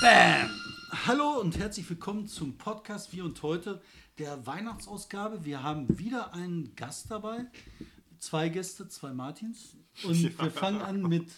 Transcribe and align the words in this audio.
Bam! 0.00 0.48
Hallo 1.06 1.38
und 1.40 1.58
herzlich 1.58 1.90
willkommen 1.90 2.26
zum 2.26 2.56
Podcast 2.56 3.12
Wir 3.12 3.22
und 3.22 3.42
heute, 3.42 3.82
der 4.18 4.46
Weihnachtsausgabe. 4.46 5.44
Wir 5.44 5.62
haben 5.62 5.98
wieder 5.98 6.32
einen 6.32 6.74
Gast 6.74 7.10
dabei. 7.10 7.44
Zwei 8.18 8.48
Gäste, 8.48 8.88
zwei 8.88 9.12
Martins. 9.12 9.76
Und 10.02 10.22
wir 10.22 10.50
fangen 10.50 10.80
an 10.80 11.02
mit 11.02 11.30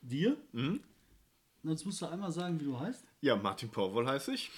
dir. 0.00 0.36
Mhm. 0.50 0.80
Jetzt 1.62 1.86
musst 1.86 2.02
du 2.02 2.06
einmal 2.06 2.32
sagen, 2.32 2.58
wie 2.58 2.64
du 2.64 2.80
heißt. 2.80 3.04
Ja, 3.20 3.36
Martin 3.36 3.68
Porwoll 3.68 4.08
heiße 4.08 4.34
ich. 4.34 4.50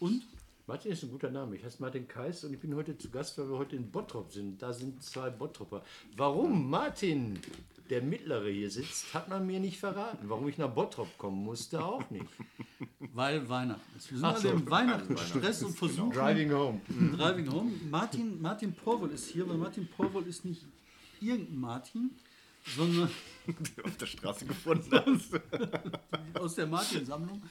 Und? 0.00 0.26
Martin 0.66 0.90
ist 0.90 1.04
ein 1.04 1.12
guter 1.12 1.30
Name. 1.30 1.54
Ich 1.54 1.64
heiße 1.64 1.80
Martin 1.80 2.08
Kais 2.08 2.42
und 2.42 2.52
ich 2.54 2.58
bin 2.58 2.74
heute 2.74 2.98
zu 2.98 3.08
Gast, 3.08 3.38
weil 3.38 3.48
wir 3.48 3.58
heute 3.58 3.76
in 3.76 3.88
Bottrop 3.88 4.32
sind. 4.32 4.60
Da 4.60 4.72
sind 4.72 5.00
zwei 5.00 5.30
Bottropper. 5.30 5.84
Warum 6.16 6.68
Martin, 6.68 7.38
der 7.90 8.02
Mittlere 8.02 8.48
hier 8.48 8.70
sitzt, 8.70 9.12
hat 9.12 9.28
man 9.28 9.46
mir 9.46 9.58
nicht 9.58 9.78
verraten. 9.78 10.28
Warum 10.28 10.48
ich 10.48 10.58
nach 10.58 10.70
Bottrop 10.70 11.18
kommen 11.18 11.44
musste, 11.44 11.84
auch 11.84 12.08
nicht. 12.10 12.26
Weil 13.12 13.48
Weihnachten 13.48 13.96
ist. 13.96 14.10
Wir 14.10 14.18
sind 14.18 14.26
Ach 14.26 14.34
alle 14.34 14.40
so. 14.42 14.50
im 14.50 14.70
Weihnachtsstress 14.70 15.62
und 15.64 15.76
versuchen. 15.76 16.12
Driving 16.12 16.52
home. 16.52 16.80
Driving 17.16 17.52
Home. 17.52 17.72
Martin, 17.90 18.40
Martin 18.40 18.72
Porwoll 18.72 19.10
ist 19.10 19.28
hier, 19.28 19.48
weil 19.48 19.56
Martin 19.56 19.88
Porwoll 19.88 20.26
ist 20.28 20.44
nicht 20.44 20.64
irgendein 21.20 21.60
Martin, 21.60 22.10
sondern 22.76 23.10
auf 23.84 23.96
der 23.96 24.06
Straße 24.06 24.46
gefunden 24.46 24.90
hast. 24.92 25.40
aus 26.34 26.54
der 26.54 26.66
Martin-Sammlung, 26.66 27.42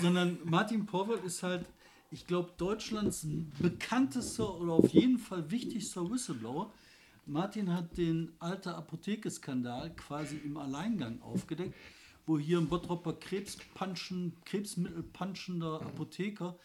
sondern 0.00 0.38
Martin 0.44 0.86
Porwoll 0.86 1.20
ist 1.26 1.42
halt, 1.42 1.66
ich 2.10 2.26
glaube, 2.26 2.50
Deutschlands 2.56 3.26
bekanntester 3.58 4.58
oder 4.58 4.72
auf 4.72 4.88
jeden 4.88 5.18
Fall 5.18 5.50
wichtigster 5.50 6.10
Whistleblower. 6.10 6.72
Martin 7.26 7.72
hat 7.72 7.96
den 7.96 8.32
Alter 8.38 8.76
Apotheke-Skandal 8.76 9.94
quasi 9.94 10.36
im 10.36 10.56
Alleingang 10.56 11.22
aufgedeckt, 11.22 11.74
wo 12.26 12.38
hier 12.38 12.58
ein 12.58 12.68
Bottropper 12.68 13.14
Krebspanschen, 13.14 14.36
Krebsmittelpanschender 14.44 15.82
Apotheker 15.82 16.58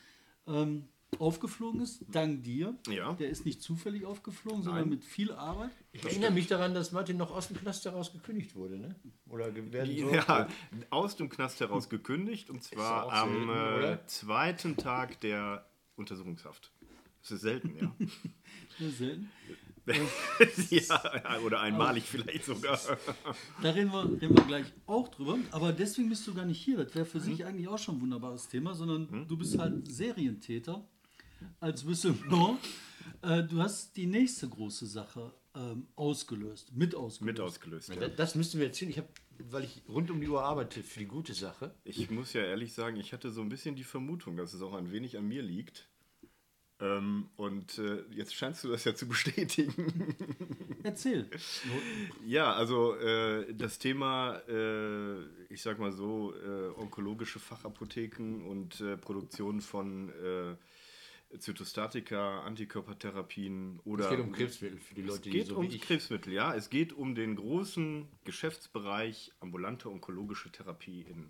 ähm, 0.47 0.87
aufgeflogen 1.19 1.81
ist, 1.81 2.03
dank 2.11 2.43
dir. 2.43 2.77
Ja. 2.87 3.13
Der 3.13 3.29
ist 3.29 3.45
nicht 3.45 3.61
zufällig 3.61 4.05
aufgeflogen, 4.05 4.61
sondern 4.63 4.83
Nein. 4.83 4.89
mit 4.89 5.05
viel 5.05 5.31
Arbeit. 5.31 5.71
Ich 5.91 6.03
erinnere 6.03 6.31
mich 6.31 6.47
daran, 6.47 6.73
dass 6.73 6.91
Martin 6.91 7.17
noch 7.17 7.31
aus 7.31 7.47
dem 7.47 7.57
Knast 7.57 7.85
heraus 7.85 8.11
gekündigt 8.11 8.55
wurde, 8.55 8.77
ne? 8.77 8.95
Oder 9.27 9.53
werden 9.55 9.97
so. 9.97 10.13
Ja, 10.13 10.47
aus 10.89 11.15
dem 11.15 11.29
Knast 11.29 11.59
heraus 11.59 11.89
gekündigt 11.89 12.49
und 12.49 12.63
zwar 12.63 13.11
am 13.11 13.47
selten, 13.47 13.83
äh, 13.83 14.05
zweiten 14.05 14.77
Tag 14.77 15.19
der 15.21 15.65
Untersuchungshaft. 15.95 16.71
Das 17.21 17.31
ist 17.31 17.41
selten, 17.41 17.75
ja. 17.77 17.95
Sehr 18.77 18.89
selten. 18.91 19.31
ja 20.69 21.39
oder 21.45 21.61
einmalig 21.61 22.03
vielleicht 22.03 22.45
sogar. 22.45 22.79
Da 23.61 23.69
reden 23.71 23.91
wir, 23.91 24.03
reden 24.21 24.35
wir 24.35 24.43
gleich 24.45 24.65
auch 24.85 25.07
drüber. 25.07 25.39
Aber 25.51 25.71
deswegen 25.71 26.09
bist 26.09 26.27
du 26.27 26.33
gar 26.33 26.45
nicht 26.45 26.61
hier. 26.61 26.77
Das 26.83 26.95
wäre 26.95 27.05
für 27.05 27.19
sich 27.19 27.45
eigentlich 27.45 27.67
auch 27.67 27.79
schon 27.79 27.95
ein 27.97 28.01
wunderbares 28.01 28.47
Thema, 28.49 28.73
sondern 28.73 29.27
du 29.27 29.37
bist 29.37 29.57
halt 29.57 29.89
Serientäter 29.89 30.85
als 31.59 31.87
Whistleblower. 31.87 32.57
Äh, 33.21 33.43
du 33.43 33.61
hast 33.61 33.95
die 33.95 34.05
nächste 34.05 34.47
große 34.47 34.85
Sache 34.85 35.33
ähm, 35.55 35.87
ausgelöst, 35.95 36.71
mit 36.73 36.95
ausgelöst. 36.95 37.21
Mit 37.21 37.39
ausgelöst. 37.39 37.89
Ja. 37.89 38.07
Das 38.07 38.35
müssten 38.35 38.59
wir 38.59 38.67
erzählen. 38.67 38.91
Ich 38.91 38.97
habe, 38.97 39.07
weil 39.39 39.63
ich 39.63 39.81
rund 39.87 40.11
um 40.11 40.21
die 40.21 40.27
Uhr 40.27 40.43
arbeite 40.43 40.83
für 40.83 40.99
die 40.99 41.07
gute 41.07 41.33
Sache. 41.33 41.73
Ich 41.83 42.09
muss 42.09 42.33
ja 42.33 42.41
ehrlich 42.41 42.73
sagen, 42.73 42.97
ich 42.97 43.13
hatte 43.13 43.31
so 43.31 43.41
ein 43.41 43.49
bisschen 43.49 43.75
die 43.75 43.83
Vermutung, 43.83 44.37
dass 44.37 44.53
es 44.53 44.61
auch 44.61 44.73
ein 44.73 44.91
wenig 44.91 45.17
an 45.17 45.27
mir 45.27 45.41
liegt. 45.41 45.87
Ähm, 46.79 47.29
und 47.37 47.79
äh, 47.79 48.03
jetzt 48.11 48.35
scheinst 48.35 48.63
du 48.63 48.69
das 48.69 48.83
ja 48.83 48.93
zu 48.93 49.07
bestätigen. 49.07 50.15
Erzähl. 50.83 51.27
Ja, 52.25 52.53
also 52.53 52.95
äh, 52.95 53.51
das 53.53 53.79
Thema, 53.79 54.41
äh, 54.47 55.21
ich 55.49 55.61
sag 55.63 55.79
mal 55.79 55.91
so, 55.91 56.35
äh, 56.35 56.69
onkologische 56.79 57.39
Fachapotheken 57.39 58.45
und 58.47 58.79
äh, 58.79 58.95
Produktion 58.95 59.61
von 59.61 60.09
äh, 60.09 60.55
Zytostatika, 61.39 62.41
Antikörpertherapien 62.41 63.79
oder. 63.83 64.05
Es 64.05 64.09
geht 64.11 64.19
um 64.19 64.31
Krebsmittel 64.31 64.79
für 64.79 64.95
die 64.95 65.01
Leute, 65.01 65.15
Es 65.15 65.21
die 65.21 65.29
geht 65.31 65.47
so 65.47 65.57
um 65.57 65.63
wie 65.63 65.75
ich. 65.75 65.81
Krebsmittel, 65.81 66.31
ja. 66.31 66.53
Es 66.55 66.69
geht 66.69 66.93
um 66.93 67.15
den 67.15 67.35
großen 67.35 68.07
Geschäftsbereich 68.23 69.31
ambulante 69.39 69.89
onkologische 69.89 70.51
Therapie 70.51 71.01
in, 71.01 71.27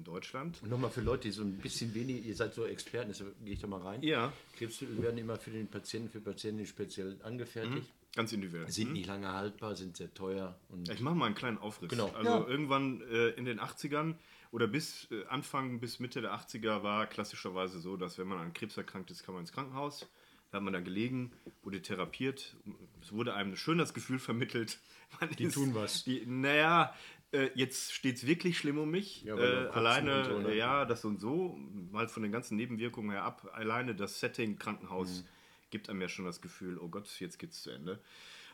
in 0.00 0.04
Deutschland. 0.04 0.58
Und 0.62 0.70
nochmal 0.70 0.90
für 0.90 1.02
Leute, 1.02 1.24
die 1.28 1.30
so 1.32 1.42
ein 1.42 1.52
bisschen 1.58 1.94
wenig, 1.94 2.24
ihr 2.26 2.34
seid 2.34 2.54
so 2.54 2.64
Experten, 2.64 3.08
deshalb 3.10 3.34
gehe 3.44 3.52
ich 3.54 3.60
da 3.60 3.66
mal 3.66 3.80
rein. 3.80 4.02
Ja. 4.02 4.32
Krebsmittel 4.56 5.00
werden 5.02 5.18
immer 5.18 5.36
für 5.36 5.50
den 5.50 5.68
Patienten, 5.68 6.08
für 6.10 6.20
Patienten 6.20 6.64
speziell 6.66 7.18
angefertigt. 7.22 7.90
Ganz 8.16 8.32
individuell. 8.32 8.68
Sind 8.70 8.92
nicht 8.92 9.06
lange 9.06 9.30
haltbar, 9.32 9.76
sind 9.76 9.96
sehr 9.96 10.12
teuer. 10.12 10.58
Und 10.68 10.88
Ich 10.90 11.00
mache 11.00 11.14
mal 11.14 11.26
einen 11.26 11.34
kleinen 11.36 11.58
Aufriss. 11.58 11.90
Genau. 11.90 12.08
Also 12.08 12.28
Ja. 12.30 12.46
irgendwann 12.48 13.02
äh, 13.02 13.28
in 13.30 13.44
den 13.44 13.60
80ern 13.60 14.14
oder 14.50 14.66
bis 14.66 15.06
äh, 15.12 15.24
Anfang 15.26 15.78
bis 15.78 16.00
Mitte 16.00 16.20
der 16.20 16.34
80er 16.34 16.82
war 16.82 17.06
klassischerweise 17.06 17.78
so, 17.78 17.96
dass 17.96 18.18
wenn 18.18 18.26
man 18.26 18.38
an 18.38 18.52
Krebs 18.52 18.76
erkrankt 18.76 19.10
ist, 19.12 19.22
kam 19.22 19.34
man 19.34 19.42
ins 19.44 19.52
Krankenhaus. 19.52 20.08
Da 20.50 20.56
hat 20.56 20.64
man 20.64 20.72
da 20.72 20.80
gelegen, 20.80 21.30
wurde 21.62 21.80
therapiert. 21.80 22.56
Es 23.00 23.12
wurde 23.12 23.34
einem 23.34 23.54
schön 23.54 23.78
das 23.78 23.94
Gefühl 23.94 24.18
vermittelt. 24.18 24.80
Man 25.20 25.30
Die 25.36 25.48
tun 25.48 25.74
was. 25.74 26.02
Die, 26.04 26.24
naja, 26.26 26.92
äh, 27.32 27.50
jetzt 27.54 27.92
steht 27.92 28.16
es 28.16 28.26
wirklich 28.26 28.58
schlimm 28.58 28.78
um 28.78 28.90
mich. 28.90 29.22
Ja, 29.22 29.36
äh, 29.36 29.68
alleine, 29.68 30.24
so, 30.24 30.38
ne? 30.40 30.52
äh, 30.52 30.56
ja, 30.58 30.84
das 30.84 31.04
und 31.04 31.20
so, 31.20 31.58
mal 31.90 32.08
von 32.08 32.22
den 32.22 32.32
ganzen 32.32 32.56
Nebenwirkungen 32.56 33.10
her 33.12 33.24
ab. 33.24 33.50
Alleine 33.52 33.94
das 33.94 34.20
Setting 34.20 34.58
Krankenhaus 34.58 35.22
Mhm. 35.22 35.26
gibt 35.70 35.88
einem 35.88 36.00
ja 36.00 36.08
schon 36.08 36.24
das 36.24 36.40
Gefühl, 36.40 36.78
oh 36.78 36.88
Gott, 36.88 37.08
jetzt 37.20 37.38
geht's 37.38 37.62
zu 37.62 37.70
Ende. 37.70 38.00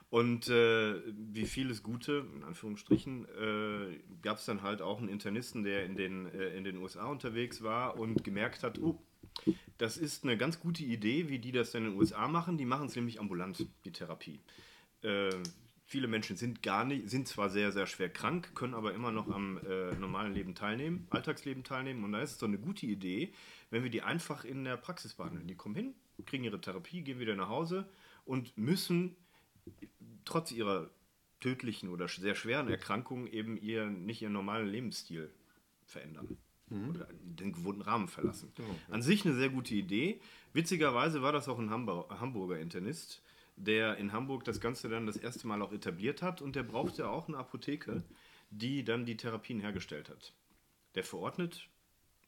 Und 0.08 0.48
äh, 0.48 1.02
wie 1.32 1.46
vieles 1.46 1.82
Gute, 1.82 2.24
in 2.36 2.44
Anführungsstrichen, 2.44 3.24
äh, 3.24 3.98
gab 4.22 4.38
es 4.38 4.44
dann 4.44 4.62
halt 4.62 4.80
auch 4.80 4.98
einen 4.98 5.08
Internisten, 5.08 5.64
der 5.64 5.84
in 5.84 5.96
den, 5.96 6.26
äh, 6.32 6.56
in 6.56 6.62
den 6.62 6.76
USA 6.76 7.06
unterwegs 7.06 7.62
war 7.62 7.98
und 7.98 8.22
gemerkt 8.22 8.62
hat, 8.62 8.78
oh, 8.78 9.02
das 9.78 9.96
ist 9.96 10.22
eine 10.24 10.36
ganz 10.36 10.60
gute 10.60 10.84
Idee, 10.84 11.28
wie 11.28 11.38
die 11.40 11.50
das 11.52 11.72
denn 11.72 11.84
in 11.84 11.90
den 11.90 11.98
USA 11.98 12.28
machen. 12.28 12.56
Die 12.56 12.64
machen 12.64 12.86
es 12.86 12.94
nämlich 12.94 13.18
ambulant, 13.20 13.66
die 13.84 13.90
Therapie. 13.90 14.38
Viele 15.88 16.08
Menschen 16.08 16.36
sind 16.36 16.64
gar 16.64 16.84
nicht, 16.84 17.08
sind 17.08 17.28
zwar 17.28 17.48
sehr, 17.48 17.70
sehr 17.70 17.86
schwer 17.86 18.08
krank, 18.08 18.56
können 18.56 18.74
aber 18.74 18.92
immer 18.92 19.12
noch 19.12 19.28
am 19.28 19.58
äh, 19.58 19.94
normalen 19.94 20.34
Leben 20.34 20.56
teilnehmen, 20.56 21.06
Alltagsleben 21.10 21.62
teilnehmen. 21.62 22.02
Und 22.02 22.10
da 22.10 22.20
ist 22.20 22.32
es 22.32 22.38
so 22.40 22.46
eine 22.46 22.58
gute 22.58 22.86
Idee, 22.86 23.32
wenn 23.70 23.84
wir 23.84 23.90
die 23.90 24.02
einfach 24.02 24.44
in 24.44 24.64
der 24.64 24.76
Praxis 24.76 25.14
behandeln. 25.14 25.46
Die 25.46 25.54
kommen 25.54 25.76
hin, 25.76 25.94
kriegen 26.26 26.42
ihre 26.42 26.60
Therapie, 26.60 27.02
gehen 27.02 27.20
wieder 27.20 27.36
nach 27.36 27.48
Hause 27.48 27.88
und 28.24 28.58
müssen 28.58 29.14
trotz 30.24 30.50
ihrer 30.50 30.90
tödlichen 31.38 31.88
oder 31.88 32.08
sehr 32.08 32.34
schweren 32.34 32.68
Erkrankung 32.68 33.28
eben 33.28 33.56
ihr, 33.56 33.86
nicht 33.86 34.22
ihren 34.22 34.32
normalen 34.32 34.66
Lebensstil 34.66 35.30
verändern. 35.84 36.36
Oder 36.90 37.06
den 37.22 37.52
gewohnten 37.52 37.82
Rahmen 37.82 38.08
verlassen. 38.08 38.52
An 38.90 39.00
sich 39.00 39.24
eine 39.24 39.36
sehr 39.36 39.50
gute 39.50 39.72
Idee. 39.76 40.20
Witzigerweise 40.52 41.22
war 41.22 41.30
das 41.30 41.48
auch 41.48 41.60
ein 41.60 41.70
Hamburg, 41.70 42.10
Hamburger 42.18 42.58
Internist, 42.58 43.22
der 43.56 43.96
in 43.96 44.12
Hamburg 44.12 44.44
das 44.44 44.60
Ganze 44.60 44.88
dann 44.88 45.06
das 45.06 45.16
erste 45.16 45.46
Mal 45.46 45.62
auch 45.62 45.72
etabliert 45.72 46.22
hat 46.22 46.42
und 46.42 46.56
der 46.56 46.62
brauchte 46.62 47.08
auch 47.08 47.28
eine 47.28 47.38
Apotheke, 47.38 48.02
die 48.50 48.84
dann 48.84 49.06
die 49.06 49.16
Therapien 49.16 49.60
hergestellt 49.60 50.08
hat. 50.08 50.32
Der 50.94 51.04
verordnet 51.04 51.68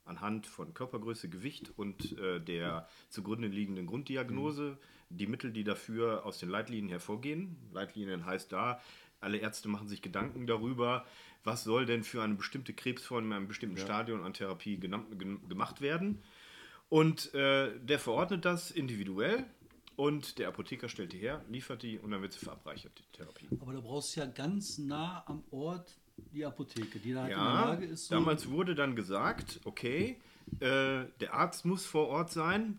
anhand 0.05 0.47
von 0.47 0.73
Körpergröße, 0.73 1.29
Gewicht 1.29 1.73
und 1.77 2.19
äh, 2.19 2.41
der 2.41 2.89
zugrunde 3.11 3.49
liegenden 3.49 3.87
Grunddiagnose 3.87 4.79
die 5.11 5.27
Mittel, 5.27 5.53
die 5.53 5.65
dafür 5.65 6.25
aus 6.25 6.39
den 6.39 6.49
Leitlinien 6.49 6.89
hervorgehen. 6.89 7.57
Leitlinien 7.73 8.27
heißt 8.27 8.53
da, 8.53 8.81
alle 9.21 9.39
Ärzte 9.39 9.69
machen 9.69 9.89
sich 9.89 10.03
Gedanken 10.03 10.47
darüber, 10.47 11.07
was 11.45 11.65
soll 11.65 11.87
denn 11.87 12.05
für 12.05 12.23
eine 12.23 12.35
bestimmte 12.35 12.73
Krebsform 12.73 13.27
in 13.27 13.33
einem 13.33 13.49
bestimmten 13.49 13.79
Stadion 13.79 14.23
an 14.23 14.35
Therapie 14.35 14.79
gemacht 14.79 15.81
werden. 15.81 16.23
Und 16.89 17.35
äh, 17.35 17.79
der 17.81 17.99
verordnet 17.99 18.45
das 18.45 18.71
individuell 18.71 19.45
und 19.99 20.39
der 20.39 20.49
Apotheker 20.49 20.89
stellt 20.89 21.13
die 21.13 21.19
her, 21.19 21.45
liefert 21.51 21.83
die 21.83 21.99
und 21.99 22.13
dann 22.13 22.23
wird 22.23 22.33
sie 22.33 22.39
verabreichert, 22.39 22.93
die 22.99 23.17
Therapie. 23.17 23.49
Aber 23.61 23.73
da 23.73 23.81
brauchst 23.81 24.15
du 24.15 24.21
ja 24.21 24.27
ganz 24.27 24.79
nah 24.79 25.25
am 25.27 25.43
Ort 25.51 25.97
die 26.33 26.45
Apotheke, 26.45 26.99
die 27.01 27.13
da 27.13 27.23
halt 27.23 27.33
in 27.33 27.39
der 27.39 27.45
Ja, 27.47 27.65
Lage 27.65 27.87
ist, 27.87 28.07
so 28.07 28.15
damals 28.15 28.49
wurde 28.49 28.75
dann 28.75 28.95
gesagt, 28.95 29.61
okay, 29.65 30.17
äh, 30.61 31.05
der 31.21 31.35
Arzt 31.35 31.65
muss 31.65 31.85
vor 31.85 32.09
Ort 32.09 32.31
sein, 32.33 32.79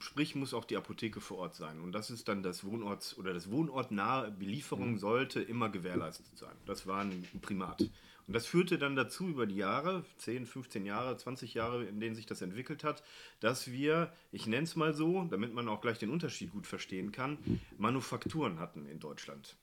sprich 0.00 0.34
muss 0.34 0.52
auch 0.54 0.64
die 0.64 0.76
Apotheke 0.76 1.20
vor 1.20 1.38
Ort 1.38 1.54
sein. 1.54 1.80
Und 1.80 1.92
das 1.92 2.10
ist 2.10 2.26
dann 2.28 2.42
das 2.42 2.64
Wohnorts- 2.64 3.16
oder 3.16 3.32
das 3.32 3.50
wohnortnahe 3.50 4.32
Belieferung 4.32 4.92
Mhm. 4.94 4.98
sollte 4.98 5.40
immer 5.40 5.68
gewährleistet 5.68 6.26
sein. 6.36 6.54
Das 6.66 6.86
war 6.86 7.00
ein 7.02 7.26
Primat. 7.42 7.88
Und 8.26 8.34
das 8.34 8.46
führte 8.46 8.76
dann 8.76 8.96
dazu 8.96 9.28
über 9.28 9.46
die 9.46 9.56
Jahre, 9.56 10.04
10, 10.18 10.46
15 10.46 10.84
Jahre, 10.84 11.16
20 11.16 11.54
Jahre, 11.54 11.84
in 11.84 12.00
denen 12.00 12.16
sich 12.16 12.26
das 12.26 12.42
entwickelt 12.42 12.82
hat, 12.82 13.04
dass 13.38 13.70
wir, 13.70 14.12
ich 14.32 14.46
nenne 14.46 14.64
es 14.64 14.74
mal 14.74 14.94
so, 14.94 15.24
damit 15.24 15.54
man 15.54 15.68
auch 15.68 15.80
gleich 15.80 15.98
den 15.98 16.10
Unterschied 16.10 16.50
gut 16.50 16.66
verstehen 16.66 17.12
kann, 17.12 17.38
Manufakturen 17.78 18.58
hatten 18.58 18.86
in 18.86 18.98
Deutschland. 18.98 19.56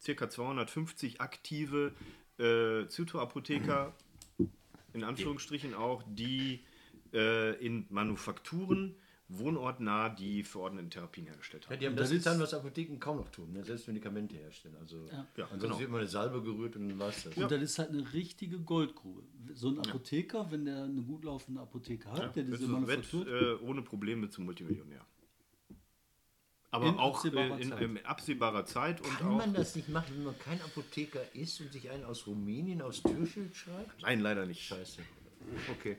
Circa 0.00 0.28
250 0.28 1.20
aktive 1.20 1.92
äh, 2.38 2.88
Zytoapotheker, 2.88 3.94
in 4.92 5.04
Anführungsstrichen 5.04 5.74
auch, 5.74 6.02
die 6.08 6.64
äh, 7.12 7.54
in 7.64 7.86
Manufakturen 7.90 8.96
wohnortnah 9.30 10.08
die 10.08 10.42
verordneten 10.42 10.88
Therapien 10.90 11.26
hergestellt 11.26 11.64
Ja, 11.64 11.70
haben. 11.70 11.80
die 11.80 11.86
haben 11.86 11.96
das 11.96 12.08
das 12.08 12.16
ist- 12.18 12.24
getan, 12.24 12.40
was 12.40 12.54
Apotheken 12.54 12.98
kaum 12.98 13.18
noch 13.18 13.28
tun, 13.28 13.52
ne? 13.52 13.62
selbst 13.62 13.86
Medikamente 13.86 14.36
herstellen. 14.36 14.76
Also, 14.80 15.06
Ja. 15.12 15.26
Ja, 15.36 15.44
ansonsten 15.44 15.58
genau. 15.60 15.78
wird 15.78 15.88
immer 15.90 15.98
eine 15.98 16.06
Salbe 16.08 16.42
gerührt 16.42 16.76
und 16.76 16.88
dann 16.88 16.98
war 16.98 17.10
es 17.10 17.24
das. 17.24 17.36
Und 17.36 17.50
das 17.50 17.60
ist 17.62 17.78
halt 17.78 17.90
eine 17.90 18.10
richtige 18.14 18.58
Goldgrube. 18.58 19.22
So 19.54 19.68
ein 19.68 19.78
Apotheker, 19.80 20.50
wenn 20.50 20.64
der 20.64 20.84
eine 20.84 21.02
gut 21.02 21.24
laufende 21.24 21.60
Apotheke 21.60 22.10
hat, 22.10 22.36
der 22.36 22.44
diese 22.44 22.60
wird, 22.60 22.70
Manufaktur. 22.70 23.26
wird 23.26 23.60
äh, 23.60 23.64
ohne 23.64 23.82
Probleme 23.82 24.30
zum 24.30 24.46
Multimillionär. 24.46 25.04
Aber 26.70 26.86
In 26.88 26.96
auch 26.98 27.16
absehbarer 27.16 27.58
in, 27.60 27.68
Zeit. 27.70 27.80
in 27.82 28.04
absehbarer 28.04 28.64
Zeit 28.66 29.00
und 29.00 29.10
Kann 29.18 29.28
auch. 29.28 29.36
man 29.38 29.54
das 29.54 29.74
nicht 29.74 29.88
machen, 29.88 30.14
wenn 30.16 30.24
man 30.24 30.38
kein 30.38 30.60
Apotheker 30.60 31.20
ist 31.34 31.60
und 31.62 31.72
sich 31.72 31.88
einen 31.90 32.04
aus 32.04 32.26
Rumänien 32.26 32.82
aus 32.82 33.02
Türschild 33.02 33.56
schreibt? 33.56 34.02
Nein, 34.02 34.20
leider 34.20 34.44
nicht. 34.44 34.60
Scheiße. 34.62 35.00
Okay. 35.78 35.96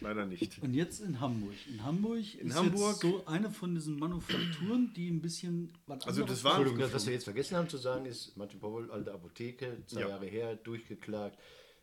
Leider 0.00 0.26
nicht. 0.26 0.58
Und 0.62 0.74
jetzt 0.74 1.00
in 1.00 1.20
Hamburg. 1.20 1.54
In 1.68 1.82
Hamburg 1.84 2.18
ist 2.18 2.54
Hamburg- 2.54 2.90
jetzt 2.92 3.00
so 3.00 3.26
eine 3.26 3.50
von 3.50 3.74
diesen 3.74 3.98
Manufakturen, 3.98 4.92
die 4.94 5.08
ein 5.10 5.20
bisschen 5.20 5.72
was 5.86 6.06
Also 6.06 6.24
das 6.24 6.44
war- 6.44 6.52
Entschuldigung, 6.56 6.80
das, 6.80 6.92
was 6.94 7.06
wir 7.06 7.12
jetzt 7.14 7.24
vergessen 7.24 7.56
haben 7.56 7.68
zu 7.68 7.76
sagen, 7.78 8.06
ist, 8.06 8.36
Martin 8.36 8.60
Powell, 8.60 8.90
alte 8.90 9.12
Apotheke, 9.12 9.78
zwei 9.86 10.00
Ja. 10.02 10.08
Jahre 10.10 10.26
her, 10.26 10.56
durchgeklagt. 10.56 11.38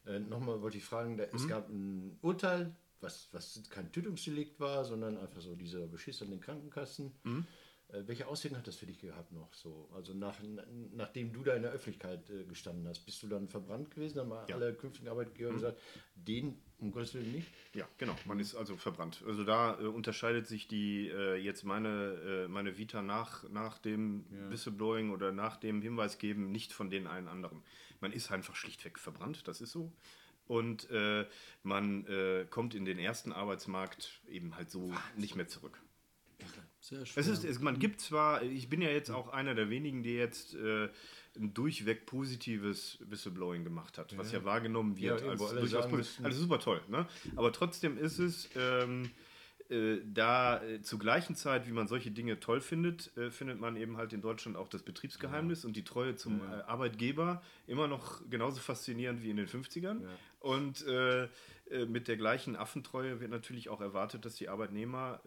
Äh, 0.06 0.20
Nochmal 0.20 0.62
wollte 0.62 0.78
ich 0.78 0.84
fragen, 0.84 1.18
da, 1.18 1.26
Mhm. 1.26 1.30
es 1.36 1.48
gab 1.48 1.70
ein 1.70 2.18
Urteil, 2.22 2.76
was, 3.02 3.30
was 3.32 3.62
kein 3.70 3.92
Tötungsdelikt 3.92 4.60
war, 4.60 4.86
sondern 4.86 5.18
einfach 5.18 5.42
so 5.42 5.56
dieser 5.56 5.88
Beschiss 5.88 6.22
an 6.22 6.30
den 6.32 6.40
Krankenkassen. 6.40 7.12
Mhm. 7.24 7.46
Äh, 7.90 8.04
welche 8.08 8.28
Auswirkungen 8.28 8.60
hat 8.60 8.68
das 8.68 8.76
für 8.78 8.86
dich 8.86 9.00
gehabt 9.00 9.32
noch 9.32 9.54
so? 9.54 9.90
Also 9.94 10.14
nach, 10.14 10.40
nachdem 10.94 11.34
du 11.34 11.44
da 11.44 11.56
in 11.56 11.64
der 11.64 11.72
Öffentlichkeit 11.72 12.30
äh, 12.30 12.46
gestanden 12.46 12.88
hast, 12.88 13.02
bist 13.06 13.22
du 13.22 13.28
dann 13.28 13.48
verbrannt 13.50 13.92
gewesen? 13.92 14.20
Haben 14.20 14.32
Ja. 14.48 14.56
alle 14.56 14.74
künftigen 14.74 15.08
Arbeitgeber 15.10 15.52
gesagt, 15.54 15.80
den 16.16 16.62
um 16.82 16.92
Gottes 16.92 17.14
Willen 17.14 17.32
nicht? 17.32 17.48
Ja, 17.74 17.88
genau. 17.98 18.16
Man 18.26 18.40
ist 18.40 18.56
also 18.56 18.76
verbrannt. 18.76 19.24
Also 19.26 19.44
da 19.44 19.80
äh, 19.80 19.86
unterscheidet 19.86 20.48
sich 20.48 20.68
die 20.68 21.08
äh, 21.08 21.36
jetzt 21.36 21.64
meine, 21.64 22.46
äh, 22.46 22.48
meine 22.48 22.78
Vita 22.78 23.02
nach, 23.02 23.48
nach 23.50 23.78
dem 23.78 24.26
Whistleblowing 24.50 25.12
oder 25.12 25.32
nach 25.32 25.58
dem 25.58 25.82
Hinweisgeben 25.82 26.52
nicht 26.52 26.74
von 26.74 26.90
den 26.90 27.08
allen 27.08 27.28
anderen. 27.28 27.62
Man 28.00 28.12
ist 28.12 28.32
einfach 28.32 28.56
schlichtweg 28.56 29.00
verbrannt, 29.00 29.48
das 29.48 29.62
ist 29.62 29.72
so. 29.72 29.94
Und 30.48 30.90
äh, 30.90 31.26
man 31.64 32.06
äh, 32.08 32.46
kommt 32.50 32.76
in 32.76 32.84
den 32.84 33.00
ersten 33.00 33.32
Arbeitsmarkt 33.32 34.22
eben 34.28 34.56
halt 34.58 34.70
so 34.70 34.92
nicht 35.16 35.36
mehr 35.36 35.48
zurück. 35.48 35.80
Sehr 36.82 37.06
schwer. 37.06 37.22
Es 37.22 37.28
ist, 37.28 37.44
es, 37.46 37.60
man 37.60 37.78
gibt 37.78 38.02
zwar, 38.02 38.42
ich 38.42 38.68
bin 38.68 38.82
ja 38.82 38.90
jetzt 38.90 39.12
auch 39.12 39.30
einer 39.30 39.54
der 39.54 39.70
wenigen, 39.70 40.02
die 40.02 40.16
jetzt 40.16 40.56
äh, 40.56 40.90
ein 41.38 41.54
durchweg 41.54 42.06
positives 42.06 42.98
Whistleblowing 43.02 43.64
gemacht 43.64 43.98
hat, 43.98 44.18
was 44.18 44.32
ja, 44.32 44.44
wahrgenommen 44.44 44.98
wird 44.98 45.22
Ja, 45.22 45.30
als 45.30 45.42
alle 45.42 45.62
durchaus 45.62 46.20
Also 46.24 46.42
super 46.42 46.60
toll, 46.60 46.82
ne? 46.88 47.08
Aber 47.36 47.52
trotzdem 47.54 47.98
ist 47.98 48.20
es 48.20 48.50
ähm, 48.56 49.10
äh, 49.72 50.02
da 50.04 50.62
äh, 50.62 50.82
zur 50.82 51.00
gleichen 51.00 51.36
Zeit, 51.36 51.66
wie 51.66 51.72
man 51.72 51.88
solche 51.88 52.12
Dinge 52.12 52.42
toll 52.42 52.60
findet, 52.60 53.16
äh, 53.16 53.32
findet 53.32 53.62
man 53.62 53.78
eben 53.78 53.96
halt 53.96 54.12
in 54.12 54.22
Deutschland 54.22 54.58
auch 54.58 54.68
das 54.68 54.84
Betriebsgeheimnis 54.84 55.64
und 55.64 55.78
die 55.78 55.86
Treue 55.86 56.18
zum 56.18 56.42
äh, 56.42 56.62
Arbeitgeber 56.64 57.42
immer 57.68 57.88
noch 57.88 58.22
genauso 58.30 58.60
faszinierend 58.60 59.24
wie 59.24 59.30
in 59.30 59.38
den 59.38 59.48
50ern. 59.48 60.02
Und 60.42 60.86
äh, 60.88 61.24
äh, 61.24 61.86
mit 61.88 62.10
der 62.10 62.18
gleichen 62.18 62.58
Affentreue 62.58 63.22
wird 63.22 63.32
natürlich 63.32 63.70
auch 63.70 63.80
erwartet, 63.80 64.26
dass 64.26 64.36
die 64.36 64.50
Arbeitnehmer 64.50 65.22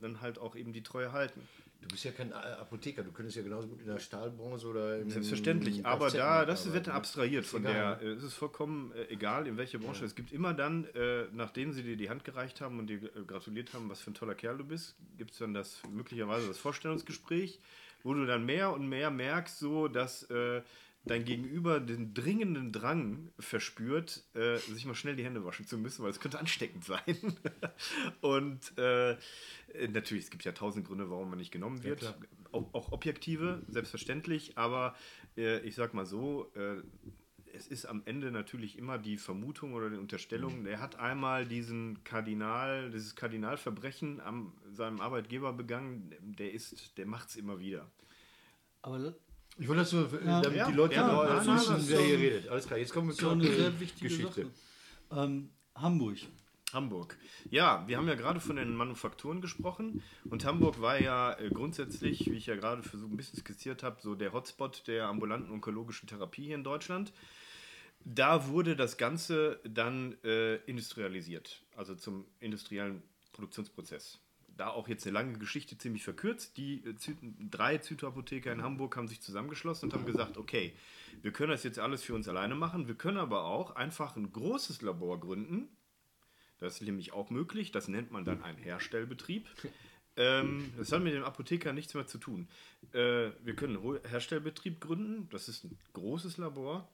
dann 0.00 0.20
halt 0.22 0.38
auch 0.38 0.56
eben 0.56 0.72
die 0.72 0.82
Treue 0.82 1.12
halten. 1.12 1.40
Du 1.82 1.88
bist 1.88 2.04
ja 2.04 2.12
kein 2.12 2.30
äh, 2.30 2.34
Apotheker, 2.34 3.02
du 3.02 3.10
könntest 3.10 3.36
ja 3.36 3.42
genauso 3.42 3.66
gut 3.66 3.80
in 3.80 3.86
der 3.86 3.98
Stahlbranche 3.98 4.66
oder 4.66 5.00
im 5.00 5.10
Selbstverständlich, 5.10 5.84
aber 5.84 6.10
da, 6.10 6.44
das 6.44 6.72
wird 6.72 6.88
abstrahiert 6.88 7.44
von 7.44 7.64
egal. 7.64 7.98
der, 8.00 8.08
äh, 8.08 8.12
es 8.12 8.22
ist 8.22 8.34
vollkommen 8.34 8.92
äh, 8.92 9.12
egal, 9.12 9.46
in 9.46 9.56
welcher 9.56 9.78
Branche. 9.78 10.04
Es 10.04 10.14
gibt 10.14 10.32
immer 10.32 10.54
dann, 10.54 10.86
nachdem 11.32 11.72
sie 11.72 11.82
dir 11.82 11.96
die 11.96 12.08
Hand 12.08 12.24
gereicht 12.24 12.60
haben 12.60 12.78
und 12.78 12.86
dir 12.86 13.00
gratuliert 13.26 13.74
haben, 13.74 13.88
was 13.88 14.00
für 14.00 14.10
ein 14.10 14.14
toller 14.14 14.34
Kerl 14.34 14.58
du 14.58 14.64
bist, 14.64 14.94
gibt 15.18 15.32
es 15.32 15.38
dann 15.38 15.54
das 15.54 15.82
möglicherweise 15.90 16.48
das 16.48 16.58
Vorstellungsgespräch, 16.58 17.58
wo 18.04 18.14
du 18.14 18.26
dann 18.26 18.46
mehr 18.46 18.72
und 18.72 18.88
mehr 18.88 19.10
merkst, 19.10 19.58
so 19.58 19.88
dass 19.88 20.28
dein 21.04 21.24
Gegenüber 21.24 21.80
den 21.80 22.14
dringenden 22.14 22.72
Drang 22.72 23.32
verspürt, 23.38 24.24
äh, 24.34 24.58
sich 24.58 24.84
mal 24.84 24.94
schnell 24.94 25.16
die 25.16 25.24
Hände 25.24 25.44
waschen 25.44 25.66
zu 25.66 25.76
müssen, 25.78 26.02
weil 26.04 26.10
es 26.10 26.20
könnte 26.20 26.38
ansteckend 26.38 26.84
sein. 26.84 27.36
und 28.20 28.76
äh, 28.78 29.16
natürlich, 29.90 30.24
es 30.24 30.30
gibt 30.30 30.44
ja 30.44 30.52
tausend 30.52 30.86
Gründe, 30.86 31.10
warum 31.10 31.30
man 31.30 31.38
nicht 31.38 31.50
genommen 31.50 31.82
wird. 31.82 32.00
klar. 32.00 32.16
auch, 32.52 32.72
auch 32.72 32.92
objektive, 32.92 33.62
selbstverständlich, 33.68 34.56
aber 34.56 34.94
äh, 35.36 35.60
ich 35.60 35.74
sag 35.74 35.92
mal 35.94 36.06
so, 36.06 36.52
äh, 36.54 36.82
es 37.54 37.66
ist 37.66 37.84
am 37.84 38.02
Ende 38.06 38.30
natürlich 38.30 38.78
immer 38.78 38.98
die 38.98 39.16
Vermutung 39.16 39.74
oder 39.74 39.90
die 39.90 39.98
Unterstellung, 39.98 40.64
der 40.64 40.80
hat 40.80 40.98
einmal 40.98 41.46
diesen 41.46 42.02
Kardinal, 42.02 42.90
dieses 42.90 43.14
Kardinalverbrechen 43.14 44.20
am 44.20 44.54
seinem 44.72 45.00
Arbeitgeber 45.00 45.52
begangen, 45.52 46.14
der 46.20 46.52
ist, 46.52 46.96
der 46.96 47.06
macht's 47.06 47.36
immer 47.36 47.60
wieder. 47.60 47.90
Aber 48.80 49.14
Ich 49.58 49.68
wollte 49.68 49.82
das 49.82 49.92
nur, 49.92 50.08
Ja. 50.24 50.40
damit 50.40 50.56
Ja, 50.58 50.66
die 50.70 50.76
Leute 50.76 50.94
ja, 50.94 51.06
noch 51.06 51.24
nein, 51.24 51.46
nein, 51.46 51.56
wissen, 51.56 51.76
ist 51.76 51.88
wer 51.90 51.98
so 51.98 52.04
hier 52.04 52.18
redet. 52.18 52.48
Alles 52.48 52.66
klar, 52.66 52.78
jetzt 52.78 52.92
kommen 52.92 53.08
wir 53.08 53.14
zur 53.14 53.40
sehr 53.40 53.80
wichtige 53.80 54.08
Geschichte. 54.08 54.46
Ähm, 55.10 55.50
Hamburg. 55.74 56.18
Hamburg. 56.72 57.18
Ja, 57.50 57.84
wir 57.86 57.98
haben 57.98 58.08
ja 58.08 58.14
gerade 58.14 58.40
von 58.40 58.56
den 58.56 58.74
Manufakturen 58.74 59.42
gesprochen 59.42 60.02
und 60.24 60.46
Hamburg 60.46 60.80
war 60.80 60.98
ja 61.00 61.34
äh, 61.38 61.50
grundsätzlich, 61.50 62.30
wie 62.30 62.36
ich 62.36 62.46
ja 62.46 62.56
gerade 62.56 62.82
für 62.82 62.96
so 62.96 63.06
ein 63.06 63.16
bisschen 63.16 63.38
skizziert 63.38 63.82
habe, 63.82 64.00
so 64.00 64.14
der 64.14 64.32
Hotspot 64.32 64.86
der 64.86 65.06
ambulanten 65.06 65.52
onkologischen 65.52 66.08
Therapie 66.08 66.44
hier 66.46 66.54
in 66.54 66.64
Deutschland. 66.64 67.12
Da 68.04 68.48
wurde 68.48 68.74
das 68.74 68.96
Ganze 68.96 69.60
dann 69.64 70.16
äh, 70.24 70.56
industrialisiert, 70.64 71.62
also 71.76 71.94
zum 71.94 72.24
industriellen 72.40 73.02
Produktionsprozess. 73.32 74.18
Da 74.56 74.68
auch 74.68 74.88
jetzt 74.88 75.06
eine 75.06 75.14
lange 75.14 75.38
Geschichte 75.38 75.78
ziemlich 75.78 76.04
verkürzt. 76.04 76.56
Die 76.56 76.84
äh, 76.84 76.94
drei 77.50 77.78
Zytoapotheker 77.78 78.52
in 78.52 78.62
Hamburg 78.62 78.96
haben 78.96 79.08
sich 79.08 79.20
zusammengeschlossen 79.20 79.88
und 79.88 79.94
haben 79.94 80.06
gesagt, 80.06 80.36
okay, 80.36 80.74
wir 81.22 81.32
können 81.32 81.50
das 81.50 81.64
jetzt 81.64 81.78
alles 81.78 82.02
für 82.02 82.14
uns 82.14 82.28
alleine 82.28 82.54
machen, 82.54 82.88
wir 82.88 82.94
können 82.94 83.18
aber 83.18 83.44
auch 83.44 83.76
einfach 83.76 84.16
ein 84.16 84.32
großes 84.32 84.82
Labor 84.82 85.20
gründen, 85.20 85.68
das 86.62 86.74
ist 86.74 86.82
nämlich 86.82 87.12
auch 87.12 87.30
möglich. 87.30 87.72
Das 87.72 87.88
nennt 87.88 88.12
man 88.12 88.24
dann 88.24 88.42
einen 88.42 88.58
Herstellbetrieb. 88.58 89.48
Ähm, 90.14 90.70
das 90.76 90.92
hat 90.92 91.02
mit 91.02 91.14
dem 91.14 91.24
Apotheker 91.24 91.72
nichts 91.72 91.94
mehr 91.94 92.06
zu 92.06 92.18
tun. 92.18 92.46
Äh, 92.92 93.30
wir 93.42 93.56
können 93.56 93.78
einen 93.78 94.04
Herstellbetrieb 94.06 94.78
gründen. 94.78 95.26
Das 95.30 95.48
ist 95.48 95.64
ein 95.64 95.78
großes 95.94 96.36
Labor, 96.36 96.86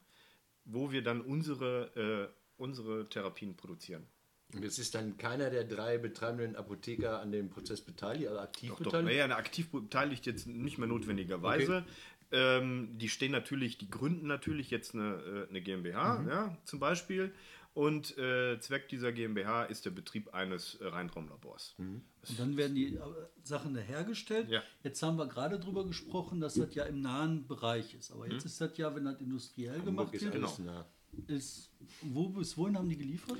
wo 0.64 0.92
wir 0.92 1.02
dann 1.02 1.20
unsere, 1.22 2.30
äh, 2.30 2.62
unsere 2.62 3.08
Therapien 3.08 3.56
produzieren. 3.56 4.06
Und 4.54 4.64
es 4.64 4.78
ist 4.78 4.94
dann 4.94 5.18
keiner 5.18 5.50
der 5.50 5.64
drei 5.64 5.98
betreibenden 5.98 6.56
Apotheker 6.56 7.20
an 7.20 7.32
dem 7.32 7.50
Prozess 7.50 7.82
beteiligt, 7.82 8.28
also 8.28 8.40
aktiv 8.40 8.70
Doch, 8.70 8.78
beteiligt? 8.78 9.08
naja, 9.10 9.24
eine 9.24 9.36
aktiv 9.36 9.70
beteiligt 9.70 10.24
jetzt 10.24 10.46
nicht 10.46 10.78
mehr 10.78 10.88
notwendigerweise. 10.88 11.84
Ähm, 12.30 12.96
die 12.98 13.08
stehen 13.08 13.32
natürlich, 13.32 13.78
die 13.78 13.90
gründen 13.90 14.26
natürlich 14.26 14.70
jetzt 14.70 14.94
eine, 14.94 15.14
äh, 15.14 15.48
eine 15.48 15.60
GmbH, 15.60 16.24
ja, 16.28 16.58
zum 16.64 16.78
Beispiel. 16.78 17.32
Und 17.74 18.18
äh, 18.18 18.58
Zweck 18.58 18.88
dieser 18.88 19.12
GmbH 19.12 19.64
ist 19.64 19.84
der 19.84 19.90
Betrieb 19.90 20.34
eines 20.34 20.74
äh, 20.76 20.86
Reinraumlabors. 20.86 21.76
Und 21.78 22.02
dann 22.36 22.56
werden 22.56 22.74
die 22.74 22.96
äh, 22.96 23.00
Sachen 23.44 23.74
da 23.74 23.80
hergestellt. 23.80 24.48
Ja. 24.48 24.62
Jetzt 24.82 25.00
haben 25.02 25.16
wir 25.16 25.28
gerade 25.28 25.60
drüber 25.60 25.86
gesprochen, 25.86 26.40
dass 26.40 26.54
das 26.54 26.74
ja 26.74 26.84
im 26.84 27.02
nahen 27.02 27.46
Bereich 27.46 27.94
ist. 27.94 28.10
Aber 28.10 28.28
jetzt 28.30 28.44
ist 28.44 28.60
das 28.60 28.76
ja, 28.78 28.94
wenn 28.96 29.04
das 29.04 29.20
industriell 29.20 29.78
Hamburg 29.78 30.10
gemacht 30.10 30.14
ist 30.14 30.24
wird, 30.24 30.34
alles 30.34 30.56
genau. 30.56 30.84
Ist, 31.26 31.70
wo 32.02 32.28
bis 32.28 32.56
wohin 32.56 32.76
haben 32.76 32.88
die 32.88 32.96
geliefert? 32.96 33.38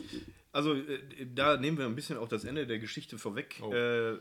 Also 0.52 0.74
äh, 0.74 1.26
da 1.34 1.56
nehmen 1.56 1.78
wir 1.78 1.86
ein 1.86 1.94
bisschen 1.94 2.18
auch 2.18 2.28
das 2.28 2.44
Ende 2.44 2.66
der 2.66 2.78
Geschichte 2.78 3.18
vorweg. 3.18 3.60
Äh, 3.60 4.16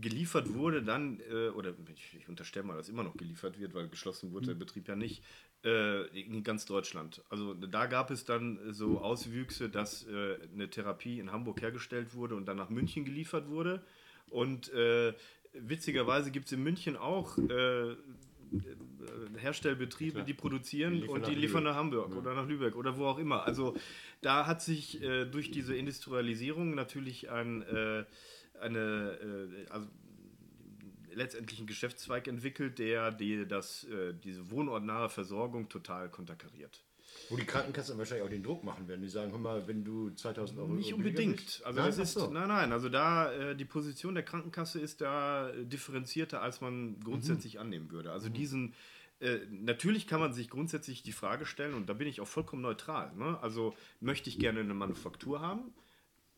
geliefert 0.00 0.52
wurde 0.54 0.82
dann, 0.82 1.20
äh, 1.30 1.48
oder 1.48 1.74
ich, 1.94 2.18
ich 2.18 2.28
unterstelle 2.28 2.66
mal, 2.66 2.76
dass 2.76 2.88
immer 2.88 3.04
noch 3.04 3.16
geliefert 3.16 3.58
wird, 3.58 3.74
weil 3.74 3.88
geschlossen 3.88 4.32
wurde 4.32 4.48
der 4.48 4.54
Betrieb 4.54 4.88
ja 4.88 4.96
nicht, 4.96 5.22
äh, 5.64 6.06
in 6.20 6.42
ganz 6.42 6.66
Deutschland. 6.66 7.22
Also 7.30 7.54
da 7.54 7.86
gab 7.86 8.10
es 8.10 8.24
dann 8.24 8.58
so 8.72 9.00
Auswüchse, 9.00 9.68
dass 9.68 10.06
äh, 10.06 10.38
eine 10.52 10.68
Therapie 10.68 11.20
in 11.20 11.32
Hamburg 11.32 11.62
hergestellt 11.62 12.14
wurde 12.14 12.34
und 12.34 12.46
dann 12.46 12.56
nach 12.56 12.70
München 12.70 13.04
geliefert 13.04 13.48
wurde. 13.48 13.84
Und 14.28 14.72
äh, 14.72 15.14
witzigerweise 15.52 16.30
gibt 16.30 16.46
es 16.46 16.52
in 16.52 16.62
München 16.62 16.96
auch 16.96 17.38
Herstellbetriebe, 19.36 20.22
die 20.22 20.34
produzieren 20.34 20.94
liefern 20.94 21.08
und 21.10 21.26
die 21.26 21.34
liefern 21.34 21.64
nach 21.64 21.74
Hamburg 21.74 22.14
oder 22.14 22.34
nach 22.34 22.46
Lübeck 22.46 22.76
oder 22.76 22.96
wo 22.96 23.06
auch 23.06 23.18
immer. 23.18 23.44
Also 23.44 23.76
da 24.20 24.46
hat 24.46 24.62
sich 24.62 25.02
äh, 25.02 25.24
durch 25.24 25.50
diese 25.50 25.74
Industrialisierung 25.74 26.74
natürlich 26.74 27.30
ein, 27.30 27.62
äh, 27.62 28.04
eine, 28.60 29.18
äh, 29.58 29.70
also 29.70 29.88
letztendlich 31.12 31.60
ein 31.60 31.66
Geschäftszweig 31.66 32.28
entwickelt, 32.28 32.78
der 32.78 33.10
die, 33.10 33.46
das, 33.46 33.84
äh, 33.84 34.14
diese 34.14 34.50
wohnortnahe 34.50 35.08
Versorgung 35.08 35.68
total 35.68 36.08
konterkariert. 36.08 36.84
Wo 37.28 37.36
die 37.36 37.44
Krankenkassen 37.44 37.96
wahrscheinlich 37.98 38.26
auch 38.26 38.30
den 38.30 38.42
Druck 38.42 38.64
machen 38.64 38.88
werden. 38.88 39.02
Die 39.02 39.08
sagen, 39.08 39.30
hör 39.32 39.38
mal, 39.38 39.66
wenn 39.66 39.84
du 39.84 40.10
2000 40.10 40.58
Euro 40.58 40.68
Nicht 40.68 40.92
unbedingt. 40.92 41.62
Also 41.64 41.80
Nein, 41.80 41.88
das 41.88 41.98
ist, 41.98 42.12
so. 42.14 42.30
nein, 42.30 42.48
nein, 42.48 42.72
also 42.72 42.88
da 42.88 43.32
äh, 43.32 43.56
die 43.56 43.64
Position 43.64 44.14
der 44.14 44.24
Krankenkasse 44.24 44.80
ist 44.80 45.00
da 45.00 45.50
äh, 45.50 45.64
differenzierter, 45.64 46.42
als 46.42 46.60
man 46.60 47.00
grundsätzlich 47.00 47.58
annehmen 47.58 47.90
würde. 47.90 48.12
Also 48.12 48.28
diesen, 48.28 48.74
äh, 49.20 49.38
natürlich 49.50 50.06
kann 50.06 50.20
man 50.20 50.32
sich 50.32 50.50
grundsätzlich 50.50 51.02
die 51.02 51.12
Frage 51.12 51.46
stellen, 51.46 51.74
und 51.74 51.88
da 51.88 51.94
bin 51.94 52.08
ich 52.08 52.20
auch 52.20 52.28
vollkommen 52.28 52.62
neutral. 52.62 53.14
Ne? 53.16 53.38
Also 53.40 53.74
möchte 54.00 54.28
ich 54.28 54.38
gerne 54.38 54.60
eine 54.60 54.74
Manufaktur 54.74 55.40
haben 55.40 55.72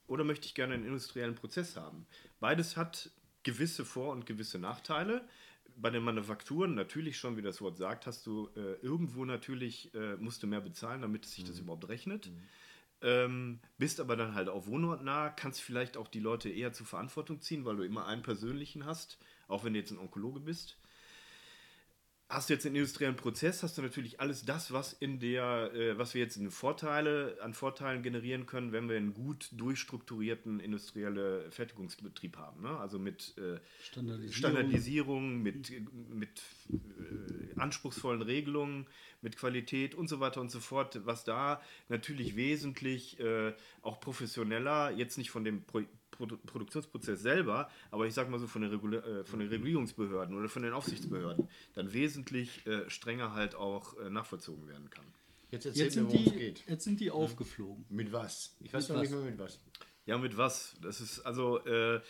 oder 0.06 0.22
möchte 0.22 0.46
ich 0.46 0.54
gerne 0.54 0.74
einen 0.74 0.84
industriellen 0.84 1.34
Prozess 1.34 1.76
haben? 1.76 2.06
Beides 2.40 2.76
hat 2.76 3.10
gewisse 3.42 3.84
Vor- 3.84 4.12
und 4.12 4.26
gewisse 4.26 4.58
Nachteile. 4.58 5.24
Bei 5.76 5.90
den 5.90 6.02
Manufakturen 6.02 6.74
natürlich 6.74 7.16
schon, 7.16 7.36
wie 7.36 7.42
das 7.42 7.60
Wort 7.60 7.76
sagt, 7.76 8.06
hast 8.06 8.26
du 8.26 8.48
äh, 8.56 8.74
irgendwo 8.82 9.24
natürlich, 9.24 9.92
äh, 9.94 10.16
musst 10.16 10.42
du 10.42 10.46
mehr 10.46 10.60
bezahlen, 10.60 11.02
damit 11.02 11.26
sich 11.26 11.44
das 11.44 11.58
überhaupt 11.58 11.88
rechnet. 11.88 12.30
Ähm, 13.02 13.60
bist 13.76 14.00
aber 14.00 14.16
dann 14.16 14.34
halt 14.34 14.48
auch 14.48 14.66
wohnortnah, 14.66 15.30
kannst 15.30 15.60
vielleicht 15.60 15.96
auch 15.96 16.08
die 16.08 16.20
Leute 16.20 16.48
eher 16.48 16.72
zur 16.72 16.86
Verantwortung 16.86 17.40
ziehen, 17.40 17.64
weil 17.64 17.76
du 17.76 17.82
immer 17.82 18.06
einen 18.06 18.22
persönlichen 18.22 18.86
hast, 18.86 19.18
auch 19.46 19.64
wenn 19.64 19.74
du 19.74 19.80
jetzt 19.80 19.90
ein 19.90 19.98
Onkologe 19.98 20.40
bist 20.40 20.78
hast 22.34 22.48
du 22.48 22.54
jetzt 22.54 22.66
einen 22.66 22.76
industriellen 22.76 23.16
Prozess, 23.16 23.62
hast 23.62 23.78
du 23.78 23.82
natürlich 23.82 24.20
alles 24.20 24.44
das, 24.44 24.72
was 24.72 24.92
in 24.92 25.20
der, 25.20 25.72
äh, 25.74 25.96
was 25.96 26.14
wir 26.14 26.22
jetzt 26.22 26.36
in 26.36 26.50
Vorteile, 26.50 27.38
an 27.40 27.54
Vorteilen 27.54 28.02
generieren 28.02 28.46
können, 28.46 28.72
wenn 28.72 28.88
wir 28.88 28.96
einen 28.96 29.14
gut 29.14 29.48
durchstrukturierten 29.52 30.60
industriellen 30.60 31.50
Fertigungsbetrieb 31.50 32.36
haben. 32.36 32.62
Ne? 32.62 32.76
Also 32.78 32.98
mit 32.98 33.34
äh, 33.38 33.58
Standardisierung. 33.82 34.34
Standardisierung, 34.34 35.42
mit, 35.42 35.72
mit 36.12 36.42
äh, 36.70 37.60
anspruchsvollen 37.60 38.22
Regelungen, 38.22 38.86
mit 39.22 39.36
Qualität 39.36 39.94
und 39.94 40.08
so 40.08 40.20
weiter 40.20 40.40
und 40.40 40.50
so 40.50 40.60
fort, 40.60 41.00
was 41.04 41.24
da 41.24 41.62
natürlich 41.88 42.36
wesentlich 42.36 43.18
äh, 43.20 43.54
auch 43.82 44.00
professioneller, 44.00 44.90
jetzt 44.90 45.18
nicht 45.18 45.30
von 45.30 45.44
dem 45.44 45.62
Pro 45.62 45.82
Produ 46.14 46.36
Produktionsprozess 46.38 47.20
selber, 47.20 47.68
aber 47.90 48.06
ich 48.06 48.14
sag 48.14 48.30
mal 48.30 48.38
so 48.38 48.46
von 48.46 48.62
den, 48.62 48.70
Regula 48.70 48.98
äh, 48.98 49.24
von 49.24 49.40
den 49.40 49.48
Regulierungsbehörden 49.48 50.36
oder 50.36 50.48
von 50.48 50.62
den 50.62 50.72
Aufsichtsbehörden, 50.72 51.48
dann 51.74 51.92
wesentlich 51.92 52.66
äh, 52.66 52.88
strenger 52.88 53.32
halt 53.34 53.54
auch 53.54 53.98
äh, 53.98 54.10
nachvollzogen 54.10 54.68
werden 54.68 54.90
kann. 54.90 55.04
Jetzt 55.50 55.66
erzähl 55.66 55.84
Jetzt 55.84 55.96
mir, 55.96 56.02
sind, 56.02 56.12
worum 56.12 56.26
es 56.26 56.32
die, 56.32 56.38
geht. 56.38 56.64
jetzt 56.66 56.84
sind 56.84 57.00
die 57.00 57.10
aufgeflogen. 57.10 57.84
Mit 57.88 58.12
was? 58.12 58.56
Ich 58.60 58.72
weiß 58.72 58.88
Mit 58.88 58.96
noch 58.96 59.02
nicht 59.02 59.12
mehr 59.12 59.20
mit 59.22 59.38
was. 59.38 59.58
Ja, 60.06 60.18
mit 60.18 60.36
was? 60.36 60.76
Das 60.82 61.00
ist 61.00 61.20
also, 61.20 61.64
äh, 61.64 62.00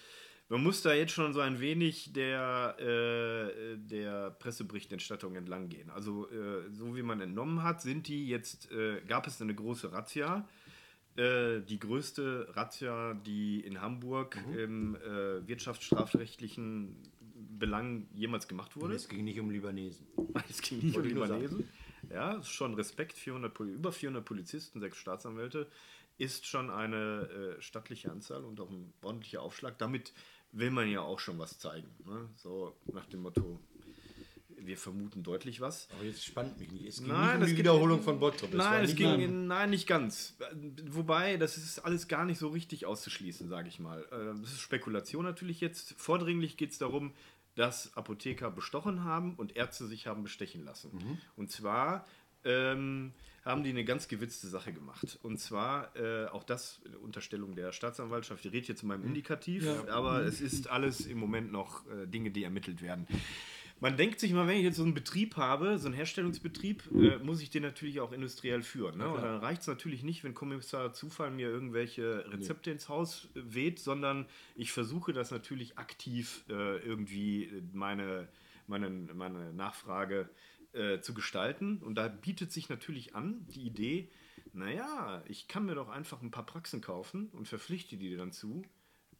man 0.48 0.62
muss 0.62 0.82
da 0.82 0.92
jetzt 0.92 1.12
schon 1.12 1.32
so 1.32 1.40
ein 1.40 1.60
wenig 1.60 2.12
der, 2.12 2.76
äh, 2.78 3.76
der 3.78 4.30
Presseberichterstattung 4.32 5.36
entlang 5.36 5.68
gehen. 5.68 5.90
Also, 5.90 6.28
äh, 6.30 6.70
so 6.70 6.96
wie 6.96 7.02
man 7.02 7.20
entnommen 7.20 7.62
hat, 7.62 7.82
sind 7.82 8.08
die 8.08 8.28
jetzt, 8.28 8.70
äh, 8.70 9.00
gab 9.06 9.26
es 9.26 9.40
eine 9.40 9.54
große 9.54 9.92
Razzia. 9.92 10.46
Äh, 11.16 11.60
die 11.60 11.78
größte 11.78 12.48
Razzia, 12.54 13.14
die 13.14 13.60
in 13.60 13.80
Hamburg 13.80 14.36
im 14.56 14.96
äh, 14.96 15.46
wirtschaftsstrafrechtlichen 15.46 16.96
Belang 17.58 18.08
jemals 18.14 18.48
gemacht 18.48 18.74
Und 18.74 18.82
wurde. 18.82 18.94
es 18.94 19.08
ging 19.08 19.24
nicht 19.24 19.38
um 19.38 19.50
Libanesen. 19.50 20.06
Es 20.48 20.60
ging 20.60 20.78
nicht 20.80 20.96
um. 20.96 21.04
Libanesen. 21.04 21.68
Ja, 22.10 22.42
schon 22.42 22.74
Respekt, 22.74 23.12
400, 23.16 23.54
Poli- 23.54 23.72
über 23.72 23.92
400 23.92 24.24
Polizisten, 24.24 24.80
sechs 24.80 24.98
Staatsanwälte, 24.98 25.68
ist 26.18 26.46
schon 26.46 26.68
eine 26.70 27.56
äh, 27.58 27.62
stattliche 27.62 28.10
Anzahl 28.10 28.44
und 28.44 28.60
auch 28.60 28.70
ein 28.70 28.92
ordentlicher 29.02 29.40
Aufschlag. 29.42 29.78
Damit 29.78 30.12
will 30.52 30.70
man 30.70 30.88
ja 30.88 31.00
auch 31.00 31.18
schon 31.18 31.38
was 31.38 31.58
zeigen. 31.58 31.88
Ne? 32.06 32.28
So 32.36 32.76
nach 32.92 33.06
dem 33.06 33.22
Motto, 33.22 33.58
wir 34.66 34.76
vermuten 34.76 35.22
deutlich 35.22 35.60
was. 35.60 35.88
Aber 35.94 36.04
jetzt 36.04 36.24
spannt 36.24 36.58
mich 36.58 36.70
nicht. 36.70 36.86
Es 36.86 36.98
ging 36.98 37.08
Nein, 37.08 37.24
nicht 37.24 37.34
um 37.34 37.40
das 37.40 37.50
die 37.50 37.56
Wiederholung 37.58 38.02
von 38.02 38.18
Bottrop. 38.18 38.50
Das 38.50 38.58
Nein, 38.58 38.82
es 38.82 38.88
nicht 38.90 38.96
ging, 38.96 39.06
lang. 39.06 39.20
in, 39.20 39.46
nein, 39.46 39.70
nicht 39.70 39.86
ganz. 39.86 40.36
Wobei, 40.90 41.36
das 41.36 41.56
ist 41.56 41.78
alles 41.80 42.08
gar 42.08 42.24
nicht 42.24 42.38
so 42.38 42.48
richtig 42.48 42.86
auszuschließen, 42.86 43.48
sage 43.48 43.68
ich 43.68 43.78
mal. 43.78 44.06
Das 44.40 44.52
ist 44.52 44.60
Spekulation 44.60 45.24
natürlich 45.24 45.60
jetzt. 45.60 45.94
Vordringlich 45.98 46.56
geht 46.56 46.72
es 46.72 46.78
darum, 46.78 47.12
dass 47.54 47.96
Apotheker 47.96 48.50
bestochen 48.50 49.04
haben 49.04 49.34
und 49.34 49.56
Ärzte 49.56 49.86
sich 49.86 50.06
haben 50.06 50.22
bestechen 50.22 50.64
lassen. 50.64 51.20
Und 51.36 51.50
zwar 51.50 52.04
ähm, 52.44 53.12
haben 53.44 53.62
die 53.62 53.70
eine 53.70 53.84
ganz 53.84 54.08
gewitzte 54.08 54.48
Sache 54.48 54.72
gemacht. 54.72 55.18
Und 55.22 55.38
zwar, 55.38 55.94
äh, 55.96 56.26
auch 56.26 56.44
das 56.44 56.80
eine 56.86 56.98
Unterstellung 56.98 57.54
der 57.54 57.72
Staatsanwaltschaft, 57.72 58.44
die 58.44 58.48
redet 58.48 58.68
jetzt 58.68 58.82
in 58.82 58.88
meinem 58.88 59.04
Indikativ, 59.04 59.66
aber 59.88 60.22
es 60.22 60.40
ist 60.40 60.68
alles 60.68 61.06
im 61.06 61.18
Moment 61.18 61.52
noch 61.52 61.86
äh, 61.88 62.06
Dinge, 62.06 62.30
die 62.30 62.44
ermittelt 62.44 62.80
werden. 62.82 63.06
Man 63.80 63.96
denkt 63.96 64.20
sich 64.20 64.32
mal, 64.32 64.46
wenn 64.46 64.56
ich 64.56 64.62
jetzt 64.62 64.76
so 64.76 64.82
einen 64.82 64.94
Betrieb 64.94 65.36
habe, 65.36 65.78
so 65.78 65.86
einen 65.86 65.94
Herstellungsbetrieb, 65.94 66.84
äh, 66.94 67.18
muss 67.18 67.42
ich 67.42 67.50
den 67.50 67.62
natürlich 67.62 68.00
auch 68.00 68.12
industriell 68.12 68.62
führen. 68.62 68.98
Ne? 68.98 69.08
Und 69.08 69.22
dann 69.22 69.38
reicht 69.38 69.62
es 69.62 69.66
natürlich 69.66 70.02
nicht, 70.02 70.24
wenn 70.24 70.32
Kommissar 70.32 70.92
Zufall 70.92 71.30
mir 71.30 71.48
irgendwelche 71.48 72.24
Rezepte 72.30 72.70
ins 72.70 72.88
Haus 72.88 73.28
äh, 73.34 73.40
weht, 73.44 73.80
sondern 73.80 74.26
ich 74.54 74.72
versuche 74.72 75.12
das 75.12 75.30
natürlich 75.30 75.76
aktiv 75.76 76.44
äh, 76.48 76.78
irgendwie 76.78 77.50
meine, 77.72 78.28
meine, 78.66 78.88
meine 78.88 79.52
Nachfrage 79.52 80.30
äh, 80.72 81.00
zu 81.00 81.12
gestalten. 81.12 81.78
Und 81.78 81.96
da 81.96 82.08
bietet 82.08 82.52
sich 82.52 82.68
natürlich 82.68 83.14
an 83.14 83.46
die 83.48 83.62
Idee, 83.62 84.08
naja, 84.52 85.22
ich 85.26 85.48
kann 85.48 85.66
mir 85.66 85.74
doch 85.74 85.88
einfach 85.88 86.22
ein 86.22 86.30
paar 86.30 86.46
Praxen 86.46 86.80
kaufen 86.80 87.28
und 87.32 87.48
verpflichte 87.48 87.96
die 87.96 88.16
dann 88.16 88.32
zu, 88.32 88.62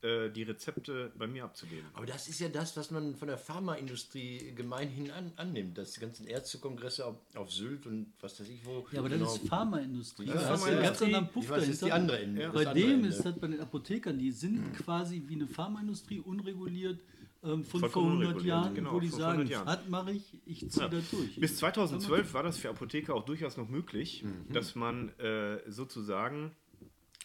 äh, 0.05 0.31
die 0.31 0.43
Rezepte 0.43 1.11
bei 1.17 1.27
mir 1.27 1.45
abzugeben. 1.45 1.87
Aber 1.95 2.05
das 2.07 2.29
ist 2.29 2.39
ja 2.39 2.49
das, 2.51 2.77
was 2.77 2.91
man 2.91 3.17
von 3.17 3.27
der 3.29 3.39
Pharmaindustrie 3.39 4.53
gemeinhin 4.55 5.11
an, 5.11 5.33
annimmt. 5.37 5.79
Dass 5.79 5.93
die 5.93 6.01
ganzen 6.01 6.27
Ärztekongresse 6.27 7.07
auf, 7.07 7.17
auf 7.35 7.51
Sylt 7.51 7.87
und 7.87 8.13
was 8.21 8.39
weiß 8.39 8.49
ich 8.49 8.65
wo. 8.67 8.87
Ja, 8.93 8.99
aber 9.01 9.09
das 9.09 9.19
genau. 9.19 9.35
ist 9.35 9.49
Pharmaindustrie. 9.49 10.27
Ja, 10.27 10.35
da 10.35 10.49
hast 10.51 10.65
du 10.65 10.71
einen 10.71 10.83
ganz 10.83 10.99
Pharmaindustrie. 10.99 11.07
anderen 11.07 11.29
Puff 11.33 11.49
weiß, 11.51 11.61
das 11.61 11.69
ist 11.69 11.83
die 11.85 11.93
andere 11.93 12.19
Ende. 12.21 12.41
Ja. 12.43 12.47
das 12.49 12.55
Bei 12.65 12.71
andere 12.71 12.87
dem 12.87 12.95
Ende. 12.97 13.09
ist 13.09 13.25
das 13.25 13.39
bei 13.39 13.47
den 13.47 13.61
Apothekern, 13.61 14.19
die 14.19 14.31
sind 14.31 14.75
quasi 14.77 15.23
wie 15.27 15.35
eine 15.35 15.47
Pharmaindustrie 15.47 16.21
unreguliert 16.21 17.01
ähm, 17.43 17.65
von 17.65 17.81
vor 17.81 18.03
100 18.03 18.05
unreguliert, 18.29 18.45
Jahren, 18.47 18.75
genau, 18.75 18.93
wo 18.93 19.01
die 19.01 19.09
sagen, 19.09 19.41
100 19.41 19.51
Jahren. 19.51 19.67
was 19.67 19.89
mache 19.89 20.13
ich, 20.13 20.23
ich 20.47 20.71
ziehe 20.71 20.85
Ja. 20.85 20.89
da 20.89 20.99
durch. 21.11 21.37
Bis 21.37 21.57
2012 21.57 22.33
war 22.35 22.43
das 22.43 22.59
für 22.59 22.71
Apotheker 22.71 23.15
auch 23.15 23.25
durchaus 23.25 23.57
noch 23.57 23.69
möglich, 23.69 24.25
dass 24.51 24.75
man 24.75 25.11
äh, 25.19 25.59
sozusagen 25.71 26.53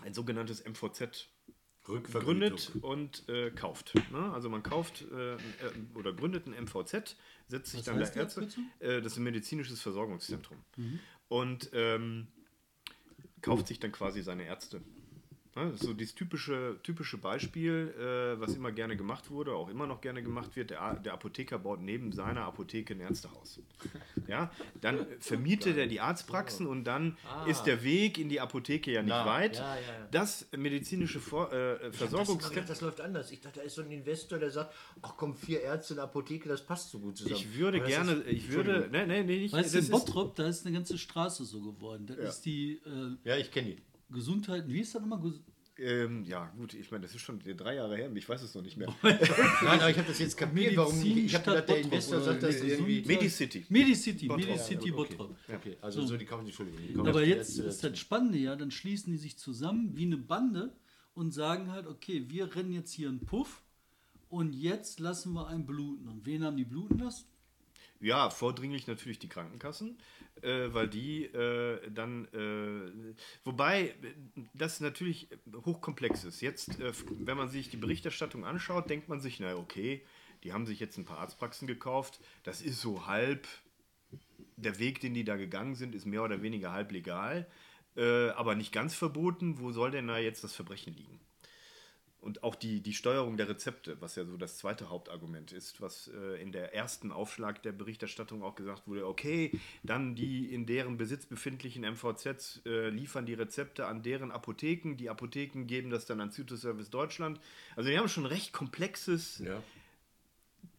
ein 0.04 0.14
sogenanntes 0.14 0.64
MVZ. 0.66 1.28
Gründet 1.98 2.72
und 2.82 3.28
äh, 3.30 3.52
kauft. 3.52 3.94
Ne? 4.12 4.32
Also 4.32 4.50
man 4.50 4.64
kauft 4.64 5.06
äh, 5.12 5.34
äh, 5.36 5.38
oder 5.96 6.14
gründet 6.14 6.48
ein 6.48 6.64
MVZ, 6.64 7.16
setzt 7.48 7.72
sich 7.72 7.80
Was 7.80 7.86
dann 7.86 8.00
das, 8.00 8.16
Ärzte, 8.16 8.42
bitte? 8.42 8.62
äh, 8.80 9.02
das 9.02 9.14
ist 9.14 9.18
ein 9.18 9.24
medizinisches 9.24 9.82
Versorgungszentrum 9.82 10.58
und 11.28 11.70
ähm, 11.74 12.28
kauft 13.42 13.68
sich 13.68 13.80
dann 13.80 13.92
quasi 13.92 14.22
seine 14.22 14.46
Ärzte. 14.46 14.82
Ne? 15.56 15.72
Das 15.72 15.82
ist 15.82 15.88
so 15.88 15.94
dieses 15.94 16.14
typische, 16.16 16.78
typische 16.84 17.18
Beispiel, 17.18 17.94
äh, 17.98 18.40
was 18.40 18.56
immer 18.56 18.72
gerne 18.72 18.96
gemacht 18.96 19.30
wurde, 19.32 19.54
auch 19.56 19.68
immer 19.70 19.88
noch 19.88 20.00
gerne 20.02 20.22
gemacht 20.22 20.56
wird. 20.56 20.70
Der, 20.70 20.82
Apotheker 21.14 21.58
baut 21.60 21.82
neben 21.82 22.12
seiner 22.12 22.42
Apotheke 22.46 22.94
ein 22.94 23.02
Ärztehaus. 23.02 23.60
Ja, 24.28 24.52
dann 24.80 25.08
vermietet 25.20 25.76
er 25.78 25.88
die 25.88 26.00
Arztpraxen 26.02 26.68
und 26.68 26.84
dann 26.84 27.18
ist 27.48 27.64
der 27.64 27.84
Weg 27.84 28.20
in 28.20 28.30
die 28.30 28.40
Apotheke 28.40 28.92
ja 28.92 29.02
nicht 29.02 29.10
Na, 29.10 29.26
weit. 29.26 29.56
ja, 29.56 29.76
ja, 29.76 29.82
ja. 29.82 30.08
Das 30.12 30.48
medizinische 30.56 31.20
Vor 31.20 31.52
äh, 31.52 31.78
Ich 31.78 31.82
das, 31.82 31.96
Versorgungs 31.98 32.48
gedacht, 32.50 32.70
das 32.70 32.82
läuft 32.82 33.02
anders. 33.02 33.32
Ich 33.32 33.42
dachte, 33.42 33.60
da 33.60 33.66
ist 33.66 33.74
so 33.74 33.82
ein 33.82 33.90
Investor, 33.90 34.38
der 34.38 34.52
sagt, 34.52 34.72
ach 35.02 35.14
komm, 35.18 35.34
vier 35.34 35.62
Ärzte 35.62 35.94
in 35.94 35.96
der 35.96 36.04
Apotheke, 36.04 36.48
das 36.48 36.64
passt 36.64 36.92
so 36.92 37.00
gut 37.00 37.18
zusammen. 37.18 37.38
Ich 37.38 37.58
würde 37.58 37.80
das 37.80 37.88
gerne, 37.88 38.12
ist- 38.12 38.28
ich 38.28 38.52
würde, 38.52 38.88
nee, 38.92 39.08
nee, 39.08 39.24
nee, 39.24 39.40
nicht. 39.40 39.52
Weißt 39.54 39.74
du, 39.74 39.78
das 39.80 39.86
in 39.88 39.92
Bottrop, 39.94 40.36
da 40.36 40.48
ist 40.48 40.64
eine 40.68 40.76
ganze 40.76 40.96
Straße 41.00 41.44
so 41.44 41.60
geworden. 41.62 42.06
Das 42.06 42.18
ist 42.20 42.42
die 42.46 42.74
äh, 42.86 43.18
Ja, 43.28 43.36
ich 43.36 43.50
kenne 43.50 43.70
die. 43.70 43.82
Gesundheit, 44.12 44.68
wie 44.68 44.82
ist 44.82 44.96
das 44.96 45.02
nochmal? 45.02 45.34
Ähm, 45.78 46.26
ja, 46.26 46.52
gut, 46.58 46.74
ich 46.74 46.92
meine, 46.92 47.04
das 47.04 47.16
ist 47.16 47.22
schon 47.22 47.40
drei 47.40 47.76
Jahre 47.76 47.96
her, 47.96 48.12
ich 48.14 48.28
weiß 48.28 48.42
es 48.42 48.54
noch 48.54 48.62
nicht 48.62 48.76
mehr. 48.76 48.94
Nein, 49.02 49.80
aber 49.80 49.90
ich 49.90 49.98
habe 49.98 50.08
das 50.10 50.20
jetzt 50.20 50.36
kapiert, 50.36 50.76
warum. 50.76 51.02
Ich 51.02 51.34
habe 51.34 51.46
gedacht, 51.46 51.70
der 51.70 51.74
Bottrop 51.74 51.84
Investor 51.86 52.22
sagt 52.22 52.44
das 52.44 52.56
irgendwie. 52.62 53.04
Medicity. 53.06 53.66
Medicity, 53.70 54.28
Bottrop. 54.28 54.48
Medicity 54.48 54.90
Ja, 54.90 54.96
okay. 54.96 55.16
Bottrop. 55.16 55.38
Okay, 55.48 55.78
also 55.82 56.06
so, 56.06 56.18
die 56.18 56.26
kaufen 56.26 56.46
Entschuldigung. 56.46 56.82
die 56.86 56.94
kaufen 56.94 57.08
Aber 57.08 57.24
jetzt 57.24 57.58
ist 57.58 57.84
das 57.84 57.98
Spannende 57.98 58.38
ja, 58.38 58.58
dann 58.58 58.72
schließen 58.72 59.14
die 59.14 59.18
sich 59.18 59.38
zusammen 59.38 59.96
wie 59.96 60.06
eine 60.06 60.18
Bande 60.18 60.74
und 61.14 61.32
sagen 61.32 61.72
halt, 61.72 61.88
okay, 61.88 62.26
wir 62.28 62.54
rennen 62.56 62.74
jetzt 62.74 62.92
hier 62.92 63.08
einen 63.08 63.22
Puff 63.22 63.62
und 64.28 64.54
jetzt 64.54 65.00
lassen 65.00 65.32
wir 65.34 65.48
einen 65.48 65.66
bluten. 65.66 66.10
Und 66.10 66.26
wen 66.26 66.44
haben 66.44 66.58
die 66.58 66.66
bluten 66.66 67.00
lassen? 67.00 67.26
Ja, 68.02 68.30
vordringlich 68.30 68.88
natürlich 68.88 69.20
die 69.20 69.28
Krankenkassen, 69.28 69.98
äh, 70.44 70.74
weil 70.74 70.88
die 70.88 71.26
äh, 71.26 71.90
dann, 71.92 72.26
äh, 72.34 73.16
wobei 73.44 73.96
das 74.54 74.80
natürlich 74.80 75.30
hochkomplex 75.66 76.24
ist. 76.24 76.42
Jetzt, 76.42 76.80
äh, 76.80 76.92
wenn 77.20 77.38
man 77.38 77.50
sich 77.50 77.70
die 77.70 77.78
Berichterstattung 77.78 78.46
anschaut, 78.46 78.90
denkt 78.90 79.10
man 79.10 79.20
sich, 79.20 79.40
na 79.40 79.56
okay, 79.56 80.04
die 80.44 80.54
haben 80.54 80.66
sich 80.66 80.80
jetzt 80.80 80.98
ein 80.98 81.06
paar 81.06 81.20
Arztpraxen 81.20 81.68
gekauft, 81.68 82.20
das 82.44 82.62
ist 82.62 82.82
so 82.82 83.08
halb, 83.08 83.48
der 84.56 84.80
Weg, 84.80 85.00
den 85.00 85.14
die 85.14 85.24
da 85.24 85.36
gegangen 85.38 85.76
sind, 85.76 85.96
ist 85.96 86.06
mehr 86.06 86.24
oder 86.24 86.42
weniger 86.42 86.72
halb 86.72 86.92
legal, 86.92 87.48
äh, 87.96 88.30
aber 88.30 88.56
nicht 88.56 88.72
ganz 88.72 88.96
verboten. 88.96 89.60
Wo 89.60 89.72
soll 89.72 89.92
denn 89.92 90.08
da 90.08 90.18
jetzt 90.18 90.44
das 90.44 90.54
Verbrechen 90.54 90.94
liegen? 90.94 91.19
Und 92.22 92.44
auch 92.44 92.56
die, 92.56 92.82
die 92.82 92.94
Steuerung 92.94 93.38
der 93.38 93.48
Rezepte, 93.48 93.96
was 94.02 94.18
ja 94.18 94.26
so 94.26 94.36
das 94.36 94.58
zweite 94.58 94.90
Hauptargument 94.90 95.54
ist, 95.54 95.80
was 95.80 96.10
äh, 96.10 96.42
in 96.42 96.52
der 96.52 96.76
ersten 96.76 97.14
Aufschlag 97.14 97.64
der 97.64 97.72
Berichterstattung 97.72 98.44
auch 98.44 98.56
gesagt 98.56 98.88
wurde, 98.90 99.08
okay, 99.08 99.58
dann 99.84 100.16
die 100.16 100.54
in 100.54 100.66
deren 100.66 100.98
Besitz 100.98 101.26
befindlichen 101.26 101.84
MVZs 101.86 102.62
äh, 102.66 102.90
liefern 102.90 103.26
die 103.26 103.36
Rezepte 103.36 103.86
an 103.86 104.04
deren 104.04 104.32
Apotheken, 104.32 104.96
die 104.98 105.10
Apotheken 105.10 105.64
geben 105.66 105.90
das 105.92 106.06
dann 106.06 106.20
an 106.20 106.32
Cytoservice 106.32 106.90
Deutschland. 106.90 107.40
Also 107.78 107.90
die 107.90 107.98
haben 107.98 108.10
schon 108.10 108.26
recht 108.26 108.52
komplexes, 108.52 109.40
Ja. 109.40 109.64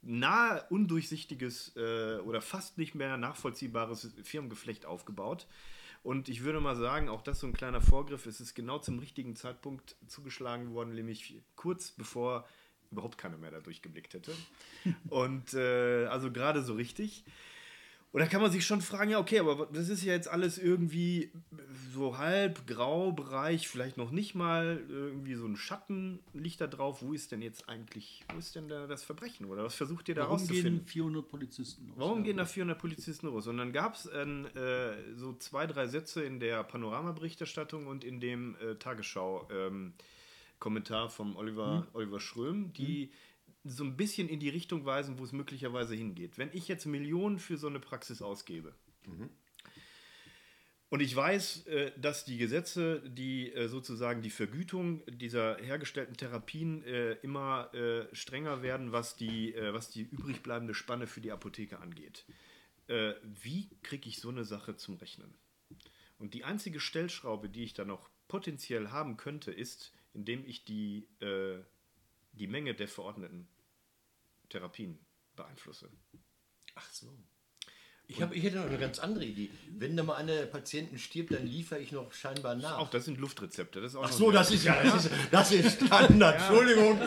nahe 0.02 0.64
undurchsichtiges 0.68 1.74
äh, 1.76 2.18
oder 2.18 2.42
fast 2.42 2.76
nicht 2.76 2.94
mehr 2.94 3.16
nachvollziehbares 3.16 4.12
Firmengeflecht 4.22 4.84
aufgebaut. 4.84 5.46
Und 6.02 6.28
ich 6.28 6.42
würde 6.44 6.60
mal 6.60 6.76
sagen, 6.76 7.08
auch 7.08 7.22
das 7.22 7.40
so 7.40 7.46
ein 7.46 7.52
kleiner 7.52 7.80
Vorgriff, 7.80 8.26
es 8.26 8.40
ist 8.40 8.54
genau 8.54 8.78
zum 8.78 8.98
richtigen 8.98 9.36
Zeitpunkt 9.36 9.96
zugeschlagen 10.06 10.72
worden, 10.72 10.94
nämlich 10.94 11.42
kurz 11.56 11.90
bevor 11.90 12.46
überhaupt 12.90 13.18
keiner 13.18 13.36
mehr 13.36 13.50
da 13.50 13.60
durchgeblickt 13.60 14.14
hätte. 14.14 14.32
Und 15.10 15.54
äh, 15.54 16.06
also 16.06 16.32
gerade 16.32 16.62
so 16.62 16.74
richtig. 16.74 17.24
Und 18.12 18.18
da 18.18 18.26
kann 18.26 18.42
man 18.42 18.50
sich 18.50 18.66
schon 18.66 18.80
fragen, 18.80 19.12
ja, 19.12 19.20
okay, 19.20 19.38
aber 19.38 19.68
das 19.72 19.88
ist 19.88 20.02
ja 20.02 20.12
jetzt 20.12 20.26
alles 20.26 20.58
irgendwie 20.58 21.30
so 21.92 22.18
halb 22.18 22.66
grau 22.66 23.12
Bereich, 23.12 23.68
vielleicht 23.68 23.96
noch 23.96 24.10
nicht 24.10 24.34
mal 24.34 24.82
irgendwie 24.88 25.36
so 25.36 25.46
ein 25.46 25.54
Schattenlicht 25.56 26.60
da 26.60 26.66
drauf. 26.66 27.02
Wo 27.02 27.12
ist 27.12 27.30
denn 27.30 27.40
jetzt 27.40 27.68
eigentlich, 27.68 28.24
wo 28.32 28.38
ist 28.38 28.56
denn 28.56 28.68
da 28.68 28.88
das 28.88 29.04
Verbrechen? 29.04 29.46
Oder 29.46 29.62
was 29.62 29.76
versucht 29.76 30.08
ihr 30.08 30.16
da 30.16 30.22
Warum 30.22 30.38
rauszufinden? 30.38 30.78
gehen 30.78 30.86
400 30.86 31.28
Polizisten 31.28 31.86
los? 31.86 31.94
Warum 31.98 32.24
gehen 32.24 32.38
da 32.38 32.46
400 32.46 32.76
Polizisten 32.76 33.28
los? 33.28 33.46
Und 33.46 33.58
dann 33.58 33.72
gab 33.72 33.94
es 33.94 34.06
äh, 34.06 34.26
so 35.14 35.34
zwei, 35.34 35.68
drei 35.68 35.86
Sätze 35.86 36.24
in 36.24 36.40
der 36.40 36.64
Panoramaberichterstattung 36.64 37.86
und 37.86 38.02
in 38.02 38.18
dem 38.18 38.56
äh, 38.56 38.74
Tagesschau-Kommentar 38.74 41.10
vom 41.10 41.36
Oliver, 41.36 41.86
Oliver 41.92 42.18
Schröm, 42.18 42.72
die 42.72 43.12
so 43.64 43.84
ein 43.84 43.96
bisschen 43.96 44.28
in 44.28 44.40
die 44.40 44.48
Richtung 44.48 44.84
weisen, 44.84 45.18
wo 45.18 45.24
es 45.24 45.32
möglicherweise 45.32 45.94
hingeht. 45.94 46.38
Wenn 46.38 46.50
ich 46.52 46.68
jetzt 46.68 46.86
Millionen 46.86 47.38
für 47.38 47.56
so 47.56 47.66
eine 47.66 47.80
Praxis 47.80 48.22
ausgebe, 48.22 48.74
und 50.90 51.00
ich 51.00 51.14
weiß, 51.14 51.68
äh, 51.68 51.92
dass 51.96 52.24
die 52.24 52.36
Gesetze, 52.36 53.00
die 53.08 53.52
äh, 53.52 53.68
sozusagen 53.68 54.22
die 54.22 54.30
Vergütung 54.30 55.02
dieser 55.06 55.56
hergestellten 55.58 56.16
Therapien 56.16 56.82
äh, 56.82 57.12
immer 57.22 57.70
strenger 58.12 58.62
werden, 58.62 58.90
was 58.90 59.16
die, 59.16 59.54
was 59.72 59.90
die 59.90 60.02
übrig 60.02 60.42
bleibende 60.42 60.74
Spanne 60.74 61.06
für 61.06 61.20
die 61.20 61.30
Apotheke 61.30 61.78
angeht. 61.78 62.24
Wie 63.22 63.70
kriege 63.82 64.08
ich 64.08 64.18
so 64.18 64.30
eine 64.30 64.44
Sache 64.44 64.76
zum 64.76 64.96
Rechnen? 64.96 65.32
Und 66.18 66.34
die 66.34 66.42
einzige 66.42 66.80
Stellschraube, 66.80 67.48
die 67.48 67.62
ich 67.62 67.72
da 67.72 67.84
noch 67.84 68.10
potenziell 68.26 68.88
haben 68.88 69.16
könnte, 69.16 69.52
ist, 69.52 69.92
indem 70.12 70.44
ich 70.44 70.64
die, 70.64 71.06
die 72.40 72.46
Menge 72.46 72.74
der 72.74 72.88
verordneten 72.88 73.46
Therapien 74.48 74.98
beeinflusse. 75.36 75.92
Ach 76.74 76.90
so. 76.90 77.22
Ich, 78.10 78.20
hab, 78.20 78.34
ich 78.34 78.42
hätte 78.42 78.56
noch 78.56 78.66
eine 78.66 78.76
ganz 78.78 78.98
andere 78.98 79.24
Idee. 79.24 79.48
Wenn 79.78 79.96
da 79.96 80.02
mal 80.02 80.16
einer 80.16 80.34
der 80.34 80.46
Patienten 80.46 80.98
stirbt, 80.98 81.32
dann 81.32 81.46
liefere 81.46 81.78
ich 81.78 81.92
noch 81.92 82.12
scheinbar 82.12 82.54
nach. 82.54 82.78
Auch 82.78 82.90
das 82.90 83.04
sind 83.06 83.18
Luftrezepte. 83.18 83.80
Das 83.80 83.92
ist 83.92 83.96
auch 83.96 84.04
Ach 84.04 84.12
so, 84.12 84.30
das 84.30 84.50
ist 84.50 84.64
ja, 84.64 84.82
das 84.82 85.04
ist, 85.06 85.14
das 85.30 85.52
ist 85.52 85.82
Standard. 85.86 86.36
Entschuldigung. 86.36 86.98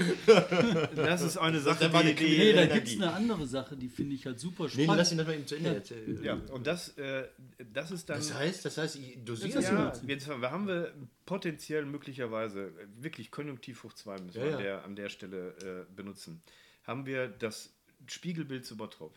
Das 0.96 1.22
ist 1.22 1.38
eine 1.38 1.60
Sache, 1.60 1.92
war 1.94 2.04
die, 2.04 2.14
die, 2.16 2.38
Nee, 2.38 2.54
da 2.54 2.66
gibt 2.66 2.88
es 2.88 2.96
eine 2.96 3.14
andere 3.14 3.46
Sache, 3.46 3.76
die 3.76 3.90
finde 3.90 4.16
ich 4.16 4.26
halt 4.26 4.40
super 4.40 4.64
Nee, 4.66 4.70
spannend. 4.84 4.98
lass 4.98 5.12
ihn 5.12 5.18
das 5.18 5.28
mal 5.28 5.34
eben 5.36 5.48
zu 5.48 5.56
Ende 5.56 5.76
erzählen. 5.76 6.24
Ja, 6.24 6.34
und 6.52 6.66
das, 6.68 6.98
äh, 6.98 7.28
das 7.74 7.92
ist 7.92 8.10
dann. 8.10 8.18
Das 8.18 8.34
heißt, 8.34 8.66
das 8.66 8.78
heißt, 8.78 8.96
ich 8.96 9.18
dosiere 9.24 9.50
Das 9.54 9.66
das 9.66 9.72
ja. 9.72 9.94
ja- 9.94 10.02
jetzt 10.08 10.28
haben 10.30 10.68
wir 10.68 10.94
potenziell 11.26 11.86
möglicherweise, 11.86 12.68
äh, 12.68 13.04
wirklich 13.04 13.30
konjunktiv 13.32 13.84
hoch 13.84 13.94
2 13.94 14.20
müssen 14.22 14.42
wir 14.42 14.42
Ja, 14.42 14.46
An, 14.46 14.52
ja. 14.52 14.58
der, 14.66 14.86
an 14.86 14.96
der 14.96 15.10
Stelle 15.10 15.50
äh, 15.90 15.94
benutzen. 15.96 16.42
Haben 16.86 17.06
wir 17.06 17.28
das 17.28 17.72
Spiegelbild 18.08 18.66
zu 18.66 18.76
Bottrop. 18.78 19.14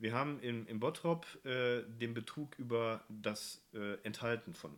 Wir 0.00 0.14
haben 0.14 0.40
in, 0.40 0.66
in 0.66 0.80
Bottrop 0.80 1.26
äh, 1.44 1.82
den 1.82 2.14
Betrug 2.14 2.58
über 2.58 3.04
das 3.10 3.62
äh, 3.74 3.96
Enthalten 4.02 4.54
von 4.54 4.74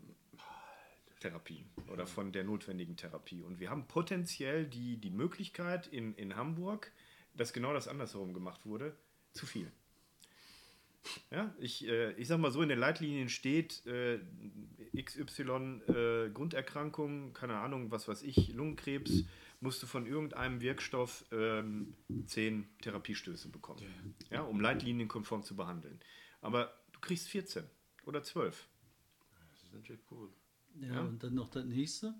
Therapie 1.21 1.64
oder 1.87 2.09
von 2.09 2.33
der 2.33 2.43
notwendigen 2.43 2.97
Therapie. 2.97 3.43
Und 3.43 3.61
wir 3.61 3.71
haben 3.71 3.87
potenziell 3.87 4.67
die, 4.67 4.97
die 4.97 5.11
Möglichkeit 5.11 5.87
in, 5.87 6.17
in 6.17 6.35
Hamburg, 6.35 6.91
dass 7.35 7.52
genau 7.52 7.73
das 7.73 7.87
andersherum 7.87 8.35
gemacht 8.35 8.67
wurde, 8.67 8.97
zu 9.33 9.47
viel. 9.47 9.71
Ja, 11.31 11.55
ich, 11.61 11.87
äh, 11.87 12.12
ich 12.14 12.26
sag 12.26 12.38
mal 12.38 12.50
so, 12.50 12.61
in 12.61 12.69
den 12.69 12.81
Leitlinien 12.81 13.29
steht 13.29 13.87
äh, 13.87 14.19
XY 15.00 15.83
äh, 15.87 16.31
Grunderkrankung, 16.31 17.33
keine 17.33 17.59
Ahnung, 17.59 17.93
was 17.93 18.09
weiß 18.09 18.23
ich, 18.23 18.52
Lungenkrebs, 18.55 19.25
musst 19.62 19.83
du 19.83 19.87
von 19.87 20.07
irgendeinem 20.07 20.61
Wirkstoff 20.61 21.25
ähm, 21.33 21.95
10 22.26 22.69
Therapiestöße 22.83 23.49
bekommen, 23.49 23.81
ja. 24.31 24.42
um 24.42 24.61
leitlinienkonform 24.61 25.42
zu 25.45 25.57
behandeln. 25.57 26.00
Aber 26.40 26.75
du 26.92 27.00
kriegst 27.00 27.28
14 27.28 27.64
oder 28.04 28.23
12. 28.23 28.69
Das 29.50 29.62
ist 29.62 29.73
natürlich 29.73 30.02
cool. 30.11 30.28
ja, 30.81 31.00
und 31.00 31.23
dann 31.23 31.35
noch 31.35 31.49
das 31.49 31.64
nächste. 31.64 32.14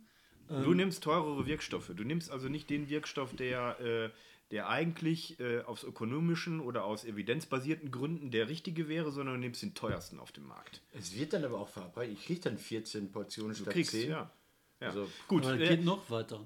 Du 0.49 0.75
nimmst 0.75 1.03
teurere 1.03 1.47
Wirkstoffe. 1.47 1.93
Du 1.95 2.05
nimmst 2.05 2.31
also 2.31 2.49
nicht 2.49 2.69
den 2.69 2.88
Wirkstoff, 2.88 3.35
der, 3.35 3.81
äh, 3.81 4.11
der 4.51 4.69
eigentlich 4.69 5.40
äh, 5.40 5.61
aus 5.62 5.83
ökonomischen 5.83 6.61
oder 6.61 6.85
aus 6.85 7.05
evidenzbasierten 7.05 7.90
Gründen 7.90 8.31
der 8.31 8.49
richtige 8.49 8.87
wäre, 8.88 9.12
sondern 9.12 9.37
du 9.37 9.40
nimmst 9.40 9.62
den 9.62 9.75
teuersten 9.75 10.19
auf 10.21 10.31
dem 10.31 10.45
Markt. 10.45 10.83
Es 10.93 11.16
wird 11.16 11.33
dann 11.33 11.45
aber 11.45 11.59
auch 11.59 11.69
verabreicht. 11.69 12.12
Ich 12.12 12.27
kriege 12.27 12.40
dann 12.40 12.59
14 12.59 13.11
Portionen 13.12 13.55
Du 13.57 13.62
statt 13.62 13.73
kriegst, 13.73 13.93
10. 13.93 14.11
ja. 14.11 14.31
ja. 14.81 14.88
Also- 14.88 15.09
Gut, 15.27 15.45
Aber 15.45 15.55
es 15.55 15.61
äh, 15.61 15.77
geht 15.77 15.85
noch 15.85 16.11
weiter. 16.11 16.45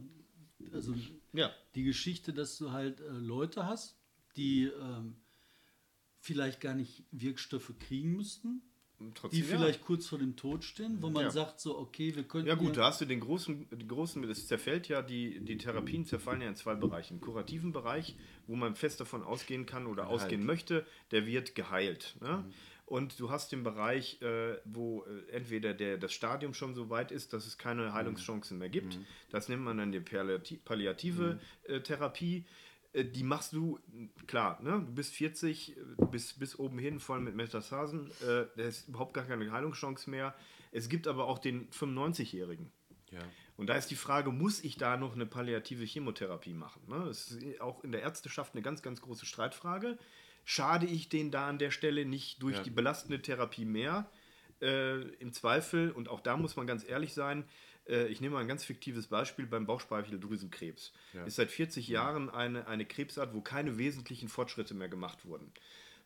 Also 0.72 0.94
ja. 1.32 1.52
die 1.74 1.84
Geschichte, 1.84 2.32
dass 2.32 2.56
du 2.58 2.72
halt 2.72 3.00
äh, 3.00 3.08
Leute 3.10 3.66
hast, 3.66 3.98
die 4.36 4.64
ähm, 4.64 5.16
vielleicht 6.20 6.60
gar 6.60 6.74
nicht 6.74 7.04
Wirkstoffe 7.10 7.72
kriegen 7.78 8.16
müssten, 8.16 8.62
trotzdem, 9.14 9.30
die 9.30 9.46
ja. 9.46 9.56
vielleicht 9.56 9.82
kurz 9.82 10.06
vor 10.06 10.18
dem 10.18 10.36
Tod 10.36 10.64
stehen, 10.64 10.98
wo 11.02 11.10
man 11.10 11.24
Ja. 11.24 11.30
sagt 11.30 11.60
so, 11.60 11.78
okay, 11.78 12.14
wir 12.16 12.24
können 12.24 12.46
Ja 12.46 12.54
gut, 12.54 12.76
da 12.76 12.86
hast 12.86 13.00
du 13.00 13.04
den 13.04 13.20
großen, 13.20 13.68
den 13.70 13.88
großen, 13.88 14.22
das 14.26 14.46
zerfällt 14.46 14.88
ja, 14.88 15.02
die, 15.02 15.40
die 15.40 15.58
Therapien 15.58 16.04
zerfallen 16.04 16.40
ja 16.40 16.48
in 16.48 16.56
zwei 16.56 16.74
Bereiche. 16.74 17.14
Im 17.14 17.20
kurativen 17.20 17.72
Bereich, 17.72 18.16
wo 18.46 18.56
man 18.56 18.74
fest 18.74 19.00
davon 19.00 19.22
ausgehen 19.22 19.66
kann 19.66 19.86
oder 19.86 20.08
ausgehen 20.08 20.44
möchte, 20.44 20.86
der 21.10 21.26
wird 21.26 21.54
geheilt. 21.54 22.16
Ne? 22.20 22.44
Und 22.86 23.18
du 23.18 23.30
hast 23.30 23.50
den 23.50 23.64
Bereich, 23.64 24.22
äh, 24.22 24.58
wo 24.64 25.04
äh, 25.04 25.32
entweder 25.32 25.74
der, 25.74 25.98
das 25.98 26.12
Stadium 26.12 26.54
schon 26.54 26.74
so 26.76 26.88
weit 26.88 27.10
ist, 27.10 27.32
dass 27.32 27.44
es 27.44 27.58
keine 27.58 27.92
Heilungschancen 27.92 28.58
mehr 28.58 28.68
gibt. 28.68 28.94
Das 29.30 29.48
nennt 29.48 29.62
man 29.62 29.76
dann 29.76 29.90
die 29.90 29.98
palliati 30.00 30.56
palliative 30.58 31.40
äh, 31.64 31.80
Therapie. 31.80 32.44
Äh, 32.92 33.04
Die 33.04 33.24
machst 33.24 33.52
du, 33.52 33.80
klar, 34.28 34.60
ne? 34.62 34.84
du 34.86 34.94
bist 34.94 35.14
40, 35.14 35.76
äh, 35.76 35.80
du 35.98 36.06
bist 36.06 36.38
bis 36.38 36.56
oben 36.58 36.78
hin 36.78 37.00
voll 37.00 37.20
mit 37.20 37.34
Metastasen, 37.34 38.08
äh, 38.22 38.46
da 38.56 38.62
ist 38.62 38.88
überhaupt 38.88 39.14
gar 39.14 39.24
keine 39.24 39.50
Heilungschance 39.50 40.08
mehr. 40.08 40.34
Es 40.70 40.88
gibt 40.88 41.08
aber 41.08 41.26
auch 41.26 41.40
den 41.40 41.68
95-Jährigen. 41.70 42.70
Ja. 43.10 43.20
Und 43.56 43.68
da 43.68 43.74
ist 43.74 43.90
die 43.90 43.96
Frage, 43.96 44.30
muss 44.30 44.62
ich 44.62 44.76
da 44.76 44.96
noch 44.96 45.14
eine 45.14 45.26
palliative 45.26 45.84
Chemotherapie 45.84 46.52
machen? 46.54 46.82
Ne? 46.88 47.04
Das 47.06 47.32
ist 47.32 47.60
auch 47.60 47.82
in 47.82 47.92
der 47.92 48.02
Ärzteschaft 48.02 48.54
eine 48.54 48.62
ganz, 48.62 48.82
ganz 48.82 49.00
große 49.00 49.26
Streitfrage. 49.26 49.98
Schade 50.48 50.86
ich 50.86 51.08
den 51.08 51.32
da 51.32 51.48
an 51.48 51.58
der 51.58 51.72
Stelle 51.72 52.06
nicht 52.06 52.40
durch 52.40 52.62
die 52.62 52.70
belastende 52.70 53.20
Therapie 53.20 53.64
mehr? 53.64 54.08
Äh, 54.62 55.00
Im 55.16 55.32
Zweifel, 55.32 55.90
und 55.90 56.08
auch 56.08 56.20
da 56.20 56.36
muss 56.36 56.54
man 56.54 56.68
ganz 56.68 56.88
ehrlich 56.88 57.14
sein, 57.14 57.44
äh, 57.88 58.06
ich 58.06 58.20
nehme 58.20 58.34
mal 58.34 58.42
ein 58.42 58.48
ganz 58.48 58.64
fiktives 58.64 59.08
Beispiel 59.08 59.44
beim 59.44 59.66
Bauchspeicheldrüsenkrebs. 59.66 60.92
Ist 61.26 61.34
seit 61.34 61.50
40 61.50 61.88
Jahren 61.88 62.30
eine, 62.30 62.68
eine 62.68 62.84
Krebsart, 62.84 63.34
wo 63.34 63.40
keine 63.40 63.76
wesentlichen 63.76 64.28
Fortschritte 64.28 64.74
mehr 64.74 64.88
gemacht 64.88 65.26
wurden. 65.26 65.50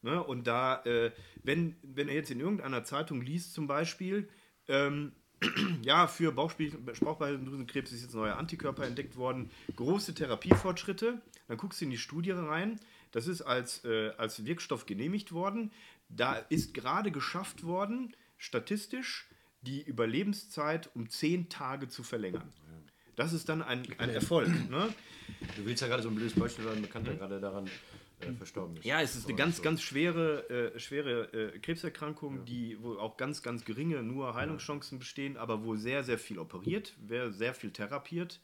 Ne? 0.00 0.24
Und 0.24 0.46
da, 0.46 0.83
äh, 0.85 1.12
wenn, 1.42 1.76
wenn 1.83 2.09
er 2.09 2.14
jetzt 2.14 2.31
in 2.31 2.40
irgendeiner 2.40 2.83
Zeitung 2.83 3.20
liest 3.20 3.53
zum 3.53 3.66
Beispiel, 3.66 4.26
ähm, 4.68 5.12
ja, 5.83 6.07
für 6.07 6.33
Bauchspeicheldrüsenkrebs 6.33 7.92
ist 7.92 8.03
jetzt 8.03 8.14
ein 8.14 8.20
neuer 8.20 8.37
Antikörper 8.37 8.87
entdeckt 8.87 9.16
worden, 9.16 9.50
große 9.76 10.14
Therapiefortschritte, 10.14 11.20
dann 11.46 11.57
guckst 11.59 11.81
du 11.81 11.85
in 11.85 11.90
die 11.90 11.98
Studie 11.98 12.33
rein, 12.33 12.81
das 13.12 13.27
ist 13.27 13.42
als, 13.42 13.85
äh, 13.85 14.11
als 14.16 14.44
Wirkstoff 14.44 14.87
genehmigt 14.87 15.33
worden, 15.33 15.73
da 16.09 16.35
ist 16.35 16.75
gerade 16.75 17.11
geschafft 17.11 17.64
worden, 17.64 18.14
statistisch 18.37 19.29
die 19.62 19.83
Überlebenszeit 19.83 20.90
um 20.94 21.09
10 21.09 21.49
Tage 21.49 21.88
zu 21.88 22.03
verlängern. 22.03 22.53
Das 23.16 23.33
ist 23.33 23.49
dann 23.49 23.62
ein, 23.62 23.87
ein 23.99 24.11
Erfolg. 24.11 24.49
Ne? 24.70 24.92
Du 25.57 25.64
willst 25.64 25.83
ja 25.83 25.88
gerade 25.88 26.03
so 26.03 26.09
ein 26.09 26.14
blödes 26.14 26.35
Beispiel, 26.35 26.64
weil 26.64 26.77
ein 26.77 26.83
Bekannter 26.83 27.14
gerade 27.14 27.40
daran 27.40 27.66
äh, 28.20 28.33
verstorben 28.33 28.77
ist. 28.77 28.85
Ja, 28.85 29.01
es 29.01 29.14
ist 29.14 29.27
eine 29.27 29.37
ganz, 29.37 29.59
so. 29.59 29.62
ganz 29.62 29.83
schwere, 29.83 30.49
äh, 30.49 30.79
schwere 30.79 31.33
äh, 31.33 31.59
Krebserkrankung, 31.59 32.44
die 32.44 32.79
wo 32.81 32.96
auch 32.99 33.16
ganz, 33.16 33.42
ganz 33.42 33.64
geringe 33.64 34.03
nur 34.03 34.35
Heilungschancen 34.35 34.99
bestehen, 34.99 35.37
aber 35.37 35.64
wo 35.64 35.77
sehr, 35.77 36.05
sehr 36.05 36.18
viel 36.18 36.38
operiert, 36.38 36.94
sehr 37.09 37.55
viel 37.55 37.70
therapiert 37.70 38.40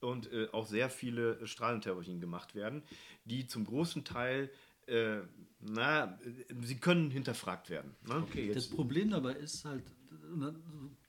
und 0.00 0.32
äh, 0.32 0.48
auch 0.52 0.66
sehr 0.66 0.90
viele 0.90 1.46
Strahlentherapien 1.46 2.20
gemacht 2.20 2.54
werden, 2.54 2.82
die 3.24 3.46
zum 3.46 3.64
großen 3.64 4.04
Teil, 4.04 4.50
äh, 4.86 5.18
na, 5.60 6.18
äh, 6.24 6.54
sie 6.62 6.76
können 6.76 7.10
hinterfragt 7.10 7.70
werden. 7.70 7.94
Ne? 8.06 8.16
Okay, 8.16 8.52
Das. 8.52 8.68
Problem 8.68 9.10
dabei 9.10 9.34
ist 9.34 9.64
halt, 9.64 9.84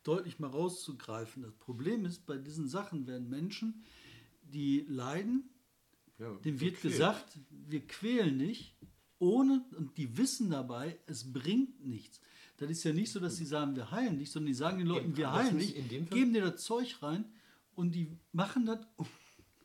deutlich 0.03 0.39
mal 0.39 0.49
rauszugreifen, 0.49 1.43
das 1.43 1.53
Problem 1.53 2.05
ist, 2.05 2.25
bei 2.25 2.37
diesen 2.37 2.67
Sachen 2.67 3.07
werden 3.07 3.29
Menschen, 3.29 3.83
die 4.43 4.85
leiden, 4.87 5.49
Ja, 6.19 6.33
dem 6.35 6.59
wird 6.59 6.77
okay. 6.77 6.89
gesagt, 6.89 7.39
wir 7.49 7.85
quälen 7.87 8.39
dich, 8.39 8.75
ohne, 9.19 9.63
und 9.77 9.97
die 9.97 10.17
wissen 10.17 10.49
dabei, 10.49 10.97
es 11.05 11.31
bringt 11.31 11.85
nichts. 11.85 12.19
Das 12.57 12.69
ist 12.69 12.83
ja 12.83 12.93
nicht 12.93 13.11
so, 13.11 13.19
dass 13.19 13.37
sie 13.37 13.45
sagen, 13.45 13.75
wir 13.75 13.91
heilen 13.91 14.17
dich, 14.17 14.31
sondern 14.31 14.47
die 14.47 14.53
sagen 14.55 14.79
den 14.79 14.87
Leuten, 14.87 15.15
wir 15.15 15.31
heilen 15.31 15.57
dich, 15.59 15.75
geben 16.09 16.33
dir 16.33 16.41
das 16.41 16.63
Zeug 16.63 17.01
rein 17.01 17.25
und 17.75 17.93
die 17.95 18.17
machen 18.31 18.65
das. 18.65 18.79
um 18.97 19.05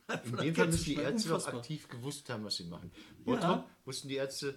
In 0.25 0.37
dem 0.37 0.53
das 0.53 0.55
Fall 0.55 0.65
müssen 0.67 0.85
die. 0.85 0.93
Ärzte 0.95 1.27
doch 1.29 1.35
Unfassbar. 1.35 1.59
aktiv 1.61 1.87
gewusst 1.89 2.29
haben, 2.29 2.43
was 2.45 2.55
sie 2.55 2.63
machen. 2.65 2.91
Bottrop 3.25 3.65
wussten 3.83 4.07
die 4.07 4.15
Ärzte, 4.15 4.55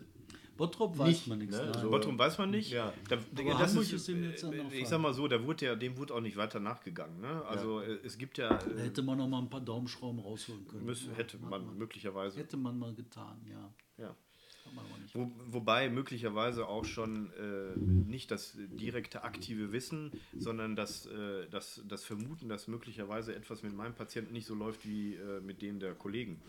Bottrop 0.56 0.96
weiß 0.98 1.08
Nicht, 1.08 1.26
man 1.26 1.38
nichts. 1.38 1.56
ne? 1.56 1.72
So- 1.80 1.90
Bottrum 1.90 2.18
weiß 2.18 2.38
man 2.38 2.50
nicht. 2.50 2.70
Ja. 2.70 2.92
Da, 3.08 3.16
Aber 3.16 3.58
Hamburg 3.58 3.92
ist 3.92 4.44
auch 4.44 4.52
Ich 4.72 4.88
sag 4.88 5.00
mal 5.00 5.12
so, 5.14 5.26
da 5.26 5.42
wurde 5.44 5.64
ja, 5.66 5.74
dem 5.74 5.96
wurde 5.96 6.14
auch 6.14 6.20
nicht 6.20 6.36
weiter 6.36 6.60
nachgegangen. 6.60 7.20
Ne? 7.20 7.44
Also 7.46 7.80
äh, 7.80 7.98
es 8.04 8.16
gibt 8.18 8.36
ja, 8.38 8.58
Da 8.58 8.66
äh, 8.76 8.82
hätte 8.82 9.02
man 9.02 9.18
noch 9.18 9.26
mal 9.26 9.38
ein 9.40 9.48
paar 9.50 9.60
Daumenschrauben 9.62 10.20
rausholen 10.20 10.66
können. 10.68 10.84
müß, 10.84 11.08
hätte 11.16 11.38
man 11.38 11.76
möglicherweise. 11.78 12.38
Hätte 12.38 12.56
man 12.56 12.78
mal 12.78 12.94
getan, 12.94 13.40
ja. 13.46 13.72
Ja. 13.96 14.14
Wo, 15.12 15.30
wobei 15.46 15.88
möglicherweise 15.90 16.66
auch 16.68 16.84
schon 16.84 17.32
äh, 17.32 17.76
nicht 17.78 18.30
das 18.30 18.56
direkte 18.56 19.24
aktive 19.24 19.72
Wissen, 19.72 20.12
sondern 20.36 20.76
das, 20.76 21.06
äh, 21.06 21.48
das, 21.50 21.82
das 21.88 22.04
Vermuten, 22.04 22.48
dass 22.48 22.68
möglicherweise 22.68 23.34
etwas 23.34 23.62
mit 23.62 23.72
meinem 23.74 23.94
Patienten 23.94 24.32
nicht 24.32 24.46
so 24.46 24.54
läuft 24.54 24.86
wie 24.86 25.14
äh, 25.14 25.40
mit 25.40 25.62
dem 25.62 25.80
der 25.80 25.94
Kollegen. 25.94 26.40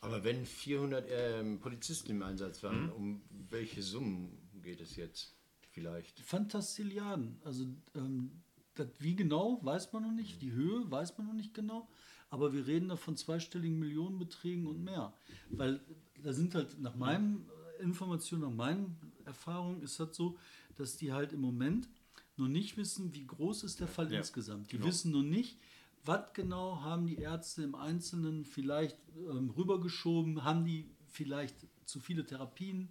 Aber 0.00 0.24
wenn 0.24 0.44
400 0.44 1.06
ähm, 1.10 1.60
Polizisten 1.60 2.10
im 2.10 2.22
Einsatz 2.22 2.62
waren, 2.62 2.84
Mhm. 2.86 2.92
um 2.92 3.22
welche 3.50 3.82
Summen 3.82 4.36
geht 4.62 4.80
es 4.80 4.96
jetzt 4.96 5.34
vielleicht? 5.70 6.20
Fantastilliarden. 6.20 7.40
Also 7.44 7.66
ähm, 7.94 8.42
das, 8.74 8.88
wie 8.98 9.16
genau, 9.16 9.60
weiß 9.62 9.92
man 9.92 10.02
noch 10.04 10.12
nicht. 10.12 10.42
Die 10.42 10.52
Höhe 10.52 10.90
weiß 10.90 11.16
man 11.18 11.26
noch 11.28 11.34
nicht 11.34 11.54
genau. 11.54 11.88
Aber 12.30 12.52
wir 12.52 12.66
reden 12.66 12.88
da 12.88 12.96
von 12.96 13.16
zweistelligen 13.16 13.78
Millionenbeträgen 13.78 14.66
und 14.66 14.82
mehr. 14.84 15.14
Weil 15.50 15.80
da 16.22 16.32
sind 16.32 16.54
halt 16.54 16.78
nach 16.80 16.94
meinen 16.94 17.46
äh, 17.78 17.82
Informationen, 17.82 18.42
nach 18.42 18.50
meinen 18.50 18.96
Erfahrungen 19.24 19.82
ist 19.82 20.00
das 20.00 20.16
so, 20.16 20.36
dass 20.76 20.96
die 20.96 21.12
halt 21.12 21.32
im 21.32 21.40
Moment 21.40 21.88
noch 22.36 22.48
nicht 22.48 22.76
wissen, 22.76 23.14
wie 23.14 23.26
groß 23.26 23.64
ist 23.64 23.80
der 23.80 23.88
Fall 23.88 24.10
Ja, 24.12 24.18
insgesamt. 24.18 24.72
Die 24.72 24.82
wissen 24.82 25.10
noch 25.12 25.22
nicht, 25.22 25.58
was 26.04 26.32
genau 26.32 26.80
haben 26.82 27.06
die 27.06 27.16
Ärzte 27.16 27.62
im 27.62 27.74
Einzelnen 27.74 28.44
vielleicht 28.44 28.98
ähm, 29.16 29.50
rübergeschoben, 29.50 30.44
haben 30.44 30.64
die 30.64 30.88
vielleicht 31.08 31.56
zu 31.84 32.00
viele 32.00 32.24
Therapien 32.24 32.88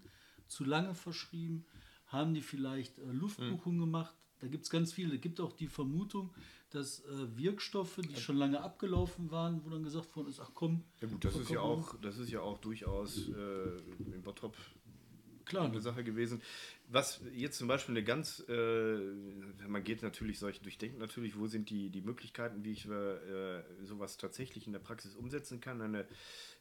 zu 0.48 0.64
lange 0.64 0.94
verschrieben, 0.94 1.66
haben 2.08 2.34
die 2.34 2.42
vielleicht 2.42 3.00
äh, 3.00 3.12
Luftbuchungen 3.12 3.80
gemacht. 3.80 4.16
Da 4.40 4.48
gibt 4.48 4.66
es 4.66 4.70
ganz 4.70 4.94
viele. 4.94 5.12
Da 5.12 5.18
gibt 5.18 5.40
auch 5.40 5.54
die 5.54 5.68
Vermutung, 5.68 6.34
dass 6.70 7.02
äh, 7.06 7.38
Wirkstoffe, 7.38 7.98
die 7.98 8.20
schon 8.20 8.38
lange 8.38 8.62
abgelaufen 8.62 9.32
waren, 9.32 9.64
wo 9.64 9.70
dann 9.70 9.84
gesagt 9.84 10.16
worden 10.16 10.28
ist, 10.28 10.40
ach 10.40 10.52
komm, 10.54 10.84
ja 11.02 11.08
gut, 11.08 11.24
das 11.24 11.36
ist 11.36 11.50
ja 11.50 11.62
auch, 11.62 11.96
das 12.02 12.18
ist 12.18 12.30
ja 12.30 12.42
auch 12.42 12.58
durchaus 12.60 13.30
äh, 13.30 13.78
in 14.14 14.22
Bottrop 14.22 14.56
klar, 15.48 15.66
eine 15.66 15.80
Sache 15.80 16.04
gewesen. 16.04 16.42
Was 16.90 17.22
jetzt 17.34 17.58
zum 17.58 17.68
Beispiel 17.68 17.94
eine 17.94 18.04
ganz, 18.04 18.44
äh, 18.48 18.98
man 19.68 19.84
geht 19.84 20.02
natürlich 20.04 20.40
solche, 20.40 20.62
durchdenkt 20.62 21.00
natürlich, 21.00 21.38
wo 21.38 21.48
sind 21.48 21.70
die, 21.70 21.90
die 21.90 22.02
Möglichkeiten, 22.02 22.64
wie 22.64 22.72
ich 22.72 22.88
äh, 22.88 23.64
sowas 23.84 24.18
tatsächlich 24.18 24.68
in 24.68 24.74
der 24.74 24.80
Praxis 24.80 25.16
umsetzen 25.16 25.60
kann. 25.60 25.82
Eine, 25.82 26.06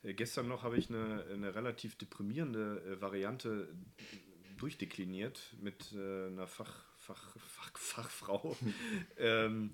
äh, 0.02 0.14
gestern 0.14 0.48
noch 0.48 0.62
habe 0.62 0.78
ich 0.78 0.88
eine, 0.88 1.24
eine 1.32 1.54
relativ 1.54 1.96
deprimierende 1.96 2.82
äh, 2.82 3.00
Variante 3.00 3.68
durchdekliniert 4.56 5.54
mit 5.60 5.92
äh, 5.92 6.26
einer 6.26 6.46
Fach, 6.46 6.84
Fach, 7.06 7.36
Fach, 7.38 7.78
Fachfrau. 7.78 8.56
ähm, 9.18 9.70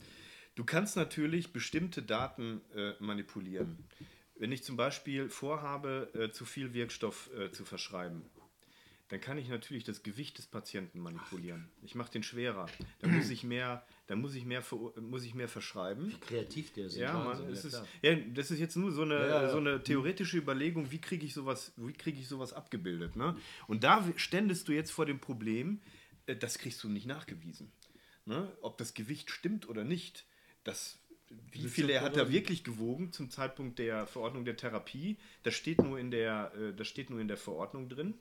du 0.54 0.64
kannst 0.64 0.96
natürlich 0.96 1.52
bestimmte 1.54 2.02
Daten 2.02 2.60
äh, 2.74 2.92
manipulieren. 2.98 3.78
Wenn 4.36 4.52
ich 4.52 4.62
zum 4.64 4.76
Beispiel 4.76 5.30
vorhabe, 5.30 6.10
äh, 6.14 6.30
zu 6.30 6.44
viel 6.44 6.74
Wirkstoff 6.74 7.30
äh, 7.34 7.50
zu 7.50 7.64
verschreiben, 7.64 8.22
dann 9.08 9.20
kann 9.20 9.38
ich 9.38 9.48
natürlich 9.48 9.84
das 9.84 10.02
Gewicht 10.02 10.36
des 10.36 10.46
Patienten 10.46 10.98
manipulieren. 11.00 11.70
Ich 11.82 11.94
mache 11.94 12.10
den 12.12 12.22
schwerer. 12.22 12.66
Dann 13.00 13.14
muss 13.14 13.30
ich 13.30 13.44
mehr, 13.44 13.86
dann 14.08 14.20
muss 14.20 14.34
ich 14.34 14.44
mehr, 14.44 14.62
muss 15.00 15.24
ich 15.24 15.34
mehr 15.34 15.48
verschreiben. 15.48 16.14
Kreativ 16.20 16.72
der 16.72 16.90
sind. 16.90 17.02
Ja, 17.02 17.14
Wahnsinn, 17.14 17.46
Mann, 17.46 17.54
ja, 17.54 17.60
ist, 17.60 17.82
ja, 18.02 18.14
das 18.34 18.50
ist 18.50 18.58
jetzt 18.58 18.76
nur 18.76 18.90
so 18.90 19.02
eine, 19.02 19.14
Ja, 19.14 19.42
ja. 19.42 19.48
so 19.50 19.58
eine 19.58 19.82
theoretische 19.82 20.38
Überlegung, 20.38 20.90
wie 20.90 21.00
kriege 21.00 21.24
ich 21.24 21.32
sowas, 21.34 21.72
wie 21.76 21.92
kriege 21.92 22.18
ich 22.20 22.28
sowas 22.28 22.52
abgebildet. 22.52 23.16
Ne? 23.16 23.36
Und 23.66 23.84
da 23.84 24.02
ständest 24.16 24.68
du 24.68 24.72
jetzt 24.72 24.90
vor 24.90 25.06
dem 25.06 25.18
Problem, 25.18 25.80
das 26.26 26.58
kriegst 26.58 26.82
du 26.84 26.88
nicht 26.88 27.06
nachgewiesen. 27.06 27.72
Ne? 28.24 28.50
Ob 28.60 28.78
das 28.78 28.94
Gewicht 28.94 29.30
stimmt 29.30 29.68
oder 29.68 29.84
nicht, 29.84 30.24
das, 30.64 30.98
wie 31.50 31.68
viel 31.68 31.90
er 31.90 32.02
hat 32.02 32.16
er 32.16 32.30
wirklich 32.30 32.62
gewogen 32.62 33.12
zum 33.12 33.30
Zeitpunkt 33.30 33.78
der 33.78 34.06
Verordnung 34.06 34.44
der 34.44 34.56
Therapie, 34.56 35.16
das 35.42 35.54
steht 35.54 35.82
nur 35.82 35.98
in 35.98 36.10
der, 36.10 36.52
äh, 36.56 36.72
das 36.74 36.88
steht 36.88 37.10
nur 37.10 37.20
in 37.20 37.28
der 37.28 37.36
Verordnung 37.36 37.88
drin. 37.88 38.14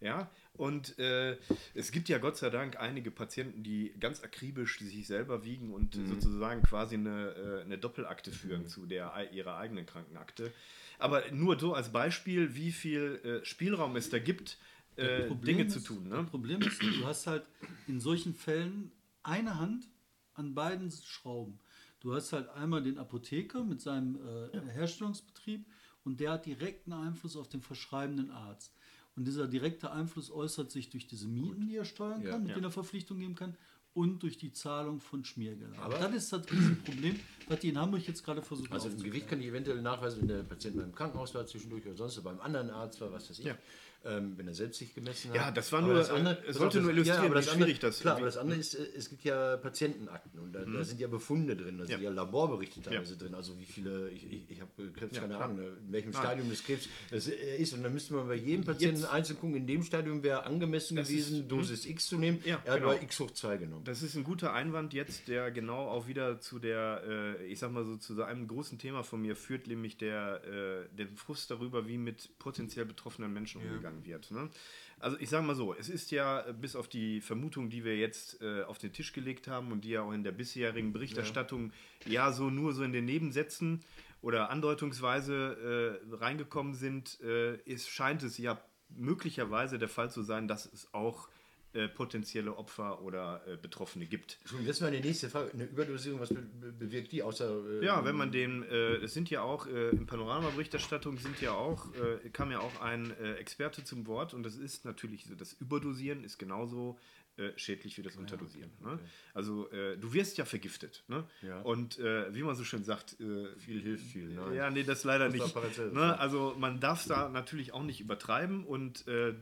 Ja, 0.00 0.28
und 0.54 0.98
äh, 0.98 1.36
es 1.74 1.92
gibt 1.92 2.08
ja 2.08 2.18
Gott 2.18 2.36
sei 2.36 2.50
Dank 2.50 2.76
einige 2.76 3.12
Patienten, 3.12 3.62
die 3.62 3.94
ganz 4.00 4.20
akribisch 4.24 4.80
sich 4.80 5.06
selber 5.06 5.44
wiegen 5.44 5.72
und 5.72 5.94
sozusagen 5.94 6.62
quasi 6.62 6.96
eine, 6.96 7.28
äh, 7.28 7.64
eine 7.64 7.78
Doppelakte 7.78 8.32
führen 8.32 8.66
zu 8.66 8.86
der 8.86 9.30
ihrer 9.32 9.58
eigenen 9.58 9.86
Krankenakte. 9.86 10.52
Aber 10.98 11.30
nur 11.30 11.56
so 11.58 11.74
als 11.74 11.92
Beispiel, 11.92 12.56
wie 12.56 12.72
viel 12.72 13.20
äh, 13.42 13.44
Spielraum 13.44 13.94
es 13.94 14.10
da 14.10 14.18
gibt, 14.18 14.58
äh, 14.96 15.26
Problem 15.26 15.58
Dinge 15.58 15.68
ist, 15.68 15.74
zu 15.74 15.80
tun. 15.80 16.08
Das 16.10 16.18
Ne? 16.20 16.24
Problem 16.26 16.60
ist, 16.62 16.82
du 16.82 17.04
hast 17.06 17.26
halt 17.26 17.44
in 17.86 18.00
solchen 18.00 18.34
Fällen 18.34 18.92
eine 19.22 19.58
Hand 19.58 19.88
an 20.34 20.54
beiden 20.54 20.90
Schrauben. 20.90 21.58
Du 22.00 22.14
hast 22.14 22.32
halt 22.32 22.48
einmal 22.50 22.82
den 22.82 22.98
Apotheker 22.98 23.62
mit 23.64 23.80
seinem 23.80 24.16
äh, 24.16 24.60
Herstellungsbetrieb 24.72 25.66
und 26.04 26.20
der 26.20 26.32
hat 26.32 26.46
direkten 26.46 26.92
Einfluss 26.92 27.36
auf 27.36 27.48
den 27.48 27.60
verschreibenden 27.62 28.30
Arzt. 28.30 28.74
Und 29.14 29.26
dieser 29.26 29.46
direkte 29.46 29.90
Einfluss 29.92 30.30
äußert 30.30 30.70
sich 30.70 30.88
durch 30.90 31.06
diese 31.06 31.28
Mieten, 31.28 31.66
die 31.68 31.76
er 31.76 31.84
steuern 31.84 32.22
Ja, 32.22 32.30
kann, 32.32 32.40
mit 32.42 32.48
ja. 32.50 32.54
denen 32.54 32.64
er 32.66 32.70
Verpflichtung 32.70 33.18
geben 33.18 33.34
kann, 33.34 33.56
und 33.94 34.22
durch 34.22 34.38
die 34.38 34.52
Zahlung 34.54 35.00
von 35.00 35.22
Schmiergeldern. 35.22 35.78
Aber- 35.78 35.98
das 35.98 36.14
ist 36.14 36.32
das 36.32 36.50
Riesenproblem, 36.50 37.20
was 37.46 37.60
die 37.60 37.68
in 37.68 37.78
Hamburg 37.78 38.08
jetzt 38.08 38.24
gerade 38.24 38.40
versuchen 38.40 38.72
Also 38.72 38.88
im. 38.88 39.02
Gewicht 39.02 39.28
kann 39.28 39.38
ich 39.40 39.46
eventuell 39.48 39.82
nachweisen, 39.82 40.22
wenn 40.22 40.28
der 40.28 40.42
Patient 40.44 40.76
beim 40.78 40.92
Krankenhaus 40.94 41.34
war 41.34 41.46
zwischendurch 41.46 41.84
oder 41.86 41.94
sonst 41.94 42.20
beim 42.24 42.40
anderen 42.40 42.70
Arzt 42.70 43.00
war, 43.02 43.12
was 43.12 43.28
weiß 43.28 43.38
ich. 43.40 43.44
Ja. 43.44 43.58
Ähm, 44.04 44.32
wenn 44.36 44.48
er 44.48 44.54
selbst 44.54 44.78
sich 44.80 44.94
gemessen 44.96 45.28
hat. 45.30 45.36
Ja, 45.36 45.50
das 45.52 45.70
war 45.70 45.78
Aber 45.78 45.88
nur, 45.88 45.96
das 45.98 46.10
andere, 46.10 46.38
äh, 46.40 46.46
pass 46.46 46.56
sollte 46.56 46.78
nur 46.80 46.88
das- 46.90 46.94
illustrieren, 46.96 47.24
aber 47.26 47.34
wie 47.34 47.38
andere, 47.48 47.54
schwierig 47.54 47.78
das- 47.78 48.00
Klar, 48.00 48.16
aber 48.16 48.26
das 48.26 48.36
andere 48.36 48.58
ist, 48.58 48.74
äh, 48.74 48.84
es 48.96 49.08
gibt 49.10 49.22
ja 49.22 49.56
Patientenakten 49.58 50.40
und 50.40 50.52
da, 50.52 50.64
da 50.64 50.82
sind 50.82 50.98
ja 51.00 51.06
Befunde 51.06 51.54
drin, 51.54 51.78
da 51.78 51.86
sind 51.86 51.98
Mhm. 51.98 52.02
Ja. 52.04 52.10
ja 52.10 52.14
Laborberichte 52.16 52.80
Ja. 52.80 52.90
teilweise 52.90 53.16
drin, 53.16 53.34
also 53.36 53.56
wie 53.60 53.64
viele, 53.64 54.10
ich, 54.10 54.24
ich, 54.28 54.50
ich 54.50 54.60
habe 54.60 54.70
Krebs, 54.90 55.14
Ja, 55.14 55.22
keine. 55.22 55.38
Ahnung, 55.38 55.56
ne, 55.58 55.66
in 55.86 55.92
welchem. 55.92 56.12
Stadium 56.12 56.50
des 56.50 56.64
Krebs 56.64 56.88
das 57.12 57.28
äh, 57.28 57.56
ist 57.58 57.74
und 57.74 57.84
dann 57.84 57.92
müsste 57.92 58.14
man 58.14 58.26
bei 58.26 58.34
jedem 58.34 58.64
Patienten 58.64 59.02
Jetzt- 59.02 59.08
einzeln 59.12 59.38
gucken, 59.38 59.54
in 59.54 59.66
dem 59.68 59.84
Stadium 59.84 60.22
wäre 60.24 60.46
angemessen 60.46 60.96
Das 60.96 61.06
gewesen, 61.08 61.36
ist- 61.36 61.42
mhm. 61.44 61.48
Dosis 61.48 61.86
X 61.86 62.06
zu 62.08 62.18
nehmen, 62.18 62.40
Ja, 62.44 62.60
er 62.64 62.72
hat 62.72 62.80
genau. 62.80 62.92
aber 62.92 63.02
X 63.02 63.20
hoch 63.20 63.30
2 63.30 63.56
genommen. 63.56 63.84
Das 63.84 64.02
ist 64.02 64.16
ein 64.16 64.24
guter 64.24 64.52
Einwand 64.52 64.94
jetzt, 64.94 65.28
der 65.28 65.52
genau 65.52 65.86
auch 65.88 66.08
wieder 66.08 66.40
zu 66.40 66.58
der, 66.58 67.36
äh, 67.40 67.46
ich 67.46 67.60
sag 67.60 67.70
mal 67.70 67.84
so, 67.84 67.96
zu 67.96 68.20
einem 68.24 68.48
großen 68.48 68.78
Thema 68.78 69.04
von 69.04 69.22
mir 69.22 69.36
führt, 69.36 69.68
nämlich 69.68 69.96
der, 69.96 70.42
äh, 70.44 70.96
den 70.96 71.16
Frust 71.16 71.52
darüber, 71.52 71.86
wie 71.86 71.98
mit 71.98 72.36
potenziell 72.40 72.84
betroffenen 72.84 73.32
Menschen 73.32 73.60
umgegangen 73.62 73.91
wird. 74.04 74.30
Ne? 74.30 74.50
Also 74.98 75.16
ich 75.18 75.28
sage 75.28 75.44
mal 75.44 75.54
so, 75.54 75.74
es 75.74 75.88
ist 75.88 76.10
ja 76.10 76.40
äh, 76.40 76.52
bis 76.52 76.76
auf 76.76 76.88
die 76.88 77.20
Vermutung, 77.20 77.70
die 77.70 77.84
wir 77.84 77.96
jetzt 77.96 78.40
äh, 78.40 78.62
auf 78.62 78.78
den 78.78 78.92
Tisch 78.92 79.12
gelegt 79.12 79.48
haben 79.48 79.72
und 79.72 79.82
die 79.84 79.90
ja 79.90 80.02
auch 80.02 80.12
in 80.12 80.22
der 80.22 80.32
bisherigen 80.32 80.92
Berichterstattung 80.92 81.72
ja, 82.06 82.32
so 82.32 82.50
nur 82.50 82.72
so 82.72 82.82
in 82.82 82.92
den 82.92 83.04
Nebensätzen 83.04 83.80
oder 84.20 84.50
andeutungsweise 84.50 86.00
äh, 86.10 86.14
reingekommen 86.14 86.74
sind, 86.74 87.20
äh, 87.20 87.56
ist, 87.64 87.88
scheint 87.88 88.22
es 88.22 88.38
ja 88.38 88.62
möglicherweise 88.88 89.78
der 89.78 89.88
Fall 89.88 90.10
zu 90.10 90.22
sein, 90.22 90.48
dass 90.48 90.66
es 90.66 90.92
auch 90.94 91.28
äh, 91.74 91.88
potenzielle 91.88 92.56
Opfer 92.56 93.02
oder 93.02 93.42
äh, 93.46 93.56
Betroffene 93.56 94.06
gibt. 94.06 94.38
Entschuldigung, 94.40 94.66
das 94.68 94.76
ist 94.76 94.82
meine 94.82 95.00
nächste 95.00 95.30
Frage. 95.30 95.50
Eine 95.52 95.64
Überdosierung, 95.64 96.20
was 96.20 96.28
be 96.28 96.42
be 96.42 96.72
bewirkt 96.72 97.12
die, 97.12 97.22
außer... 97.22 97.80
äh, 97.80 97.84
Ja, 97.84 98.04
wenn 98.04 98.16
man 98.16 98.30
den, 98.30 98.62
äh, 98.64 98.96
es 98.96 99.14
sind 99.14 99.30
ja 99.30 99.42
auch, 99.42 99.66
äh, 99.66 99.90
in 99.90 100.06
Panoramaberichterstattung 100.06 101.18
sind 101.18 101.40
ja 101.40 101.52
auch, 101.52 101.86
äh, 101.94 102.28
kam 102.30 102.50
ja 102.50 102.60
auch 102.60 102.80
ein 102.80 103.12
Experte 103.38 103.84
zum 103.84 104.06
Wort 104.06 104.34
und 104.34 104.42
das 104.42 104.56
ist 104.56 104.84
natürlich 104.84 105.24
so, 105.24 105.34
das 105.34 105.52
Überdosieren 105.54 106.24
ist 106.24 106.38
genauso 106.38 106.98
äh, 107.36 107.50
schädlich 107.56 107.96
wie 107.96 108.02
das 108.02 108.16
Unterdosieren. 108.16 108.70
Ne? 108.80 108.98
Also 109.32 109.70
äh, 109.70 109.96
du 109.96 110.12
wirst 110.12 110.36
ja 110.36 110.44
vergiftet. 110.44 111.02
Ne? 111.08 111.26
Ja. 111.40 111.62
Und 111.62 111.98
äh, 111.98 112.34
wie 112.34 112.42
man 112.42 112.54
so 112.54 112.64
schön 112.64 112.84
sagt, 112.84 113.18
äh, 113.20 113.56
Viel 113.58 113.80
hilft 113.80 114.04
viel, 114.04 114.28
nein. 114.28 114.54
Ja, 114.54 114.70
nee, 114.70 114.82
das 114.82 115.04
leider 115.04 115.30
nicht. 115.30 115.54
Ne? 115.94 116.18
Also 116.18 116.54
man 116.58 116.78
darf 116.80 117.00
es 117.00 117.06
da 117.06 117.30
natürlich 117.30 117.72
auch 117.72 117.84
nicht 117.84 118.00
übertreiben 118.00 118.64
und 118.66 119.08
äh, 119.08 119.34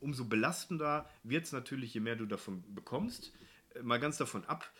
umso 0.00 0.24
belastender 0.24 1.08
wird 1.22 1.44
es 1.44 1.52
natürlich, 1.52 1.94
je 1.94 2.00
mehr 2.00 2.16
du 2.16 2.26
davon 2.26 2.64
bekommst. 2.74 3.32
Mal 3.82 3.98
ganz 3.98 4.18
davon 4.18 4.44
ab, 4.44 4.70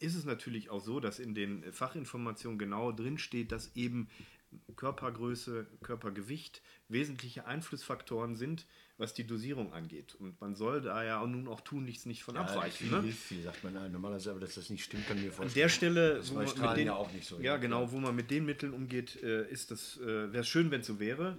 ist 0.00 0.14
es 0.14 0.24
natürlich 0.24 0.70
auch 0.70 0.80
so, 0.80 1.00
dass 1.00 1.18
in 1.18 1.34
den 1.34 1.70
Fachinformationen 1.72 2.58
genau 2.58 2.92
drin 2.92 3.18
steht, 3.18 3.52
dass 3.52 3.74
eben 3.74 4.08
Körpergröße, 4.76 5.66
Körpergewicht 5.82 6.62
wesentliche 6.88 7.46
Einflussfaktoren 7.46 8.36
sind, 8.36 8.66
was 8.98 9.12
die 9.14 9.26
Dosierung 9.26 9.72
angeht. 9.72 10.14
Und 10.14 10.40
man 10.40 10.54
soll 10.54 10.80
da 10.80 11.04
ja 11.04 11.24
nun 11.26 11.48
auch 11.48 11.60
tunlichst 11.60 12.06
nicht 12.06 12.22
von 12.22 12.34
Ja, 12.36 12.42
abweichen. 12.42 12.88
viel 12.88 13.00
Ne? 13.02 13.12
viel, 13.12 13.42
sagt 13.42 13.62
man. 13.64 13.74
Nein, 13.74 13.92
normalerweise, 13.92 14.30
aber 14.30 14.40
dass 14.40 14.54
das 14.54 14.70
nicht 14.70 14.84
stimmt, 14.84 15.06
kann 15.06 15.18
mir 15.20 15.26
An 15.26 15.32
vorstellen. 15.32 15.54
der 15.64 15.68
Stelle, 15.68 16.14
Das 16.16 16.30
wo 16.30 16.34
man 16.36 16.44
mit 16.46 16.76
den, 16.78 16.86
ja 16.86 16.94
auch 16.94 17.12
nicht 17.12 17.26
so, 17.26 17.36
Ja, 17.36 17.42
ja, 17.42 17.56
genau, 17.58 17.90
wo 17.92 17.98
man 17.98 18.14
mit 18.16 18.30
den 18.30 18.46
Mitteln 18.46 18.72
umgeht, 18.72 19.22
äh, 19.22 19.48
ist 19.50 19.70
das, 19.70 19.98
äh, 19.98 20.06
wäre 20.32 20.38
es 20.40 20.48
schön, 20.48 20.70
wenn 20.70 20.80
es 20.80 20.86
so 20.86 20.98
wäre. 20.98 21.36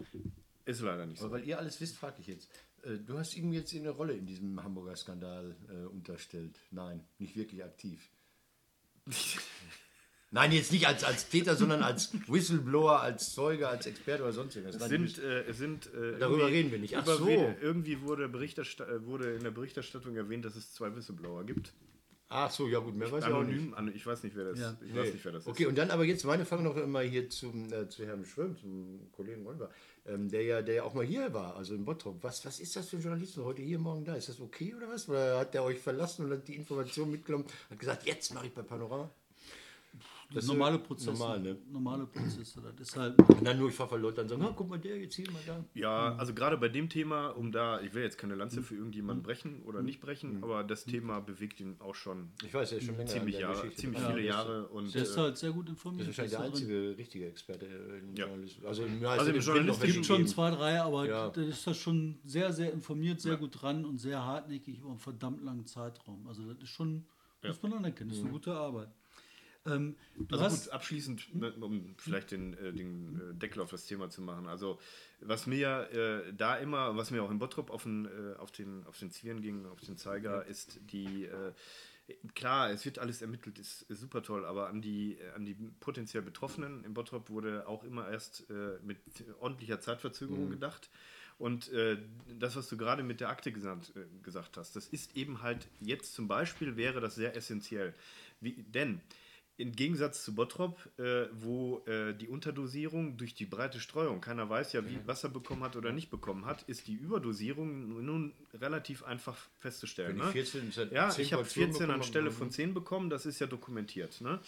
Ist 0.65 0.81
leider 0.81 1.05
nicht 1.05 1.19
so. 1.19 1.25
Aber 1.25 1.35
weil 1.35 1.47
ihr 1.47 1.57
alles 1.57 1.79
wisst, 1.81 1.97
frage 1.97 2.17
ich 2.19 2.27
jetzt. 2.27 2.49
Äh, 2.83 2.97
Du 2.99 3.17
hast 3.17 3.35
ihm 3.35 3.51
jetzt 3.53 3.73
eine 3.73 3.89
Rolle 3.89 4.13
in 4.13 4.25
diesem 4.25 4.61
Hamburger 4.63 4.95
Skandal 4.95 5.55
unterstellt. 5.91 6.59
Nein, 6.71 7.03
nicht 7.19 7.35
wirklich 7.35 7.63
aktiv. 7.63 8.07
Nein, 10.31 10.51
jetzt 10.51 10.73
nicht 10.73 10.87
als, 10.87 11.03
als 11.05 11.29
Täter, 11.29 11.55
sondern 11.55 11.83
als 11.83 12.11
Whistleblower, 12.27 12.99
als 13.01 13.33
Zeuge, 13.33 13.69
als 13.69 13.85
Experte 13.85 14.23
oder 14.23 14.33
sonst 14.33 14.55
irgendwas. 14.57 14.81
Es 14.81 14.89
sind, 14.89 15.19
äh, 15.23 15.43
es 15.43 15.57
sind, 15.57 15.87
äh, 15.93 16.19
Darüber 16.19 16.47
reden 16.47 16.69
wir 16.71 16.79
nicht. 16.79 16.97
Ach 16.97 17.05
so. 17.05 17.27
Irgendwie 17.61 18.01
wurde, 18.01 18.25
äh, 18.25 19.05
wurde 19.05 19.31
in 19.35 19.43
der 19.43 19.51
Berichterstattung 19.51 20.15
erwähnt, 20.17 20.43
dass 20.43 20.55
es 20.57 20.73
zwei 20.73 20.93
Whistleblower 20.93 21.45
gibt. 21.45 21.71
Ach 22.29 22.51
so, 22.51 22.67
ja 22.67 22.79
gut, 22.79 22.93
mehr 22.93 23.09
weiß 23.09 23.23
ich 23.25 23.31
auch 23.31 23.41
nicht. 23.41 23.53
Anonym, 23.57 23.73
an, 23.73 23.95
ich 23.95 24.05
weiß 24.05 24.23
nicht, 24.23 24.35
wer 24.35 24.43
das, 24.51 24.59
Ja. 24.59 24.75
ich 24.85 24.91
Nee. 24.93 24.99
weiß 24.99 25.13
nicht, 25.13 25.23
wer 25.23 25.31
das 25.31 25.47
okay, 25.47 25.63
ist. 25.63 25.69
und 25.69 25.77
dann 25.77 25.91
aber 25.91 26.03
jetzt 26.03 26.25
meine 26.25 26.45
Frage 26.45 26.61
noch 26.61 26.75
immer 26.75 26.99
hier 26.99 27.29
zum, 27.29 27.71
äh, 27.71 27.87
zu 27.87 28.05
Herrn 28.05 28.25
Schröm, 28.25 28.57
zum 28.57 29.09
Kollegen 29.13 29.47
Oliver, 29.47 29.69
ähm, 30.05 30.27
der, 30.29 30.43
ja, 30.43 30.61
der 30.61 30.75
ja 30.75 30.83
auch 30.83 30.93
mal 30.93 31.05
hier 31.05 31.33
war, 31.33 31.55
also 31.55 31.73
in 31.73 31.85
Bottrop. 31.85 32.21
Was, 32.25 32.45
was 32.45 32.59
ist 32.59 32.75
das 32.75 32.89
für 32.89 32.97
ein 32.97 33.01
Journalist, 33.01 33.37
heute 33.37 33.61
hier, 33.61 33.79
morgen 33.79 34.03
da? 34.03 34.15
Ist 34.15 34.27
das 34.27 34.41
okay 34.41 34.75
oder 34.75 34.89
was? 34.89 35.07
Oder 35.07 35.39
hat 35.39 35.53
der 35.53 35.63
euch 35.63 35.79
verlassen 35.79 36.25
und 36.25 36.31
hat 36.33 36.45
die 36.49 36.55
Information 36.57 37.09
mitgenommen 37.09 37.45
hat 37.69 37.79
gesagt, 37.79 38.05
jetzt 38.05 38.33
mache 38.33 38.47
ich 38.47 38.53
bei 38.53 38.61
Panorama? 38.61 39.09
Das 40.33 40.43
ist 40.43 40.49
normale 40.49 40.75
äh, 40.75 40.79
Prozesse. 40.79 41.11
Normal, 41.11 41.39
ne? 41.39 41.57
Normale 41.71 42.05
Prozesse. 42.05 42.61
Das 42.61 42.73
ist 42.89 42.97
halt. 42.97 43.17
Und 43.29 43.45
dann 43.45 43.57
nur, 43.57 43.69
ich 43.69 43.75
fahre 43.75 43.97
Leute 43.97 44.17
dann 44.17 44.27
sagen, 44.27 44.41
"Ah, 44.43 44.53
guck 44.53 44.69
mal, 44.69 44.77
der 44.77 44.97
jetzt 44.99 45.15
hier 45.15 45.31
mal 45.31 45.39
da. 45.45 45.63
Ja, 45.73 46.11
Mhm. 46.13 46.19
also 46.19 46.33
gerade 46.33 46.57
bei 46.57 46.67
dem 46.67 46.89
Thema, 46.89 47.29
um 47.29 47.51
da, 47.51 47.79
ich 47.79 47.93
will 47.93 48.03
jetzt 48.03 48.17
keine 48.17 48.35
Lanze 48.35 48.61
für 48.61 48.75
irgendjemanden 48.75 49.23
brechen 49.23 49.63
oder 49.63 49.81
nicht 49.81 50.01
brechen, 50.01 50.43
aber 50.43 50.65
das 50.65 50.83
Thema 50.83 51.21
bewegt 51.21 51.61
ihn 51.61 51.77
auch 51.79 51.95
schon 51.95 52.29
Ich 52.43 52.53
weiß, 52.53 52.73
er 52.73 52.79
ist 52.79 52.85
schon 52.85 52.97
länger 52.97 53.09
ziemlich, 53.09 53.35
der 53.35 53.41
Jahre, 53.43 53.53
Geschichte 53.61 53.81
ziemlich 53.81 54.01
viele 54.01 54.21
Ja, 54.21 54.33
das 54.33 54.41
ist- 54.43 54.47
Jahre. 54.49 54.67
Und, 54.67 54.93
Der 54.95 55.01
ist 55.03 55.15
äh, 55.15 55.19
halt 55.21 55.37
sehr 55.37 55.51
gut 55.51 55.65
Das 55.67 55.73
informiert. 55.75 56.01
ist 56.01 56.07
wahrscheinlich 56.17 56.31
der 56.31 56.39
da 56.39 56.45
drin. 56.45 56.53
einzige 56.55 56.97
richtige 56.97 57.27
Experte 57.27 57.65
im 57.65 58.15
Ja. 58.15 58.25
Journalismus. 58.25 58.65
Also 58.65 58.83
im, 58.83 59.01
ja, 59.01 59.09
Also 59.11 59.31
es 59.31 59.35
im 59.37 59.41
Journalismus 59.41 59.93
gibt 59.93 60.05
schon 60.05 60.27
zwei, 60.27 60.51
drei, 60.51 60.81
aber 60.81 61.07
Ja. 61.07 61.29
der 61.29 61.47
ist 61.47 61.65
das 61.65 61.77
schon 61.77 62.19
sehr, 62.25 62.51
sehr 62.51 62.73
informiert, 62.73 63.21
sehr 63.21 63.37
gut 63.37 63.61
dran 63.61 63.85
und 63.85 63.97
sehr 63.97 64.23
hartnäckig 64.25 64.79
über 64.79 64.89
einen 64.89 64.99
verdammt 64.99 65.41
langen 65.41 65.65
Zeitraum. 65.65 66.27
Also 66.27 66.43
das 66.51 66.61
ist 66.63 66.69
schon, 66.69 67.05
muss 67.45 67.63
man 67.63 67.73
anerkennen, 67.73 68.09
das 68.09 68.17
ist 68.17 68.23
eine 68.25 68.33
gute 68.33 68.53
Arbeit. 68.53 68.89
Ähm, 69.67 69.95
Also 70.31 70.43
hast, 70.43 70.65
gut, 70.65 70.73
abschließend, 70.73 71.35
ne, 71.35 71.51
um 71.59 71.95
vielleicht 71.97 72.31
den, 72.31 72.53
äh, 72.57 72.73
den 72.73 73.19
äh, 73.19 73.33
Deckel 73.35 73.61
auf 73.61 73.69
das 73.69 73.85
Thema 73.85 74.09
zu 74.09 74.21
machen. 74.21 74.47
Also 74.47 74.79
was 75.19 75.47
mir 75.47 75.89
äh, 75.91 76.33
da 76.33 76.55
immer, 76.55 76.95
was 76.95 77.11
mir 77.11 77.23
auch 77.23 77.31
in 77.31 77.39
Bottrop 77.39 77.69
auf 77.69 77.83
den, 77.83 78.05
äh, 78.05 78.35
auf 78.37 78.51
den, 78.51 78.85
auf 78.87 78.97
den 78.97 79.11
Zwirn 79.11 79.41
ging, 79.41 79.65
auf 79.65 79.81
den 79.81 79.97
Zeiger, 79.97 80.45
ist 80.45 80.79
die, 80.91 81.25
äh, 81.25 81.53
klar, 82.35 82.71
es 82.71 82.85
wird 82.85 82.99
alles 82.99 83.21
ermittelt, 83.21 83.59
ist, 83.59 83.83
ist 83.83 83.99
super 83.99 84.23
toll, 84.23 84.45
aber 84.45 84.69
an 84.69 84.81
die, 84.81 85.17
an 85.35 85.45
die 85.45 85.55
potenziell 85.79 86.23
Betroffenen 86.23 86.83
in 86.83 86.93
Bottrop 86.93 87.29
wurde 87.29 87.67
auch 87.67 87.83
immer 87.83 88.09
erst 88.09 88.49
äh, 88.49 88.79
mit 88.83 88.97
ordentlicher 89.39 89.81
Zeitverzögerung 89.81 90.49
gedacht. 90.49 90.89
Und 91.39 91.71
äh, 91.71 91.97
das, 92.39 92.55
was 92.55 92.67
du 92.67 92.77
gerade 92.77 93.03
mit 93.03 93.19
der 93.19 93.29
Akte 93.29 93.51
gesandt, 93.51 93.93
äh, 93.95 94.05
gesagt 94.23 94.57
hast, 94.57 94.75
das 94.75 94.87
ist 94.87 95.15
eben 95.15 95.43
halt 95.43 95.67
jetzt 95.79 96.15
zum 96.15 96.27
Beispiel 96.27 96.77
wäre 96.77 96.99
das 96.99 97.15
sehr 97.15 97.35
essentiell. 97.35 97.93
Wie, 98.41 98.53
denn 98.53 99.01
im 99.57 99.71
Gegensatz 99.71 100.23
zu 100.23 100.35
Bottrop, 100.35 100.79
äh, 100.99 101.25
wo 101.33 101.83
äh, 101.87 102.13
die 102.13 102.27
Unterdosierung 102.27 103.17
durch 103.17 103.33
die 103.33 103.45
breite 103.45 103.79
Streuung, 103.79 104.21
keiner 104.21 104.47
weiß 104.49 104.73
ja, 104.73 104.87
wie 104.87 104.99
was 105.05 105.23
er 105.23 105.31
bekommen 105.31 105.63
hat 105.63 105.75
oder 105.75 105.91
nicht 105.91 106.11
bekommen 106.11 106.45
hat, 106.45 106.61
ist 106.63 106.87
die 106.87 106.93
Überdosierung 106.93 108.05
nun 108.05 108.33
relativ 108.53 109.03
einfach 109.03 109.37
festzustellen. 109.59 110.17
Ich 110.17 110.23
Ne? 110.23 110.31
14 110.31 110.71
seit 110.71 110.91
ja, 110.91 111.09
10 111.09 111.23
ich 111.23 111.33
habe 111.33 111.41
Portionen 111.41 111.71
14 111.71 111.87
bekommen 111.87 112.01
anstelle 112.01 112.31
von 112.31 112.51
10 112.51 112.73
bekommen, 112.75 113.09
das 113.09 113.25
ist 113.25 113.39
ja 113.39 113.47
dokumentiert. 113.47 114.21
Ne? 114.21 114.39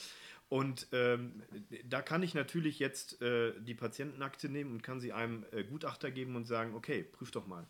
Und 0.47 0.87
ähm, 0.91 1.41
da 1.87 2.01
kann 2.01 2.21
ich 2.21 2.35
natürlich 2.35 2.77
jetzt 2.77 3.21
äh, 3.21 3.53
die 3.59 3.75
Patientenakte 3.75 4.47
nehmen 4.47 4.71
und 4.71 4.83
kann 4.83 4.99
sie 4.99 5.11
einem 5.11 5.43
äh, 5.51 5.63
Gutachter 5.63 6.11
geben 6.11 6.35
und 6.35 6.45
sagen, 6.45 6.75
okay, 6.75 7.03
prüf 7.03 7.31
doch 7.31 7.47
mal. 7.47 7.65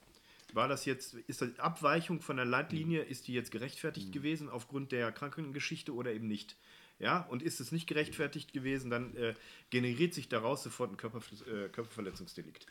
War 0.54 0.68
das 0.68 0.86
jetzt, 0.86 1.14
ist 1.14 1.42
das 1.42 1.58
Abweichung 1.60 2.22
von 2.22 2.38
der 2.38 2.46
Leitlinie, 2.46 3.02
ist 3.02 3.28
die 3.28 3.34
jetzt 3.34 3.52
gerechtfertigt 3.52 4.12
gewesen 4.12 4.50
aufgrund 4.50 4.92
der 4.92 5.12
Krankengeschichte 5.12 5.94
oder 5.94 6.12
eben 6.12 6.28
nicht? 6.28 6.58
Ja, 7.00 7.22
und 7.28 7.42
ist 7.42 7.62
es 7.62 7.72
nicht 7.72 7.88
gerechtfertigt 7.88 8.52
gewesen, 8.52 8.90
dann 8.90 9.16
äh, 9.16 9.34
generiert 9.70 10.14
sich 10.14 10.28
daraus 10.28 10.64
sofort 10.64 10.92
ein 10.92 10.98
Körperver 10.98 11.48
äh, 11.48 11.70
Körperverletzungsdelikt. 11.70 12.66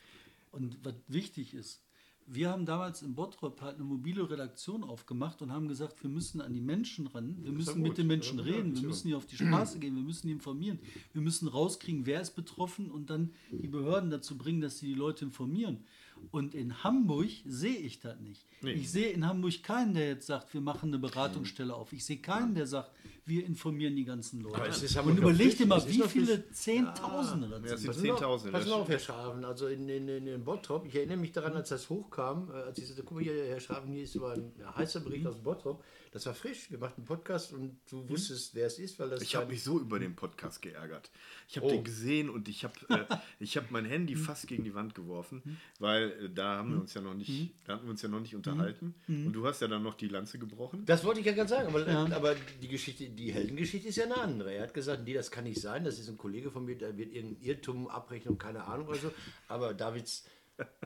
Und 0.52 0.78
was 0.82 0.94
wichtig 1.08 1.54
ist, 1.54 1.82
wir 2.30 2.50
haben 2.50 2.66
damals 2.66 3.00
in 3.00 3.14
Bottrop 3.14 3.62
halt 3.62 3.76
eine 3.76 3.84
mobile 3.84 4.28
Redaktion 4.28 4.84
aufgemacht 4.84 5.40
und 5.40 5.50
haben 5.50 5.66
gesagt, 5.66 6.02
wir 6.02 6.10
müssen 6.10 6.42
an 6.42 6.52
die 6.52 6.60
Menschen 6.60 7.06
ran, 7.06 7.38
wir 7.42 7.52
müssen 7.52 7.80
mit 7.80 7.96
den 7.96 8.06
Menschen 8.06 8.38
reden, 8.38 8.74
wir 8.74 8.86
müssen 8.86 9.08
hier 9.08 9.16
auf 9.16 9.24
die 9.24 9.36
Straße 9.36 9.78
gehen, 9.78 9.96
wir 9.96 10.02
müssen 10.02 10.26
die 10.26 10.34
informieren, 10.34 10.78
wir 11.14 11.22
müssen 11.22 11.48
rauskriegen, 11.48 12.04
wer 12.04 12.20
ist 12.20 12.36
betroffen 12.36 12.90
und 12.90 13.08
dann 13.08 13.32
die 13.50 13.68
Behörden 13.68 14.10
dazu 14.10 14.36
bringen, 14.36 14.60
dass 14.60 14.78
sie 14.78 14.88
die 14.88 14.94
Leute 14.94 15.24
informieren. 15.24 15.84
Und 16.30 16.54
in 16.54 16.82
Hamburg 16.84 17.28
sehe 17.46 17.76
ich 17.78 18.00
das 18.00 18.18
nicht. 18.20 18.44
Ich 18.62 18.90
sehe 18.90 19.10
in 19.10 19.26
Hamburg 19.26 19.62
keinen, 19.62 19.94
der 19.94 20.08
jetzt 20.08 20.26
sagt, 20.26 20.52
wir 20.54 20.60
machen 20.60 20.88
eine 20.90 20.98
Beratungsstelle 20.98 21.74
auf. 21.74 21.92
Ich 21.92 22.04
sehe 22.04 22.18
keinen, 22.18 22.54
der 22.54 22.66
sagt, 22.66 22.90
wir 23.24 23.44
informieren 23.44 23.94
die 23.94 24.04
ganzen 24.04 24.40
Leute. 24.40 24.62
es 24.68 24.82
ist 24.82 24.96
Hamburg 24.96 25.16
Und 25.16 25.22
überleg 25.22 25.56
dir 25.56 25.66
mal, 25.66 25.86
wie 25.88 26.02
viele. 26.02 26.50
Zehntausende 26.50 27.48
das 27.48 27.62
Ja, 27.70 27.74
es 27.74 27.80
sind. 27.82 27.94
sind 27.94 28.10
Pass 28.14 28.22
auf, 28.22 28.44
10.000. 28.46 28.50
Pass 28.50 28.64
das 28.64 28.72
auf, 28.72 28.88
Herr 28.88 28.98
stimmt. 28.98 29.16
Schraven, 29.18 29.44
also 29.44 29.66
in, 29.68 29.88
in, 29.88 30.08
in, 30.08 30.26
in 30.26 30.44
Bottrop, 30.44 30.86
ich 30.86 30.94
erinnere 30.94 31.16
mich 31.18 31.32
daran, 31.32 31.52
als 31.54 31.68
das 31.70 31.88
hochkam, 31.90 32.50
äh, 32.50 32.54
als 32.54 32.78
ich 32.78 32.86
sagte, 32.88 33.02
guck 33.02 33.16
mal 33.18 33.22
hier, 33.22 33.34
Herr 33.46 33.60
Schraven, 33.60 33.92
hier 33.92 34.02
ist 34.04 34.16
aber 34.16 34.32
ein 34.34 34.52
heißer 34.76 35.00
Bericht 35.00 35.26
aus 35.26 35.36
Bottrop, 35.38 35.82
das 36.12 36.24
war 36.26 36.34
frisch, 36.34 36.70
wir 36.70 36.78
machten 36.78 37.02
einen 37.02 37.06
Podcast 37.06 37.52
und 37.52 37.76
du 37.90 38.08
wusstest, 38.08 38.54
wer 38.54 38.66
es 38.66 38.78
ist, 38.78 38.98
weil 38.98 39.10
das 39.10 39.20
Ich 39.22 39.36
habe 39.36 39.46
mich 39.50 39.62
so 39.62 39.78
über 39.78 39.98
den 39.98 40.16
Podcast 40.16 40.62
geärgert. 40.62 41.10
Ich 41.48 41.56
habe 41.56 41.66
Oh. 41.66 41.70
den 41.70 41.84
gesehen 41.84 42.30
und 42.30 42.48
ich 42.48 42.64
habe 42.64 42.74
äh, 42.88 43.04
ich 43.40 43.56
hab 43.58 43.70
mein 43.70 43.84
Handy 43.84 44.16
fast 44.16 44.46
gegen 44.46 44.64
die 44.64 44.74
Wand 44.74 44.94
geworfen, 44.94 45.58
weil 45.78 46.07
äh, 46.08 46.30
da 46.30 46.58
haben 46.58 46.72
wir 46.72 46.80
uns 46.80 46.94
ja 46.94 47.00
noch 47.00 47.14
nicht, 47.14 47.54
da 47.64 47.74
haben 47.74 47.84
wir 47.84 47.90
uns 47.90 48.02
ja 48.02 48.08
noch 48.08 48.20
nicht 48.20 48.34
unterhalten. 48.34 48.94
Und 49.06 49.32
du 49.32 49.46
hast 49.46 49.60
ja 49.60 49.68
dann 49.68 49.82
noch 49.82 49.94
die 49.94 50.08
Lanze 50.08 50.38
gebrochen. 50.38 50.84
Das 50.86 51.04
wollte 51.04 51.20
ich 51.20 51.26
ja 51.26 51.32
gerade 51.32 51.48
sagen, 51.48 51.68
aber, 51.68 52.14
aber 52.14 52.36
die 52.62 52.68
Geschichte, 52.68 53.08
die 53.08 53.32
Heldengeschichte 53.32 53.88
ist 53.88 53.96
ja 53.96 54.04
eine 54.04 54.18
andere. 54.18 54.52
Er 54.52 54.62
hat 54.62 54.74
gesagt, 54.74 55.04
nee, 55.04 55.14
das 55.14 55.30
kann 55.30 55.44
nicht 55.44 55.60
sein, 55.60 55.84
das 55.84 55.98
ist 55.98 56.08
ein 56.08 56.18
Kollege 56.18 56.50
von 56.50 56.64
mir, 56.64 56.76
da 56.76 56.96
wird 56.96 57.12
irgendein 57.12 57.42
Irrtum, 57.42 57.88
Abrechnung, 57.88 58.38
keine 58.38 58.64
Ahnung 58.64 58.88
oder 58.88 58.98
so. 58.98 59.12
Aber 59.48 59.74
Davids 59.74 60.24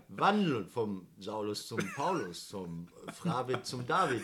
Wandel 0.08 0.66
vom 0.66 1.06
Saulus 1.18 1.66
zum 1.66 1.78
Paulus, 1.94 2.46
zum 2.48 2.86
Fravid 3.14 3.64
zum 3.64 3.86
David, 3.86 4.22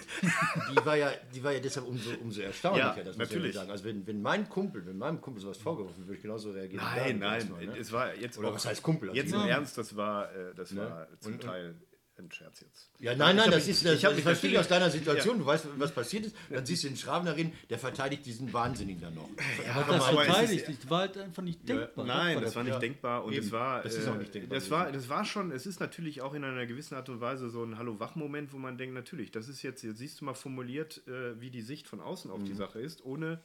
die 0.71 0.85
war 0.85 0.97
ja, 0.97 1.11
die 1.35 1.43
war 1.43 1.53
ja 1.53 1.61
deshalb 1.61 1.87
umso, 1.87 2.11
umso 2.21 2.43
erstaunlicher, 2.43 2.89
Ja, 2.99 3.05
das 3.05 3.17
muss 3.17 3.27
ich 3.29 3.31
natürlich. 3.33 3.55
sagen. 3.55 3.71
Also 3.71 3.85
wenn, 3.85 4.07
wenn 4.07 4.21
mein 4.21 4.49
Kumpel, 4.49 4.85
wenn 4.87 4.99
meinem 4.99 5.21
Kumpel 5.21 5.41
sowas 5.41 5.57
vorgeworfen 5.59 6.07
würde 6.07 6.17
ich 6.17 6.23
genauso 6.23 6.51
reagieren. 6.51 6.85
Nein, 6.85 7.19
nein, 7.19 7.35
erstmal, 7.41 7.67
ne? 7.67 7.79
es 7.79 7.91
war 7.93 8.15
jetzt 8.15 8.39
Oder 8.39 8.49
auch- 8.49 8.55
was 8.55 8.67
heißt 8.67 8.83
Kumpel? 8.83 9.09
Also 9.09 9.21
Jetzt 9.21 9.33
ja. 9.33 9.43
im 9.43 9.49
Ernst, 9.49 9.79
das 9.79 9.97
war, 9.97 10.31
äh, 10.35 10.55
das 10.55 10.77
war 10.77 11.09
zum 11.21 11.33
Und- 11.35 11.43
Teil 11.43 11.75
ein 12.19 12.31
Scherz 12.31 12.61
jetzt. 12.61 12.91
Ja, 12.99 13.15
nein, 13.15 13.37
nein, 13.37 13.51
das 13.51 13.69
ist, 13.69 13.85
das, 13.85 14.03
ich 14.03 14.23
verstehe 14.23 14.59
aus 14.59 14.69
deiner 14.69 14.91
Situation, 14.91 15.39
du 15.39 15.47
weißt, 15.47 15.67
was 15.77 15.93
passiert 15.93 16.27
ist, 16.27 16.37
dann 16.51 16.65
siehst 16.65 16.85
du 16.85 16.89
den 16.89 16.97
Schraben 16.97 17.27
darin, 17.27 17.53
der 17.71 17.79
verteidigt 17.79 18.27
diesen 18.27 18.53
Wahnsinnigen 18.53 19.01
dann 19.01 19.15
noch. 19.15 19.29
Hat 19.69 19.89
aber 19.89 19.99
das 19.99 20.07
verteidigt, 20.07 20.69
das 20.69 20.91
war 20.91 21.01
halt 21.01 21.19
einfach 21.19 21.43
nicht 21.43 21.69
denkbar. 21.69 22.05
Nein, 22.05 22.37
war 22.37 22.43
das 22.43 22.57
war 22.57 22.65
nicht 22.65 22.73
ja. 22.75 22.79
denkbar 22.79 23.25
und 23.25 23.33
Eben. 23.33 23.47
es 23.47 23.53
war, 23.53 23.83
Das 23.83 23.95
ist 23.95 24.07
äh, 24.07 24.11
auch 24.11 24.17
nicht 24.17 24.35
denkbar 24.35 24.59
Das 24.59 24.71
war, 24.71 24.93
das 24.93 25.09
war 25.09 25.25
schon, 25.25 25.51
es 25.51 25.67
ist 25.67 25.81
natürlich 25.81 26.23
auch 26.23 26.35
in 26.35 26.45
einer 26.45 26.67
gewissen 26.67 26.95
Art 26.95 27.09
und 27.09 27.21
Weise 27.21 27.51
so 27.51 27.65
ein 27.65 27.79
Hallo-Wach-Moment, 27.79 28.53
wo 28.53 28.59
man 28.59 28.79
denkt, 28.79 28.95
natürlich, 28.95 29.31
das 29.31 29.49
ist 29.49 29.63
jetzt, 29.63 29.83
jetzt 29.83 29.99
siehst 29.99 30.21
du 30.21 30.25
mal 30.25 30.35
formuliert, 30.35 31.03
äh, 31.07 31.41
wie 31.41 31.51
die 31.51 31.63
Sicht 31.63 31.89
von 31.89 32.01
außen 32.01 32.31
auf 32.31 32.43
die 32.45 32.55
Sache 32.55 32.81
ist, 32.81 33.05
ohne 33.05 33.41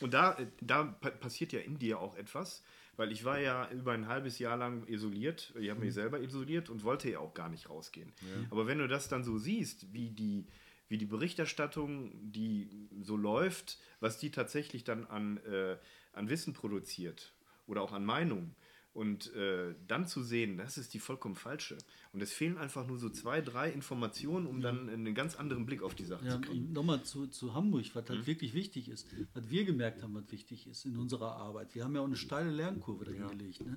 und 0.00 0.14
da, 0.14 0.34
äh, 0.34 0.46
da 0.60 0.84
pa 0.84 1.10
passiert 1.10 1.52
ja 1.52 1.60
in 1.60 1.78
dir 1.78 1.98
auch 1.98 2.16
etwas, 2.16 2.62
weil 2.96 3.12
ich 3.12 3.24
war 3.24 3.38
ja 3.40 3.68
über 3.70 3.92
ein 3.92 4.08
halbes 4.08 4.38
Jahr 4.38 4.56
lang 4.56 4.86
isoliert, 4.86 5.52
ich 5.58 5.70
habe 5.70 5.80
mich 5.80 5.94
selber 5.94 6.20
isoliert 6.20 6.70
und 6.70 6.84
wollte 6.84 7.10
ja 7.10 7.18
auch 7.18 7.34
gar 7.34 7.48
nicht 7.48 7.68
rausgehen. 7.70 8.12
Aber 8.50 8.66
wenn 8.66 8.78
du 8.78 8.88
das 8.88 9.08
dann 9.08 9.24
so 9.24 9.38
siehst, 9.38 9.92
wie 9.92 10.10
die, 10.10 10.46
wie 10.88 10.98
die 10.98 11.06
Berichterstattung, 11.06 12.12
die 12.30 12.88
so 13.02 13.16
läuft, 13.16 13.78
was 14.00 14.18
die 14.18 14.30
tatsächlich 14.30 14.84
dann 14.84 15.06
an, 15.06 15.38
äh, 15.38 15.76
an 16.12 16.28
Wissen 16.28 16.52
produziert 16.54 17.32
oder 17.66 17.82
auch 17.82 17.92
an 17.92 18.04
Meinungen, 18.04 18.54
und 18.94 19.34
äh, 19.34 19.74
dann 19.88 20.06
zu 20.06 20.22
sehen, 20.22 20.56
das 20.56 20.78
ist 20.78 20.94
die 20.94 21.00
vollkommen 21.00 21.34
falsche. 21.34 21.76
Und 22.12 22.22
es 22.22 22.32
fehlen 22.32 22.56
einfach 22.58 22.86
nur 22.86 22.96
so 22.96 23.10
zwei, 23.10 23.40
drei 23.40 23.68
Informationen, 23.72 24.46
um 24.46 24.60
dann 24.60 24.88
einen 24.88 25.14
ganz 25.16 25.34
anderen 25.34 25.66
Blick 25.66 25.82
auf 25.82 25.96
die 25.96 26.04
Sache 26.04 26.24
Ja, 26.24 26.32
zu 26.36 26.40
kriegen. 26.42 26.72
nochmal 26.72 27.02
zu, 27.02 27.26
zu 27.26 27.54
Hamburg, 27.54 27.84
was 27.94 28.04
Mhm. 28.04 28.08
halt 28.10 28.26
wirklich 28.28 28.54
wichtig 28.54 28.88
ist, 28.88 29.08
was 29.34 29.50
wir 29.50 29.64
gemerkt 29.64 30.02
haben, 30.04 30.14
was 30.14 30.30
wichtig 30.30 30.68
ist 30.68 30.84
in 30.86 30.96
unserer 30.96 31.32
Arbeit. 31.36 31.74
Wir 31.74 31.82
haben 31.82 31.94
ja 31.96 32.02
auch 32.02 32.06
eine 32.06 32.14
steile 32.16 32.52
Lernkurve 32.52 33.04
dahin 33.04 33.26
gelegt. 33.36 33.66
Ne? 33.66 33.76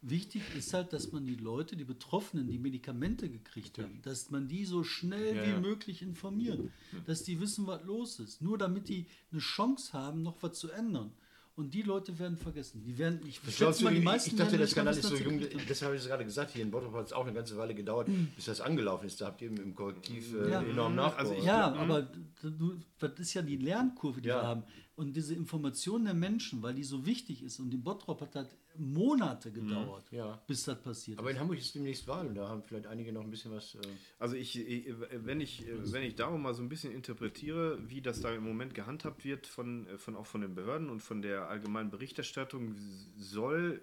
Wichtig 0.00 0.42
ist 0.56 0.72
halt, 0.74 0.92
dass 0.92 1.10
man 1.10 1.26
die 1.26 1.34
Leute, 1.34 1.76
die 1.76 1.84
Betroffenen, 1.84 2.48
die 2.48 2.58
Medikamente 2.58 3.28
gekriegt 3.28 3.78
haben, 3.78 4.00
dass 4.02 4.30
man 4.30 4.46
die 4.46 4.64
so 4.64 4.84
schnell 4.84 5.36
Ja, 5.36 5.44
wie 5.44 5.50
ja. 5.50 5.60
möglich 5.60 6.02
informiert, 6.02 6.60
dass 7.06 7.24
die 7.24 7.40
wissen, 7.40 7.66
was 7.66 7.82
los 7.84 8.20
ist. 8.20 8.40
Nur 8.42 8.58
damit 8.58 8.88
die 8.88 9.06
eine 9.32 9.40
Chance 9.40 9.92
haben, 9.92 10.22
noch 10.22 10.40
was 10.42 10.56
zu 10.56 10.70
ändern. 10.70 11.10
Und 11.54 11.74
die 11.74 11.82
Leute 11.82 12.18
werden 12.18 12.38
vergessen. 12.38 12.82
Die 12.82 12.96
werden, 12.96 13.20
ich 13.26 13.38
Ich, 13.46 13.56
glaub, 13.58 13.78
mal, 13.82 13.90
die 13.92 13.98
ich, 13.98 14.04
meisten 14.04 14.30
ich 14.30 14.36
dachte, 14.36 14.56
der 14.56 14.66
Skandal 14.66 14.96
ist 14.96 15.02
so 15.02 15.16
jung, 15.16 15.38
deshalb 15.68 15.88
habe 15.88 15.96
ich 15.96 16.02
es 16.02 16.08
gerade 16.08 16.24
gesagt, 16.24 16.50
hier 16.52 16.62
in 16.62 16.70
Bottrop 16.70 16.94
hat 16.94 17.06
es 17.06 17.12
auch 17.12 17.24
eine 17.26 17.34
ganze 17.34 17.58
Weile 17.58 17.74
gedauert, 17.74 18.08
bis 18.34 18.46
das 18.46 18.62
angelaufen 18.62 19.04
ist. 19.06 19.20
Da 19.20 19.26
habt 19.26 19.42
ihr 19.42 19.48
im, 19.48 19.56
im 19.58 19.74
Korrektiv 19.74 20.34
äh, 20.34 20.50
Ja. 20.50 20.62
enorm 20.62 20.98
Also 20.98 21.12
nachgeholt. 21.16 21.38
ich- 21.40 21.44
Ja, 21.44 21.72
aber 21.74 22.08
du, 22.42 22.76
das 22.98 23.12
ist 23.18 23.34
ja 23.34 23.42
die 23.42 23.56
Lernkurve, 23.58 24.22
die 24.22 24.28
Ja. 24.30 24.36
wir 24.42 24.46
haben. 24.48 24.62
Und 24.94 25.14
diese 25.14 25.34
Information 25.34 26.04
der 26.04 26.12
Menschen, 26.12 26.62
weil 26.62 26.74
die 26.74 26.84
so 26.84 27.06
wichtig 27.06 27.42
ist, 27.42 27.58
und 27.60 27.72
in 27.72 27.82
Bottrop 27.82 28.20
hat 28.20 28.34
das 28.34 28.54
Monate 28.76 29.50
gedauert, 29.50 30.04
Ja. 30.12 30.42
bis 30.46 30.64
das 30.64 30.80
passiert 30.82 31.18
Aber 31.18 31.30
ist. 31.30 31.36
in 31.36 31.40
Hamburg 31.40 31.58
ist 31.58 31.74
demnächst 31.74 32.06
Wahl 32.06 32.26
und 32.26 32.34
da 32.34 32.46
haben 32.48 32.62
vielleicht 32.62 32.86
einige 32.86 33.10
noch 33.12 33.22
ein 33.22 33.30
bisschen 33.30 33.52
was. 33.52 33.74
Äh, 33.74 33.78
Also 34.18 34.36
ich, 34.36 34.58
ich- 34.58 34.92
wenn 35.24 35.40
ich, 35.40 35.64
wenn 35.66 36.02
ich 36.02 36.14
darum 36.14 36.42
mal 36.42 36.52
so 36.54 36.62
ein 36.62 36.68
bisschen 36.68 36.92
interpretiere, 36.92 37.78
wie 37.88 38.02
das 38.02 38.20
da 38.20 38.34
im 38.34 38.44
Moment 38.44 38.74
gehandhabt 38.74 39.24
wird 39.24 39.46
von, 39.46 39.86
von 39.96 40.14
auch 40.14 40.26
von 40.26 40.42
den 40.42 40.54
Behörden 40.54 40.90
und 40.90 41.00
von 41.00 41.22
der 41.22 41.48
allgemeinen 41.48 41.90
Berichterstattung, 41.90 42.74
soll 43.16 43.82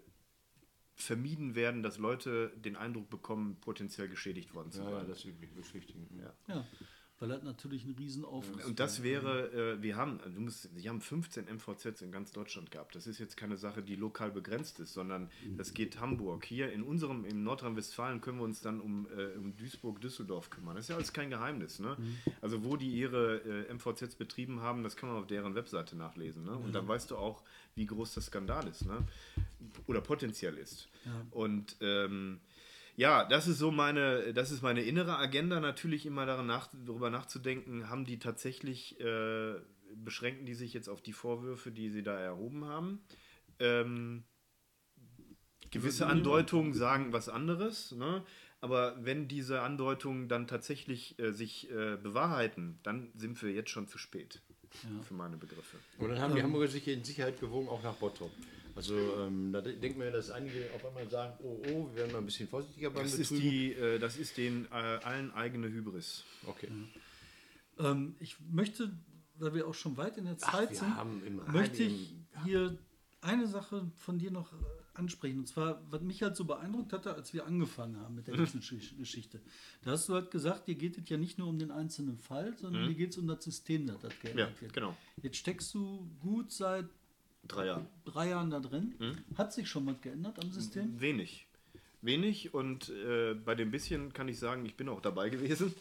vermieden 0.95 1.55
werden, 1.55 1.81
dass 1.81 1.97
Leute 1.97 2.51
den 2.57 2.75
Eindruck 2.75 3.09
bekommen, 3.09 3.55
potenziell 3.61 4.09
geschädigt 4.09 4.53
worden 4.53 4.71
zu 4.71 4.81
ja, 4.81 4.89
ja, 4.89 4.97
sein. 4.99 5.07
das 5.07 5.23
üblich 5.25 5.51
beschwichtigen. 5.53 6.07
Ja. 6.19 6.33
Ja, 6.53 6.67
weil 7.19 7.29
das 7.29 7.43
natürlich 7.43 7.85
ein 7.85 7.95
Riesenaufriss 7.97 8.65
Und 8.65 8.79
das 8.79 9.03
wäre, 9.03 9.51
äh, 9.51 9.81
wir 9.81 9.97
haben, 9.97 10.19
du 10.33 10.41
musst, 10.41 10.69
sie 10.75 10.87
haben 10.87 11.01
15 11.01 11.45
MVZs 11.45 12.01
in 12.01 12.11
ganz 12.11 12.31
Deutschland 12.31 12.71
gehabt. 12.71 12.95
Das 12.95 13.07
ist 13.07 13.19
jetzt 13.19 13.35
keine 13.35 13.57
Sache, 13.57 13.83
die 13.83 13.95
lokal 13.95 14.31
begrenzt 14.31 14.79
ist, 14.79 14.93
sondern 14.93 15.29
das 15.57 15.73
geht 15.73 15.99
Hamburg. 15.99 16.45
Hier 16.45 16.71
in 16.71 16.81
unserem, 16.81 17.25
in 17.25 17.43
Nordrhein-Westfalen 17.43 18.21
können 18.21 18.37
wir 18.37 18.45
uns 18.45 18.61
dann 18.61 18.79
um, 18.79 19.07
äh, 19.17 19.37
um 19.37 19.55
Duisburg, 19.57 19.99
Düsseldorf 19.99 20.49
kümmern. 20.49 20.75
Das 20.75 20.85
ist 20.85 20.89
ja 20.89 20.95
alles 20.95 21.11
kein 21.11 21.29
Geheimnis. 21.29 21.79
Ne? 21.79 21.97
Also 22.41 22.63
wo 22.63 22.77
die 22.77 22.89
ihre 22.89 23.67
äh, 23.67 23.73
MVZs 23.73 24.15
betrieben 24.15 24.61
haben, 24.61 24.83
das 24.83 24.95
kann 24.95 25.09
man 25.09 25.17
auf 25.17 25.27
deren 25.27 25.55
Webseite 25.55 25.97
nachlesen. 25.97 26.45
Ne? 26.45 26.51
Und 26.51 26.73
dann 26.73 26.87
weißt 26.87 27.11
du 27.11 27.17
auch, 27.17 27.43
wie 27.75 27.85
groß 27.85 28.13
das 28.13 28.27
Skandal 28.27 28.67
ist. 28.67 28.85
Ne? 28.85 29.05
Oder 29.87 30.01
potenziell 30.01 30.57
ist. 30.57 30.87
Und 31.31 31.75
ähm, 31.81 32.39
ja, 32.99 33.23
das 33.23 33.47
ist 33.47 33.59
so 33.59 33.71
meine, 33.71 34.33
das 34.33 34.51
ist 34.51 34.61
meine 34.61 34.81
innere 34.81 35.17
Agenda, 35.17 35.61
natürlich 35.61 36.05
immer 36.05 36.25
daran 36.25 36.47
nach, 36.47 36.69
darüber 36.85 37.09
nachzudenken, 37.09 37.89
haben 37.89 38.03
die 38.03 38.19
tatsächlich, 38.19 38.99
äh, 38.99 39.53
beschränken 39.95 40.45
die 40.45 40.53
sich 40.53 40.73
jetzt 40.73 40.89
auf 40.89 41.01
die 41.01 41.13
Vorwürfe, 41.13 41.71
die 41.71 41.89
sie 41.91 42.03
da 42.03 42.19
erhoben 42.19 42.65
haben. 42.65 43.01
Ähm, 43.59 44.25
gewisse 45.71 46.07
Andeutungen 46.07 46.73
sagen 46.73 47.13
was 47.13 47.29
anderes, 47.29 47.93
ne? 47.93 48.25
aber 48.59 48.97
wenn 48.99 49.29
diese 49.29 49.61
Andeutungen 49.61 50.27
dann 50.27 50.45
tatsächlich 50.45 51.17
äh, 51.19 51.31
sich 51.31 51.71
äh, 51.71 51.95
bewahrheiten, 51.95 52.79
dann 52.83 53.13
sind 53.15 53.41
wir 53.41 53.53
jetzt 53.53 53.69
schon 53.69 53.87
zu 53.87 53.97
spät 53.97 54.41
für 55.03 55.13
meine 55.13 55.37
Begriffe. 55.37 55.77
Und 55.99 56.09
dann 56.09 56.19
haben 56.19 56.35
die 56.35 56.43
Hamburger 56.43 56.67
sich 56.67 56.85
in 56.89 57.05
Sicherheit 57.05 57.39
gewogen, 57.39 57.69
auch 57.69 57.81
nach 57.81 57.95
Bottrop. 57.95 58.31
Also 58.79 58.95
ähm, 59.25 59.51
da 59.51 59.61
denkt 59.61 59.97
man 59.97 60.07
ja, 60.07 60.11
dass 60.13 60.29
einige 60.31 60.69
auf 60.73 60.85
einmal 60.85 61.09
sagen, 61.09 61.33
oh, 61.43 61.61
oh, 61.67 61.87
wir 61.89 61.95
werden 61.97 62.11
mal 62.13 62.19
ein 62.19 62.25
bisschen 62.25 62.47
vorsichtiger 62.47 62.89
beim 62.89 63.03
Das 63.03 63.13
ist, 63.13 63.29
Betrügen. 63.29 63.49
die, 63.51 63.73
äh, 63.73 63.99
das 63.99 64.15
ist 64.17 64.37
den 64.37 64.65
äh, 64.71 64.75
allen 64.75 65.31
eigene 65.33 65.67
Hybris. 65.67 66.23
Okay. 66.47 66.69
Ähm, 67.77 68.15
ich 68.19 68.37
möchte, 68.51 68.91
weil 69.37 69.53
wir 69.53 69.67
auch 69.67 69.73
schon 69.73 69.97
weit 69.97 70.17
in 70.17 70.25
der 70.25 70.37
Zeit 70.37 70.69
wir 70.71 70.77
sind, 70.77 71.51
möchte 71.53 71.83
ich 71.83 72.13
hier 72.45 72.77
eine 73.21 73.47
Sache 73.47 73.91
von 73.97 74.17
dir 74.17 74.31
noch 74.31 74.53
äh, 74.53 74.55
ansprechen. 74.93 75.39
Und 75.39 75.47
zwar, 75.47 75.81
was 75.91 76.01
mich 76.01 76.21
halt 76.23 76.35
so 76.37 76.45
beeindruckt 76.45 76.93
hatte, 76.93 77.13
als 77.13 77.33
wir 77.33 77.45
angefangen 77.45 77.97
haben 77.99 78.15
mit 78.15 78.27
der 78.27 78.37
ganzen 78.37 78.61
Gesch- 78.61 78.97
Geschichte. 78.97 79.41
Da 79.83 79.91
hast 79.91 80.07
du 80.07 80.13
halt 80.13 80.31
gesagt, 80.31 80.67
dir 80.67 80.75
geht 80.75 80.97
es 80.97 81.09
ja 81.09 81.17
nicht 81.17 81.37
nur 81.37 81.47
um 81.47 81.59
den 81.59 81.71
einzelnen 81.71 82.17
Fall, 82.17 82.55
sondern 82.57 82.87
dir 82.87 82.95
geht 82.95 83.11
es 83.11 83.17
um 83.17 83.27
das 83.27 83.43
System, 83.43 83.87
das 83.87 83.99
das 83.99 84.13
Mhm. 84.13 84.17
Ja, 84.23 84.33
geändert 84.33 84.61
wird. 84.61 84.73
genau. 84.73 84.95
Jetzt 85.21 85.37
steckst 85.37 85.73
du 85.73 86.09
gut 86.21 86.51
seit 86.51 86.85
Drei 87.49 87.65
Jahre. 87.65 87.85
drei 88.05 88.29
Jahren 88.29 88.49
da 88.49 88.59
drin. 88.59 88.95
Mhm. 88.99 89.37
Hat 89.37 89.51
sich 89.53 89.67
schon 89.69 89.85
was 89.85 89.99
geändert 90.01 90.41
am 90.41 90.51
System? 90.51 90.99
Wenig. 91.01 91.45
Wenig 92.01 92.53
und 92.53 92.89
äh, 92.89 93.33
bei 93.33 93.55
dem 93.55 93.71
bisschen 93.71 94.13
kann 94.13 94.29
ich 94.29 94.39
sagen, 94.39 94.65
ich 94.65 94.75
bin 94.77 94.87
auch 94.87 95.01
dabei 95.01 95.29
gewesen. 95.29 95.73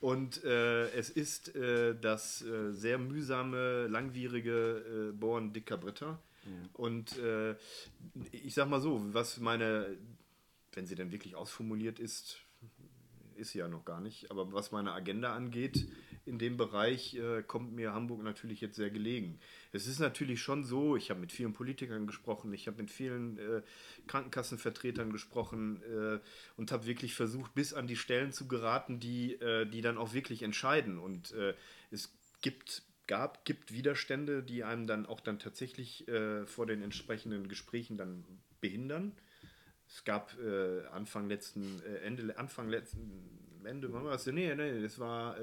Und 0.00 0.44
äh, 0.44 0.90
es 0.90 1.10
ist 1.10 1.54
äh, 1.56 1.94
das 1.98 2.42
äh, 2.42 2.72
sehr 2.72 2.98
mühsame, 2.98 3.86
langwierige 3.88 5.10
äh, 5.10 5.12
Bohren 5.12 5.52
dicker 5.52 5.76
Bretter. 5.78 6.20
Und 6.74 7.18
äh, 7.18 7.56
ich 8.30 8.54
sag 8.54 8.68
mal 8.68 8.80
so, 8.80 9.02
was 9.12 9.40
meine, 9.40 9.96
wenn 10.74 10.86
sie 10.86 10.94
denn 10.94 11.10
wirklich 11.10 11.34
ausformuliert 11.34 11.98
ist, 11.98 12.36
ist 13.34 13.50
sie 13.50 13.58
ja 13.58 13.66
noch 13.66 13.84
gar 13.84 14.00
nicht, 14.00 14.30
aber 14.30 14.52
was 14.52 14.70
meine 14.70 14.92
Agenda 14.92 15.34
angeht, 15.34 15.88
in 16.24 16.38
dem 16.38 16.56
Bereich 16.56 17.18
kommt 17.48 17.72
mir 17.72 17.94
Hamburg 17.94 18.22
natürlich 18.22 18.60
jetzt 18.60 18.76
sehr 18.76 18.90
gelegen. 18.90 19.40
Es 19.76 19.86
ist 19.86 20.00
natürlich 20.00 20.40
schon 20.42 20.64
so, 20.64 20.96
ich 20.96 21.10
habe 21.10 21.20
mit 21.20 21.30
vielen 21.30 21.52
Politikern 21.52 22.06
gesprochen, 22.06 22.52
ich 22.52 22.66
habe 22.66 22.78
mit 22.78 22.90
vielen 22.90 23.38
äh, 23.38 23.62
Krankenkassenvertretern 24.06 25.12
gesprochen 25.12 25.82
äh, 25.82 26.18
und 26.56 26.72
habe 26.72 26.86
wirklich 26.86 27.14
versucht, 27.14 27.54
bis 27.54 27.74
an 27.74 27.86
die 27.86 27.96
Stellen 27.96 28.32
zu 28.32 28.48
geraten, 28.48 28.98
die, 28.98 29.34
äh, 29.34 29.66
die 29.66 29.82
dann 29.82 29.98
auch 29.98 30.14
wirklich 30.14 30.42
entscheiden. 30.42 30.98
Und 30.98 31.32
äh, 31.32 31.54
es 31.90 32.16
gibt 32.40 32.82
gab, 33.06 33.44
gibt 33.44 33.72
Widerstände, 33.72 34.42
die 34.42 34.64
einem 34.64 34.86
dann 34.86 35.06
auch 35.06 35.20
dann 35.20 35.38
tatsächlich 35.38 36.08
äh, 36.08 36.46
vor 36.46 36.66
den 36.66 36.82
entsprechenden 36.82 37.48
Gesprächen 37.48 37.96
dann 37.96 38.24
behindern. 38.60 39.12
Es 39.88 40.04
gab 40.04 40.36
äh, 40.40 40.84
Anfang 40.86 41.28
letzten, 41.28 41.80
Ende, 42.02 42.36
Anfang 42.38 42.68
letzten, 42.68 43.62
Ende, 43.62 43.92
wann 43.92 44.04
war 44.04 44.12
das? 44.12 44.26
Nee, 44.26 44.54
nee, 44.54 44.82
das 44.82 44.98
war 44.98 45.36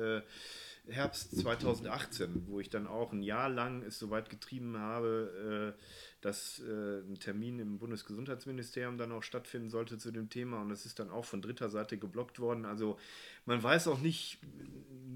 Herbst 0.89 1.38
2018, 1.38 2.48
wo 2.48 2.60
ich 2.60 2.69
dann 2.69 2.88
auch 2.88 3.13
ein 3.13 3.24
Jahr 3.24 3.48
lang 3.50 3.84
es 3.84 4.00
so 4.00 4.10
weit 4.10 4.30
getrieben 4.30 4.78
habe, 4.78 5.74
äh, 5.78 5.82
dass 6.19 6.60
äh, 6.60 7.00
ein 7.00 7.19
Termin 7.19 7.60
im 7.60 7.80
Bundesgesundheitsministerium 7.80 8.98
dann 8.98 9.13
auch 9.13 9.24
stattfinden 9.24 9.69
sollte 9.69 9.98
zu 9.98 10.12
dem 10.12 10.30
Thema. 10.30 10.62
Und 10.62 10.72
es 10.72 10.86
ist 10.86 11.00
dann 11.00 11.10
auch 11.10 11.24
von 11.24 11.41
dritter 11.41 11.69
Seite 11.69 11.98
geblockt 11.98 12.39
worden. 12.39 12.65
Also 12.65 12.98
man 13.46 13.63
weiß 13.63 13.88
auch 13.88 14.00
nicht, 14.00 14.39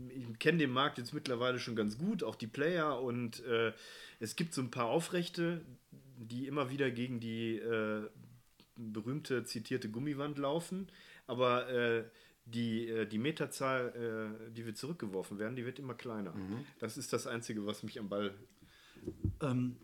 ich 0.10 0.40
kenne 0.40 0.60
den 0.60 0.72
Markt 0.72 1.00
jetzt 1.00 1.14
mittlerweile 1.14 1.60
schon 1.60 1.76
ganz 1.76 1.98
gut, 1.98 2.24
auch 2.24 2.36
die 2.36 2.48
Player. 2.48 3.02
Und 3.02 3.44
äh, 3.46 3.74
es 4.22 4.38
gibt 4.38 4.54
so 4.54 4.62
ein 4.62 4.72
paar 4.72 4.88
Aufrechte, 4.88 5.62
die 6.18 6.48
immer 6.48 6.70
wieder 6.70 6.92
gegen 6.92 7.20
die 7.20 7.62
berühmte 8.76 9.44
zitierte 9.44 9.90
Gummiwand 9.90 10.38
laufen, 10.40 10.88
aber 11.28 11.68
die, 12.54 12.88
äh, 12.88 13.06
die 13.06 13.18
Meterzahl, 13.18 14.38
äh, 14.50 14.52
die 14.52 14.66
wir 14.66 14.74
zurückgeworfen 14.76 15.38
werden, 15.40 15.56
die 15.56 15.66
wird 15.66 15.80
immer 15.80 15.94
kleiner. 15.94 16.34
Das 16.80 16.98
ist 16.98 17.12
das 17.14 17.28
Einzige, 17.28 17.66
was 17.66 17.84
mich 17.84 18.00
am 18.00 18.10
Ball. 18.10 18.34
Ähm, 19.42 19.76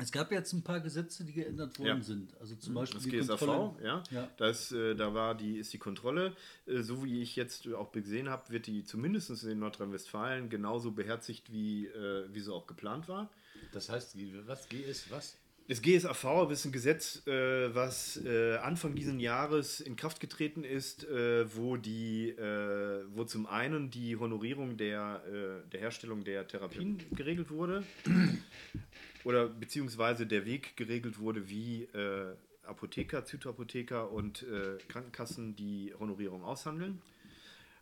es 0.00 0.12
gab 0.12 0.30
jetzt 0.30 0.52
ein 0.52 0.62
paar 0.62 0.78
Gesetze, 0.80 1.24
die 1.24 1.32
geändert 1.32 1.76
worden 1.78 1.88
Ja. 1.88 1.94
Mhm. 1.96 2.02
sind. 2.02 2.36
Also 2.40 2.54
zum 2.54 2.74
Beispiel 2.74 2.98
Das 3.00 3.04
die 3.04 3.10
GSAV, 3.10 3.38
Kontrolle- 3.40 3.84
ja, 3.84 4.02
Ja. 4.12 4.28
Das, 4.36 4.70
äh, 4.70 4.94
da 4.94 5.12
war 5.12 5.34
die, 5.34 5.58
ist 5.58 5.72
die 5.72 5.78
Kontrolle, 5.78 6.36
äh, 6.66 6.82
so 6.82 7.04
wie 7.04 7.20
ich 7.20 7.34
jetzt 7.34 7.66
auch 7.74 7.90
gesehen 7.90 8.28
habe, 8.28 8.48
wird 8.50 8.68
die 8.68 8.84
zumindest 8.84 9.42
in 9.42 9.58
Nordrhein-Westfalen 9.58 10.50
genauso 10.50 10.92
beherzigt, 10.92 11.52
wie, 11.52 11.86
äh, 11.88 12.28
wie 12.32 12.38
sie 12.40 12.52
auch 12.54 12.68
geplant 12.68 13.08
war. 13.08 13.28
Das 13.72 13.88
heißt, 13.88 14.16
was 14.46 14.68
GS, 14.68 15.10
was? 15.10 15.36
Das 15.68 15.82
GSAV 15.82 16.50
ist 16.50 16.64
ein 16.64 16.72
Gesetz, 16.72 17.26
äh, 17.26 17.74
was 17.74 18.18
äh, 18.24 18.56
Anfang 18.56 18.94
dieses 18.94 19.20
Jahres 19.20 19.80
in 19.80 19.96
Kraft 19.96 20.18
getreten 20.18 20.64
ist, 20.64 21.04
äh, 21.04 21.44
wo, 21.54 21.76
die, 21.76 22.30
äh, 22.30 23.04
wo 23.14 23.24
zum 23.24 23.46
einen 23.46 23.90
die 23.90 24.16
Honorierung 24.16 24.78
der, 24.78 25.22
äh, 25.26 25.68
der 25.70 25.80
Herstellung 25.80 26.24
der 26.24 26.48
Therapien 26.48 27.04
geregelt 27.14 27.50
wurde 27.50 27.84
oder 29.24 29.46
beziehungsweise 29.46 30.26
der 30.26 30.46
Weg 30.46 30.74
geregelt 30.78 31.18
wurde, 31.18 31.50
wie 31.50 31.82
äh, 31.82 32.34
Apotheker, 32.62 33.26
Zytoapotheker 33.26 34.10
und 34.10 34.44
Krankenkassen 34.88 35.56
die 35.56 35.94
Honorierung 35.98 36.44
aushandeln. 36.44 37.00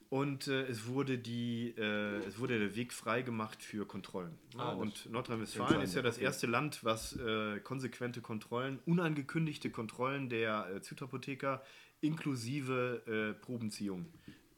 Und 0.08 0.46
äh, 0.46 0.66
es, 0.66 0.86
wurde 0.86 1.18
die, 1.18 1.74
äh, 1.76 2.24
es 2.26 2.38
wurde 2.38 2.58
der 2.58 2.76
Weg 2.76 2.92
frei 2.92 3.22
gemacht 3.22 3.62
für 3.62 3.86
Kontrollen. 3.86 4.38
Ah, 4.56 4.72
und 4.72 5.10
Nordrhein-Westfalen 5.10 5.80
ist 5.80 5.94
ja 5.94 6.02
das 6.02 6.18
erste 6.18 6.46
Land, 6.46 6.84
was 6.84 7.16
äh, 7.16 7.58
konsequente 7.60 8.20
Kontrollen, 8.20 8.78
unangekündigte 8.86 9.70
Kontrollen 9.70 10.28
der 10.28 10.68
äh, 10.70 10.80
Zytoapotheker 10.80 11.62
inklusive 12.00 13.02
äh, 13.06 13.40
Probenziehung 13.40 14.06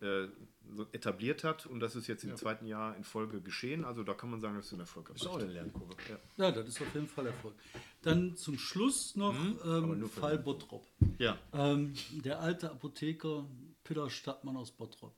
äh, 0.01 0.29
so 0.75 0.87
etabliert 0.93 1.45
hat. 1.45 1.67
Und 1.67 1.81
das 1.81 1.97
ist 1.97 2.07
jetzt 2.09 2.25
im 2.25 2.37
zweiten 2.37 2.67
Jahr 2.67 2.95
in 2.97 3.05
Folge 3.05 3.41
geschehen. 3.41 3.85
Also 3.85 4.03
da 4.03 4.15
kann 4.15 4.31
man 4.31 4.41
sagen, 4.41 4.57
das 4.57 4.67
ist 4.67 4.73
ein 4.73 4.81
Erfolg. 4.81 5.11
Ist 5.15 5.27
auch 5.27 5.39
eine 5.39 5.51
Lernkurve. 5.51 5.95
Ja, 6.37 6.51
das 6.51 6.69
ist 6.69 6.81
auf 6.81 6.95
jeden 6.95 7.07
Fall 7.07 7.27
Erfolg. 7.27 7.55
Dann 8.03 8.37
zum 8.37 8.59
Schluss 8.59 9.17
noch 9.17 9.35
ähm, 9.35 9.99
nur 9.99 10.09
für 10.09 10.21
Fall 10.21 10.39
Bottrop. 10.39 10.87
Ja. 11.19 11.39
Ähm, 11.53 11.95
der 12.25 12.41
alte 12.41 12.71
Apotheker 12.71 13.47
Peter 13.83 14.11
Stadtmann 14.11 14.57
aus 14.57 14.71
Bottrop. 14.71 15.15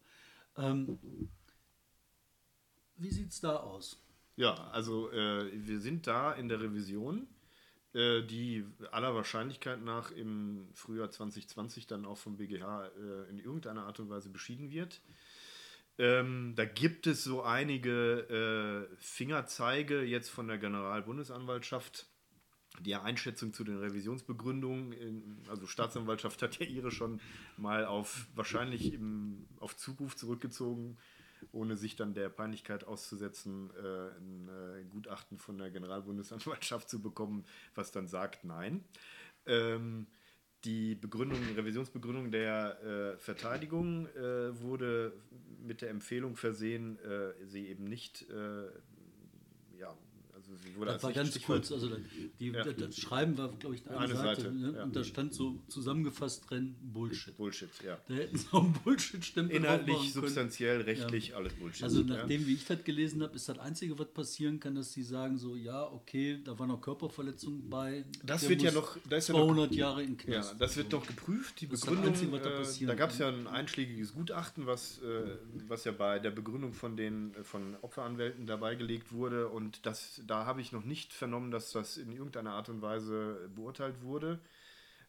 Ähm, 0.56 0.98
wie 2.96 3.10
sieht 3.10 3.30
es 3.30 3.40
da 3.40 3.56
aus? 3.56 4.02
Ja, 4.36 4.54
also 4.72 5.10
äh, 5.10 5.50
wir 5.52 5.80
sind 5.80 6.06
da 6.06 6.32
in 6.32 6.48
der 6.48 6.60
Revision, 6.60 7.26
äh, 7.92 8.22
die 8.22 8.64
aller 8.90 9.14
Wahrscheinlichkeit 9.14 9.82
nach 9.82 10.10
im 10.10 10.68
Frühjahr 10.74 11.10
2020 11.10 11.86
dann 11.86 12.06
auch 12.06 12.18
vom 12.18 12.36
BGH 12.36 12.86
äh, 12.86 13.30
in 13.30 13.38
irgendeiner 13.38 13.86
Art 13.86 14.00
und 14.00 14.08
Weise 14.08 14.30
beschieden 14.30 14.70
wird. 14.70 15.00
Ähm, 15.98 16.54
da 16.56 16.64
gibt 16.64 17.06
es 17.06 17.24
so 17.24 17.42
einige 17.42 18.88
äh, 18.90 18.96
Fingerzeige 18.96 20.02
jetzt 20.02 20.30
von 20.30 20.48
der 20.48 20.56
Generalbundesanwaltschaft. 20.56 22.06
Die 22.80 22.96
Einschätzung 22.96 23.52
zu 23.52 23.64
den 23.64 23.78
Revisionsbegründungen, 23.78 25.38
also 25.48 25.66
Staatsanwaltschaft 25.66 26.42
hat 26.42 26.58
ja 26.58 26.66
ihre 26.66 26.90
schon 26.90 27.20
mal 27.56 27.84
auf 27.84 28.26
wahrscheinlich 28.34 28.92
im, 28.92 29.46
auf 29.58 29.76
Zuruf 29.76 30.16
zurückgezogen. 30.16 30.96
ohne 31.52 31.76
sich 31.76 31.96
dann 31.96 32.14
der 32.14 32.28
Peinlichkeit 32.28 32.84
auszusetzen, 32.84 33.70
äh, 33.70 34.08
ein 34.18 34.48
äh, 34.48 34.84
Gutachten 34.84 35.38
von 35.38 35.58
der 35.58 35.70
Generalbundesanwaltschaft 35.70 36.88
zu 36.88 37.00
bekommen, 37.00 37.44
was 37.74 37.92
dann 37.92 38.06
sagt, 38.08 38.44
nein. 38.44 38.84
Ähm, 39.46 40.06
die 40.64 40.94
Begründung, 40.94 41.38
Revisionsbegründung 41.56 42.30
der 42.30 42.82
äh, 42.82 43.18
Verteidigung 43.18 44.06
äh, 44.08 44.60
wurde 44.60 45.14
mit 45.62 45.80
der 45.80 45.88
Empfehlung 45.88 46.36
versehen, 46.36 46.98
äh, 46.98 47.32
sie 47.46 47.68
eben 47.68 47.84
nicht, 47.84 48.28
äh, 48.28 48.66
ja, 49.78 49.96
Das 50.80 50.88
als 50.94 51.02
war 51.02 51.12
ganz 51.12 51.30
stichwort- 51.30 51.58
kurz, 51.68 51.72
also 51.72 51.90
die, 52.40 52.48
Ja. 52.48 52.64
das, 52.64 52.76
das 52.76 52.96
Schreiben 52.96 53.36
war, 53.38 53.48
glaube 53.58 53.74
ich, 53.76 53.86
eine, 53.88 53.98
Eine 53.98 54.14
Seite, 54.16 54.42
Seite, 54.42 54.54
ne? 54.54 54.72
ja. 54.76 54.82
und 54.84 54.96
da 54.96 55.04
stand 55.04 55.34
so 55.34 55.58
zusammengefasst 55.68 56.48
drin, 56.50 56.74
Bullshit. 56.80 57.36
Bullshit, 57.36 57.68
ja. 57.84 57.98
Da 58.08 58.14
hätten 58.14 58.38
sie 58.38 58.46
auch 58.52 58.64
einen 58.64 58.72
Bullshit-Stempel 58.84 59.56
Inhaltlich, 59.56 60.12
substanziell, 60.12 60.80
rechtlich, 60.82 61.34
alles 61.36 61.52
Bullshit. 61.54 61.82
Also 61.84 62.00
ja. 62.00 62.06
nachdem, 62.16 62.46
wie 62.46 62.54
ich 62.54 62.64
das 62.66 62.82
gelesen 62.84 63.22
habe, 63.22 63.34
ist 63.36 63.48
das 63.48 63.58
Einzige, 63.58 63.98
was 63.98 64.08
passieren 64.12 64.58
kann, 64.60 64.74
dass 64.74 64.92
sie 64.92 65.02
sagen 65.02 65.38
so, 65.38 65.56
ja, 65.56 65.84
okay, 65.86 66.40
da 66.44 66.58
war 66.58 66.66
noch 66.66 66.80
Körperverletzung 66.80 67.68
bei. 67.68 68.04
Das 68.24 68.48
wird 68.48 68.62
ja 68.62 68.70
noch- 68.72 68.96
da 69.08 69.16
ist 69.16 69.28
ja 69.28 69.34
noch- 69.34 69.46
200 69.46 69.74
Jahre 69.74 70.02
in 70.02 70.16
Ja, 70.26 70.40
Knast. 70.40 70.56
das 70.60 70.76
wird 70.76 70.90
noch 70.92 71.06
geprüft. 71.06 71.60
Die 71.60 71.68
Das 71.68 71.80
ist 71.80 71.82
das 71.84 71.90
Begründung, 71.90 72.14
Einzige, 72.14 72.32
was 72.32 72.42
da 72.42 72.50
äh, 72.50 72.56
passieren 72.56 72.88
da 72.88 72.94
gab 72.94 73.10
es 73.10 73.18
ja 73.18 73.28
ein 73.28 73.46
einschlägiges 73.46 74.12
Gutachten, 74.14 74.66
was, 74.66 74.98
äh, 75.02 75.36
was 75.68 75.84
ja 75.84 75.92
bei 75.92 76.18
der 76.18 76.30
Begründung 76.30 76.72
von 76.72 76.96
den 76.96 77.34
von 77.42 77.76
Opferanwälten 77.82 78.46
dabei 78.46 78.74
gelegt 78.74 79.12
wurde. 79.12 79.48
Und 79.48 79.84
das, 79.86 80.22
da 80.26 80.39
habe 80.46 80.60
ich 80.60 80.72
noch 80.72 80.84
nicht 80.84 81.12
vernommen, 81.12 81.50
dass 81.50 81.72
das 81.72 81.96
in 81.96 82.12
irgendeiner 82.12 82.52
Art 82.52 82.68
und 82.68 82.82
Weise 82.82 83.50
beurteilt 83.54 84.02
wurde. 84.02 84.38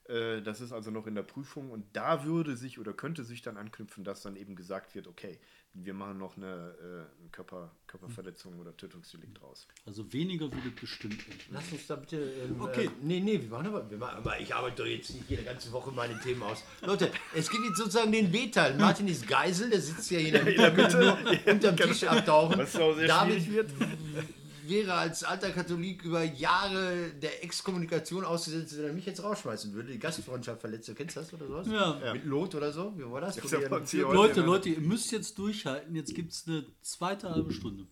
Äh, 0.09 0.41
Das 0.41 0.61
ist 0.61 0.71
also 0.73 0.89
noch 0.91 1.05
in 1.07 1.13
der 1.15 1.21
Prüfung 1.23 1.69
und 1.71 1.85
da 1.93 2.23
würde 2.25 2.55
sich 2.55 2.79
oder 2.79 2.91
könnte 2.93 3.23
sich 3.23 3.41
dann 3.43 3.57
anknüpfen, 3.57 4.03
dass 4.03 4.21
dann 4.23 4.35
eben 4.35 4.55
gesagt 4.55 4.95
wird, 4.95 5.07
okay, 5.07 5.39
wir 5.73 5.93
machen 5.93 6.17
noch 6.17 6.35
eine, 6.35 6.47
äh, 6.81 7.21
eine 7.21 7.29
Körper, 7.31 7.71
Körperverletzung 7.87 8.59
oder 8.59 8.75
Tötungsdelikt 8.75 9.41
raus. 9.41 9.67
Also 9.85 10.11
weniger 10.11 10.51
wird 10.51 10.65
es 10.65 10.81
bestimmt 10.81 11.25
nicht. 11.29 11.45
Lass 11.49 11.71
uns 11.71 11.87
da 11.87 11.95
bitte. 11.95 12.17
Ähm, 12.17 12.59
Okay. 12.59 12.85
Äh, 12.87 12.89
nee, 13.03 13.19
nee, 13.21 13.39
wir 13.41 13.47
machen 13.49 13.67
aber, 13.67 13.89
wir 13.89 13.97
machen, 13.97 14.17
aber 14.17 14.37
ich 14.39 14.53
arbeite 14.53 14.77
doch 14.81 14.85
jetzt 14.89 15.13
nicht 15.13 15.29
jede 15.29 15.43
ganze 15.43 15.71
Woche 15.71 15.91
meine 15.91 16.19
Themen 16.19 16.43
aus. 16.43 16.63
Leute, 16.81 17.09
es 17.35 17.49
gibt 17.49 17.63
jetzt 17.63 17.77
sozusagen 17.77 18.11
den 18.11 18.29
B-Teil. 18.31 18.75
Martin 18.77 19.07
ist 19.07 19.25
Geisel, 19.27 19.69
der 19.69 19.79
sitzt 19.79 20.09
ja 20.11 20.17
hier 20.19 20.41
in 20.43 20.55
der 20.57 20.71
Mitte, 20.73 20.97
nur 20.99 21.17
unterm 21.53 21.77
Tisch 21.77 22.03
abtauchen. 22.03 22.57
Was 22.57 22.75
auch 22.75 22.95
sehr 22.95 23.07
David 23.07 23.43
schwierig 23.43 23.69
wird. 23.79 23.89
wäre 24.71 24.93
als 24.93 25.23
alter 25.23 25.51
Katholik 25.51 26.03
über 26.03 26.23
Jahre 26.23 27.11
der 27.21 27.43
Exkommunikation 27.43 28.25
ausgesetzt, 28.25 28.75
wenn 28.77 28.85
er 28.85 28.93
mich 28.93 29.05
jetzt 29.05 29.23
rausschmeißen 29.23 29.73
würde. 29.73 29.91
Die 29.91 29.99
Gastfreundschaft 29.99 30.61
verletzt. 30.61 30.87
Du 30.87 30.95
kennst 30.95 31.17
das 31.17 31.31
oder 31.33 31.45
sowas? 31.45 31.67
Ja. 31.67 32.13
Mit 32.13 32.25
Lot 32.25 32.55
oder 32.55 32.71
so? 32.71 32.93
Wie 32.97 33.03
war 33.03 33.21
das? 33.21 33.37
Wo 33.43 33.47
ja 33.47 34.11
Leute, 34.11 34.39
ne? 34.39 34.45
Leute, 34.45 34.69
ihr 34.69 34.81
müsst 34.81 35.11
jetzt 35.11 35.37
durchhalten. 35.37 35.95
Jetzt 35.95 36.15
gibt 36.15 36.31
es 36.31 36.47
eine 36.47 36.65
zweite 36.81 37.29
halbe 37.29 37.53
Stunde. 37.53 37.85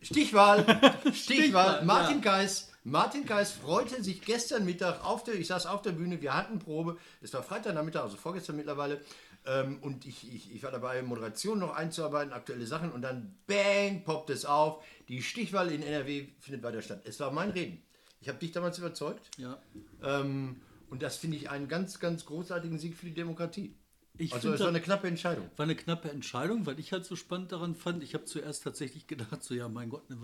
Stichwahl, 0.00 0.60
Stichwahl. 1.12 1.14
Stichwahl, 1.14 1.84
Martin 1.84 2.18
ja. 2.18 2.22
Geis. 2.22 2.72
Martin 2.84 3.26
Geis 3.26 3.52
freute 3.52 4.02
sich 4.02 4.22
gestern 4.22 4.64
Mittag 4.64 5.04
auf 5.04 5.24
der, 5.24 5.34
ich 5.34 5.46
saß 5.48 5.66
auf 5.66 5.82
der 5.82 5.92
Bühne, 5.92 6.22
wir 6.22 6.34
hatten 6.34 6.58
Probe, 6.58 6.96
es 7.20 7.34
war 7.34 7.42
Freitagnachmittag, 7.42 8.02
also 8.02 8.16
vorgestern 8.16 8.56
mittlerweile, 8.56 9.00
ähm, 9.46 9.78
und 9.82 10.06
ich, 10.06 10.32
ich, 10.34 10.54
ich 10.54 10.62
war 10.62 10.70
dabei, 10.70 11.02
Moderation 11.02 11.58
noch 11.58 11.74
einzuarbeiten, 11.74 12.32
aktuelle 12.32 12.66
Sachen, 12.66 12.92
und 12.92 13.02
dann 13.02 13.36
bang, 13.46 14.02
poppt 14.04 14.30
es 14.30 14.44
auf, 14.44 14.84
die 15.08 15.22
Stichwahl 15.22 15.70
in 15.72 15.82
NRW 15.82 16.28
findet 16.40 16.62
weiter 16.62 16.82
statt. 16.82 17.02
Es 17.04 17.18
war 17.20 17.30
mein 17.30 17.50
Reden. 17.50 17.82
Ich 18.20 18.28
habe 18.28 18.38
dich 18.38 18.52
damals 18.52 18.78
überzeugt, 18.78 19.30
Ja. 19.38 19.58
ähm, 20.02 20.60
und 20.90 21.02
das 21.02 21.16
finde 21.16 21.36
ich 21.36 21.50
einen 21.50 21.68
ganz, 21.68 21.98
ganz 22.00 22.24
großartigen 22.24 22.78
Sieg 22.78 22.96
für 22.96 23.06
die 23.06 23.14
Demokratie. 23.14 23.74
Ich 24.20 24.32
also 24.34 24.52
es 24.52 24.60
war 24.60 24.68
eine 24.68 24.80
knappe 24.80 25.06
Entscheidung. 25.06 25.48
War 25.56 25.64
eine 25.64 25.76
knappe 25.76 26.10
Entscheidung, 26.10 26.66
weil 26.66 26.80
ich 26.80 26.92
halt 26.92 27.04
so 27.04 27.14
spannend 27.14 27.52
daran 27.52 27.76
fand. 27.76 28.02
Ich 28.02 28.14
habe 28.14 28.24
zuerst 28.24 28.64
tatsächlich 28.64 29.06
gedacht, 29.06 29.44
so 29.44 29.54
ja, 29.54 29.68
mein 29.68 29.90
Gott, 29.90 30.10
ne, 30.10 30.20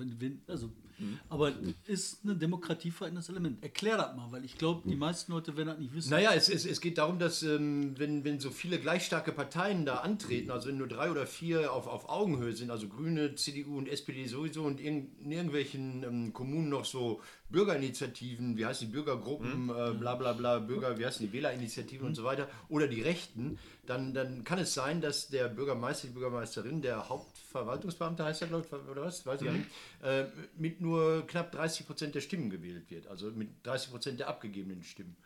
also, 0.99 1.12
aber 1.28 1.53
ist 1.86 2.24
ein 2.24 2.38
demokratievereinendes 2.38 3.28
Element. 3.28 3.62
Erklär 3.62 3.97
das 3.97 4.16
mal, 4.16 4.30
weil 4.30 4.45
ich 4.45 4.59
glaube, 4.59 4.88
die 4.88 4.97
meisten 4.97 5.32
Leute 5.32 5.57
werden 5.57 5.68
das 5.68 5.78
nicht 5.78 5.95
wissen. 5.95 6.11
Naja, 6.11 6.32
es, 6.34 6.49
es, 6.49 6.66
es 6.66 6.80
geht 6.80 6.99
darum, 6.99 7.18
dass 7.18 7.42
ähm, 7.42 7.99
wenn, 7.99 8.24
wenn 8.24 8.40
so 8.40 8.51
viele 8.51 8.78
gleich 8.78 9.05
starke 9.07 9.32
Parteien 9.32 9.84
da 9.84 9.97
antreten, 9.97 10.51
also 10.51 10.68
wenn 10.68 10.78
nur 10.78 10.88
drei 10.88 11.11
oder 11.11 11.26
vier 11.26 11.72
auf, 11.72 11.86
auf 11.86 12.09
Augenhöhe 12.09 12.53
sind, 12.53 12.70
also 12.70 12.88
Grüne, 12.88 13.34
CDU 13.34 13.78
und 13.78 13.88
SPD 13.88 14.26
sowieso 14.26 14.64
und 14.64 14.80
in, 14.80 15.11
in 15.20 15.32
irgendwelchen 15.32 16.03
ähm, 16.03 16.32
Kommunen 16.32 16.68
noch 16.68 16.84
so 16.84 17.20
Bürgerinitiativen, 17.51 18.57
wie 18.57 18.66
heißen 18.66 18.88
die 18.88 18.92
Bürgergruppen, 18.92 19.68
äh, 19.70 19.92
bla 19.95 20.16
bla 20.16 20.32
bla, 20.32 20.59
Bürger, 20.59 20.99
wie 20.99 21.07
heißen 21.07 21.24
die 21.24 21.32
Wählerinitiativen 21.32 22.07
und 22.07 22.14
so 22.14 22.24
weiter, 22.24 22.49
oder 22.68 22.88
die 22.88 23.01
Rechten, 23.01 23.59
dann, 23.86 24.12
dann 24.12 24.45
kann 24.45 24.59
es 24.59 24.74
sein, 24.74 25.01
dass 25.01 25.28
der 25.28 25.49
Bürgermeister, 25.49 26.09
die 26.09 26.14
Bürgermeisterin, 26.14 26.82
der 26.82 27.09
Hauptverwaltungsbeamte 27.55 28.24
heißt 28.24 28.42
er, 28.42 28.48
glaube 28.48 28.66
ich, 28.66 28.72
oder 28.72 29.02
was, 29.02 29.24
weiß 29.24 29.42
ich 29.42 29.50
nicht, 29.50 29.66
äh, 30.02 30.24
mit 30.57 30.80
nur 30.80 31.26
knapp 31.26 31.52
30 31.52 31.86
Prozent 31.86 32.14
der 32.14 32.20
Stimmen 32.20 32.50
gewählt 32.50 32.90
wird, 32.90 33.07
also 33.07 33.30
mit 33.30 33.48
30 33.64 33.90
Prozent 33.90 34.20
der 34.20 34.28
abgegebenen 34.28 34.82
Stimmen. 34.82 35.16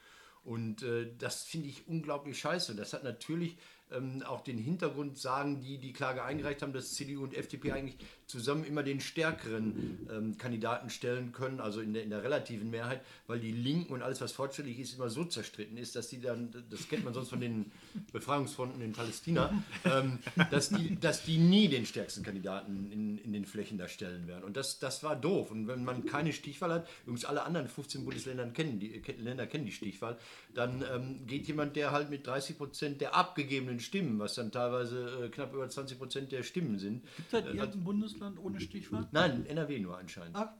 Und 0.44 0.82
äh, 0.82 1.10
das 1.18 1.44
finde 1.44 1.68
ich 1.68 1.88
unglaublich 1.88 2.38
scheiße. 2.38 2.72
Und 2.72 2.78
das 2.78 2.92
hat 2.92 3.04
natürlich 3.04 3.56
ähm, 3.92 4.22
auch 4.22 4.42
den 4.42 4.58
Hintergrund, 4.58 5.18
sagen 5.18 5.60
die, 5.60 5.78
die 5.78 5.92
Klage 5.92 6.22
eingereicht 6.22 6.62
haben, 6.62 6.72
dass 6.72 6.94
CDU 6.94 7.24
und 7.24 7.34
FDP 7.34 7.72
eigentlich 7.72 7.96
zusammen 8.26 8.64
immer 8.64 8.82
den 8.82 9.00
stärkeren 9.00 10.06
ähm, 10.10 10.38
Kandidaten 10.38 10.90
stellen 10.90 11.32
können, 11.32 11.60
also 11.60 11.80
in 11.80 11.94
der, 11.94 12.02
in 12.02 12.10
der 12.10 12.22
relativen 12.22 12.70
Mehrheit, 12.70 13.00
weil 13.26 13.40
die 13.40 13.52
Linken 13.52 13.94
und 13.94 14.02
alles, 14.02 14.20
was 14.20 14.32
fortschrittlich 14.32 14.78
ist, 14.78 14.94
immer 14.94 15.08
so 15.08 15.24
zerstritten 15.24 15.78
ist, 15.78 15.96
dass 15.96 16.08
die 16.08 16.20
dann, 16.20 16.50
das 16.70 16.88
kennt 16.88 17.04
man 17.04 17.14
sonst 17.14 17.30
von 17.30 17.40
den 17.40 17.72
Befreiungsfronten 18.12 18.82
in 18.82 18.92
Palästina, 18.92 19.50
ähm, 19.84 20.18
dass, 20.50 20.68
die, 20.68 21.00
dass 21.00 21.24
die 21.24 21.38
nie 21.38 21.68
den 21.68 21.86
stärksten 21.86 22.22
Kandidaten 22.22 22.90
in, 22.92 23.18
in 23.18 23.32
den 23.32 23.46
Flächen 23.46 23.78
da 23.78 23.88
stellen 23.88 24.28
werden. 24.28 24.44
Und 24.44 24.56
das, 24.56 24.78
das 24.78 25.02
war 25.02 25.16
doof. 25.16 25.50
Und 25.50 25.66
wenn 25.66 25.84
man 25.84 26.04
keine 26.04 26.34
Stichwahl 26.34 26.72
hat, 26.72 26.88
übrigens 27.04 27.24
alle 27.24 27.44
anderen 27.44 27.66
15 27.66 28.04
Bundesländer 28.04 28.46
kennen 28.50 28.78
die, 28.78 29.02
Länder 29.18 29.46
kennen 29.46 29.64
die 29.64 29.72
Stichwahl, 29.72 30.18
dann 30.54 30.84
ähm, 30.92 31.26
geht 31.26 31.46
jemand, 31.46 31.76
der 31.76 31.92
halt 31.92 32.10
mit 32.10 32.26
30 32.26 32.58
Prozent 32.58 33.00
der 33.00 33.14
abgegebenen 33.14 33.77
Stimmen, 33.80 34.18
was 34.18 34.34
dann 34.34 34.50
teilweise 34.52 35.24
äh, 35.24 35.28
knapp 35.28 35.54
über 35.54 35.68
20 35.68 35.98
Prozent 35.98 36.32
der 36.32 36.42
Stimmen 36.42 36.78
sind. 36.78 37.04
Gibt 37.16 37.32
es 37.32 37.54
irgendein 37.54 37.84
Bundesland 37.84 38.38
ohne 38.38 38.60
Stichwahl? 38.60 39.08
Nein, 39.12 39.46
NRW 39.46 39.78
nur 39.80 39.98
anscheinend. 39.98 40.36
Ah, 40.36 40.54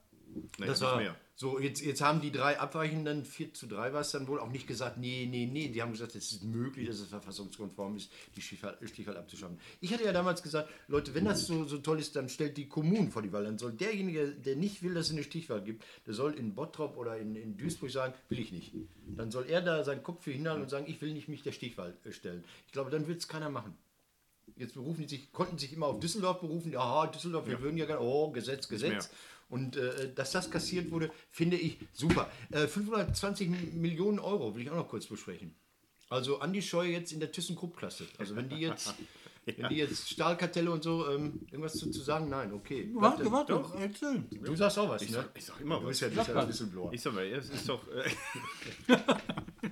Naja, 0.59 0.73
Das 0.73 0.81
war 0.81 0.97
mehr. 0.97 1.17
so, 1.35 1.59
jetzt, 1.59 1.81
jetzt 1.81 2.01
haben 2.01 2.21
die 2.21 2.31
drei 2.33 2.59
Abweichenden, 2.59 3.25
4 3.25 3.55
zu 3.55 3.67
3 3.67 3.93
war 3.93 4.01
es 4.01 4.11
dann 4.11 4.27
wohl, 4.29 4.41
auch 4.41 4.51
nicht 4.51 4.67
gesagt, 4.67 4.99
nee, 4.99 5.27
nee, 5.31 5.47
nee. 5.47 5.69
Die 5.69 5.81
haben 5.83 5.93
gesagt, 5.93 6.15
es 6.15 6.33
ist 6.33 6.45
möglich, 6.45 6.89
dass 6.89 7.01
es 7.01 7.09
verfassungskonform 7.09 7.97
ist, 7.97 8.11
die 8.37 8.43
Stichwahl, 8.43 9.17
abzuschaffen. 9.17 9.59
Ich 9.81 9.93
hatte 9.93 10.05
ja 10.05 10.13
damals 10.13 10.43
gesagt, 10.43 10.69
Leute, 10.89 11.15
wenn 11.15 11.25
das 11.25 11.47
so, 11.47 11.65
so 11.65 11.79
toll 11.79 12.01
ist, 12.01 12.17
dann 12.17 12.29
stellt 12.29 12.57
die 12.57 12.69
Kommunen 12.69 13.11
vor 13.11 13.23
die 13.23 13.33
Wahl. 13.33 13.45
Dann 13.45 13.59
soll 13.59 13.73
derjenige, 13.73 14.33
der 14.33 14.57
nicht 14.57 14.83
will, 14.83 14.95
dass 14.95 15.07
es 15.07 15.13
eine 15.13 15.23
Stichwahl 15.23 15.63
gibt, 15.63 15.85
der 16.07 16.15
soll 16.15 16.35
in 16.35 16.55
Bottrop 16.55 16.97
oder 16.97 17.17
in, 17.17 17.37
in 17.37 17.57
Duisburg 17.57 17.91
sagen, 17.91 18.15
will 18.29 18.39
ich 18.41 18.53
nicht. 18.53 18.73
Dann 19.17 19.31
soll 19.31 19.47
er 19.49 19.63
da 19.63 19.85
seinen 19.85 20.03
Kopf 20.03 20.25
für 20.25 20.31
hinhalten 20.33 20.63
und 20.63 20.69
sagen, 20.69 20.87
ich 20.89 21.01
will 21.01 21.13
nicht 21.13 21.29
mich 21.29 21.43
der 21.43 21.53
Stichwahl 21.53 21.97
äh, 22.05 22.13
stellen. 22.13 22.45
Ich 22.67 22.73
glaube, 22.73 22.91
dann 22.91 23.07
wird 23.07 23.19
es 23.21 23.29
keiner 23.29 23.49
machen. 23.51 23.77
Jetzt 24.57 24.75
berufen 24.75 25.03
die 25.03 25.09
sich, 25.09 25.31
konnten 25.31 25.59
sich 25.59 25.73
immer 25.73 25.87
auf 25.87 26.01
Düsseldorf 26.01 26.41
berufen. 26.41 26.73
Ja, 26.73 27.07
Düsseldorf, 27.07 27.47
wir 27.47 27.61
würden 27.61 27.77
ja 27.77 27.85
gerne, 27.87 28.01
oh, 28.03 28.31
Gesetz, 28.33 28.69
Gesetz. 28.69 29.11
Und 29.49 29.77
äh, 29.77 30.13
dass 30.15 30.33
das 30.33 30.51
kassiert 30.51 30.91
wurde, 30.91 31.11
finde 31.31 31.57
ich 31.57 31.79
super. 31.93 32.31
Äh, 32.51 32.67
520 32.67 33.49
Millionen 33.75 34.19
Euro 34.19 34.55
will 34.55 34.63
ich 34.63 34.71
auch 34.71 34.77
noch 34.77 34.89
kurz 34.89 35.07
besprechen. 35.07 35.55
Also 36.11 36.41
Andi 36.41 36.63
Scheu 36.63 36.87
jetzt 36.87 37.13
in 37.13 37.21
der 37.21 37.33
ThyssenKrupp-Klasse. 37.33 38.07
Also 38.19 38.37
wenn 38.37 38.49
die 38.49 38.57
jetzt, 38.57 38.95
wenn 39.45 39.69
die 39.69 39.77
jetzt 39.77 40.09
Stahlkartelle 40.09 40.71
und 40.71 40.83
so, 40.83 41.09
ähm, 41.11 41.41
irgendwas 41.51 41.75
zu, 41.75 41.91
zu 41.91 42.01
sagen? 42.03 42.29
Nein, 42.29 42.53
okay. 42.53 42.91
warte, 42.95 43.31
warte, 43.31 43.63
erzähl. 43.79 44.25
Du 44.31 44.55
sagst 44.57 44.79
auch 44.79 44.89
was, 44.89 45.03
Ich 45.03 45.11
ne? 45.11 45.17
sag, 45.17 45.31
ich 45.35 45.45
sag 45.45 45.61
immer 45.61 45.81
Du 45.81 45.87
was. 45.87 46.01
ja, 46.01 46.09
du 46.09 46.15
bist 46.17 46.29
ja 46.29 46.35
ein 46.41 46.49
Whistleblower. 46.49 46.93
Ich 46.93 47.01
sag 47.03 47.15
mal, 47.15 47.27
es 47.27 47.51
ist 47.51 47.69
doch. 47.69 47.83
Äh, 47.89 48.11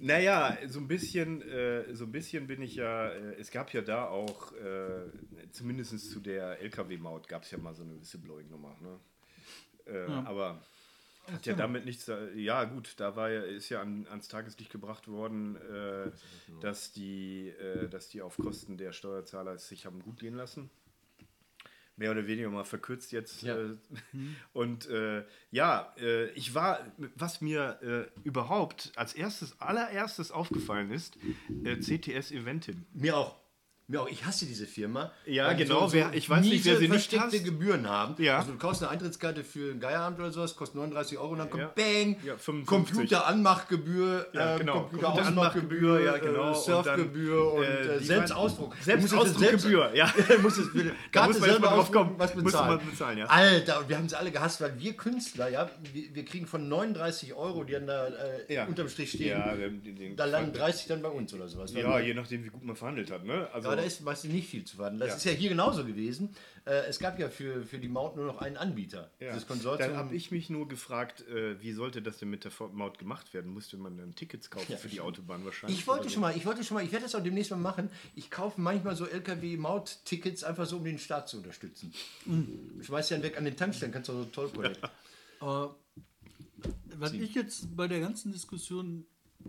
naja, 0.00 0.56
so 0.68 0.80
ein 0.80 0.88
bisschen, 0.88 1.42
äh, 1.42 1.94
so 1.94 2.04
ein 2.04 2.12
bisschen 2.12 2.46
bin 2.46 2.62
ich 2.62 2.74
ja. 2.76 3.08
Äh, 3.10 3.34
es 3.38 3.50
gab 3.50 3.72
ja 3.72 3.82
da 3.82 4.06
auch, 4.08 4.52
äh, 4.54 5.06
zumindest 5.52 6.10
zu 6.10 6.20
der 6.20 6.60
LKW-Maut, 6.60 7.28
gab 7.28 7.42
es 7.44 7.50
ja 7.50 7.58
mal 7.58 7.74
so 7.74 7.82
eine 7.82 8.00
Whistleblowing-Nummer. 8.00 8.76
Ne? 8.80 9.00
Äh, 9.86 10.06
Aber 10.26 10.62
hat 11.30 11.46
ja 11.46 11.54
damit 11.54 11.84
nichts. 11.84 12.06
da- 12.06 12.28
Ja, 12.30 12.64
gut, 12.64 12.94
da 12.98 13.14
war 13.14 13.30
ja, 13.30 13.42
ist 13.42 13.68
ja 13.68 13.80
an, 13.82 14.06
ans 14.10 14.28
Tageslicht 14.28 14.70
gebracht 14.72 15.06
worden, 15.08 15.56
äh, 15.56 16.10
dass, 16.60 16.92
die, 16.92 17.48
äh, 17.50 17.88
dass 17.88 18.08
die 18.08 18.22
auf 18.22 18.36
Kosten 18.36 18.76
der 18.78 18.92
Steuerzahler 18.92 19.52
es 19.52 19.68
sich 19.68 19.86
haben 19.86 20.00
gut 20.02 20.18
gehen 20.20 20.34
lassen 20.34 20.70
mehr 22.00 22.10
oder 22.10 22.26
weniger 22.26 22.48
mal 22.48 22.64
verkürzt 22.64 23.12
jetzt. 23.12 23.42
Ja. 23.42 23.56
Äh, 23.56 23.76
und 24.52 24.88
äh, 24.88 25.22
ja, 25.50 25.94
äh, 25.98 26.30
ich 26.30 26.54
war, 26.54 26.80
was 27.14 27.40
mir 27.42 27.78
äh, 27.82 28.20
überhaupt 28.26 28.90
als 28.96 29.12
erstes, 29.12 29.60
allererstes 29.60 30.32
aufgefallen 30.32 30.90
ist, 30.90 31.18
äh, 31.62 31.76
CTS 31.76 32.32
Eventim. 32.32 32.86
Mir 32.94 33.16
auch. 33.16 33.39
Mir 33.90 34.02
auch, 34.02 34.08
ich 34.08 34.24
hasse 34.24 34.46
diese 34.46 34.66
Firma. 34.66 35.10
Ja, 35.26 35.52
genau, 35.52 35.92
wer- 35.92 36.12
ich 36.14 36.30
weiß 36.30 36.44
nicht, 36.44 36.64
wer 36.64 36.76
sie 36.76 36.88
nicht 36.88 37.18
hasst. 37.18 37.44
Gebühren 37.44 37.88
haben. 37.88 38.14
Ja. 38.22 38.38
Also 38.38 38.52
du 38.52 38.58
kaufst 38.58 38.82
eine 38.82 38.90
Eintrittskarte 38.92 39.42
für 39.42 39.72
einen 39.72 39.80
Geierabend 39.80 40.20
oder 40.20 40.30
sowas, 40.30 40.54
kostet 40.54 40.76
39 40.76 41.18
Euro 41.18 41.32
und 41.32 41.38
dann 41.38 41.50
kommt 41.50 41.62
Ja. 41.64 41.72
Bang, 41.74 42.16
Ja, 42.24 42.36
55. 42.36 42.66
Computeranmachgebühr, 42.96 44.26
Ja, 44.32 44.54
äh, 44.54 44.58
genau. 44.58 44.80
Computerausmachgebühr, 44.82 46.00
ja, 46.04 46.18
genau. 46.18 46.52
äh, 46.52 46.54
Surfgebühr 46.54 47.52
und, 47.54 47.62
äh, 47.64 47.96
äh, 47.96 47.98
die 47.98 48.04
Selbstausdruck. 48.04 48.76
Selbstausdruckgebühr, 48.80 49.90
ja. 49.94 50.12
Du 50.28 50.38
musst 50.38 50.58
es 50.58 50.72
bitte, 50.72 50.92
Da 51.12 51.26
muss 51.26 51.40
man 51.40 51.48
erst 51.50 51.60
mal 51.60 51.66
drauf 51.68 51.78
ausdrucken, 51.80 52.06
kommen. 52.08 52.18
was 52.18 52.32
bezahlen. 52.34 52.80
bezahlen, 52.90 53.18
ja. 53.18 53.26
Alter, 53.26 53.80
und 53.80 53.88
wir 53.88 53.96
haben 53.96 54.08
sie 54.08 54.16
alle 54.18 54.30
gehasst, 54.30 54.60
weil 54.60 54.78
wir 54.78 54.92
Künstler, 54.94 55.48
ja, 55.48 55.68
wir, 55.92 56.14
wir 56.14 56.24
kriegen 56.24 56.46
von 56.46 56.68
39 56.68 57.34
Euro, 57.34 57.64
die 57.64 57.72
dann 57.72 57.86
da 57.86 58.06
äh, 58.06 58.54
Ja. 58.54 58.66
unterm 58.66 58.88
Strich 58.88 59.10
stehen, 59.10 59.28
Ja, 59.38 59.54
da 60.16 60.24
landen 60.26 60.52
30 60.52 60.86
dann 60.86 61.02
bei 61.02 61.08
uns 61.08 61.34
oder 61.34 61.48
sowas. 61.48 61.72
ja, 61.72 61.98
je 61.98 62.14
nachdem, 62.14 62.44
wie 62.44 62.48
gut 62.48 62.64
man 62.64 62.76
verhandelt 62.76 63.10
hat. 63.10 63.24
Ne? 63.24 63.48
Also, 63.52 63.68
da 63.80 63.86
ist 63.86 64.00
meistens 64.02 64.32
nicht 64.32 64.48
viel 64.48 64.64
zu 64.64 64.76
verhandeln. 64.76 65.00
Das 65.00 65.08
Ja. 65.10 65.16
ist 65.16 65.24
ja 65.24 65.32
hier 65.32 65.48
genauso 65.48 65.84
gewesen. 65.84 66.34
Äh, 66.66 66.86
es 66.88 66.98
gab 66.98 67.18
ja 67.18 67.28
für, 67.28 67.64
für 67.64 67.78
die 67.78 67.88
Maut 67.88 68.16
nur 68.16 68.26
noch 68.26 68.38
einen 68.40 68.56
Anbieter. 68.56 69.10
ja. 69.18 69.28
Dieses 69.32 69.46
Konsortium. 69.46 69.90
Dann 69.90 69.96
habe 69.98 70.14
ich 70.14 70.30
mich 70.30 70.50
nur 70.50 70.68
gefragt, 70.68 71.26
äh, 71.28 71.60
wie 71.62 71.72
sollte 71.72 72.02
das 72.02 72.18
denn 72.18 72.30
mit 72.30 72.44
der 72.44 72.52
Maut 72.72 72.98
gemacht 72.98 73.32
werden? 73.34 73.52
Musste 73.52 73.76
man 73.76 73.96
dann 73.96 74.14
Tickets 74.14 74.50
kaufen 74.50 74.76
für 74.76 74.88
die 74.88 75.00
Autobahn 75.00 75.44
wahrscheinlich? 75.44 75.78
ich 75.78 75.86
wollte 75.86 76.02
oder 76.02 76.10
schon 76.10 76.20
mal, 76.22 76.36
ich 76.36 76.44
wollte 76.46 76.62
schon 76.64 76.74
mal, 76.76 76.84
ich 76.84 76.92
werde 76.92 77.04
das 77.04 77.14
auch 77.14 77.22
demnächst 77.22 77.50
mal 77.50 77.56
machen. 77.56 77.90
Ich 78.14 78.30
kaufe 78.30 78.60
manchmal 78.60 78.94
so 78.96 79.06
LKW-Maut-Tickets 79.06 80.44
einfach 80.44 80.66
so, 80.66 80.76
um 80.76 80.84
den 80.84 80.98
Staat 80.98 81.28
zu 81.28 81.38
unterstützen. 81.38 81.92
Ich 82.80 82.86
schmeiß 82.86 83.08
die 83.08 83.14
dann 83.14 83.22
weg 83.22 83.36
an 83.38 83.44
den 83.44 83.56
Tankstellen, 83.56 83.92
kannst 83.92 84.08
du 84.08 84.12
so 84.14 84.24
toll 84.26 84.48
Projekt. 84.52 84.80
Aber 85.40 85.76
was 86.98 87.12
ich 87.14 87.34
jetzt 87.34 87.74
bei 87.74 87.88
der 87.88 88.00
ganzen 88.00 88.32
Diskussion 88.32 89.06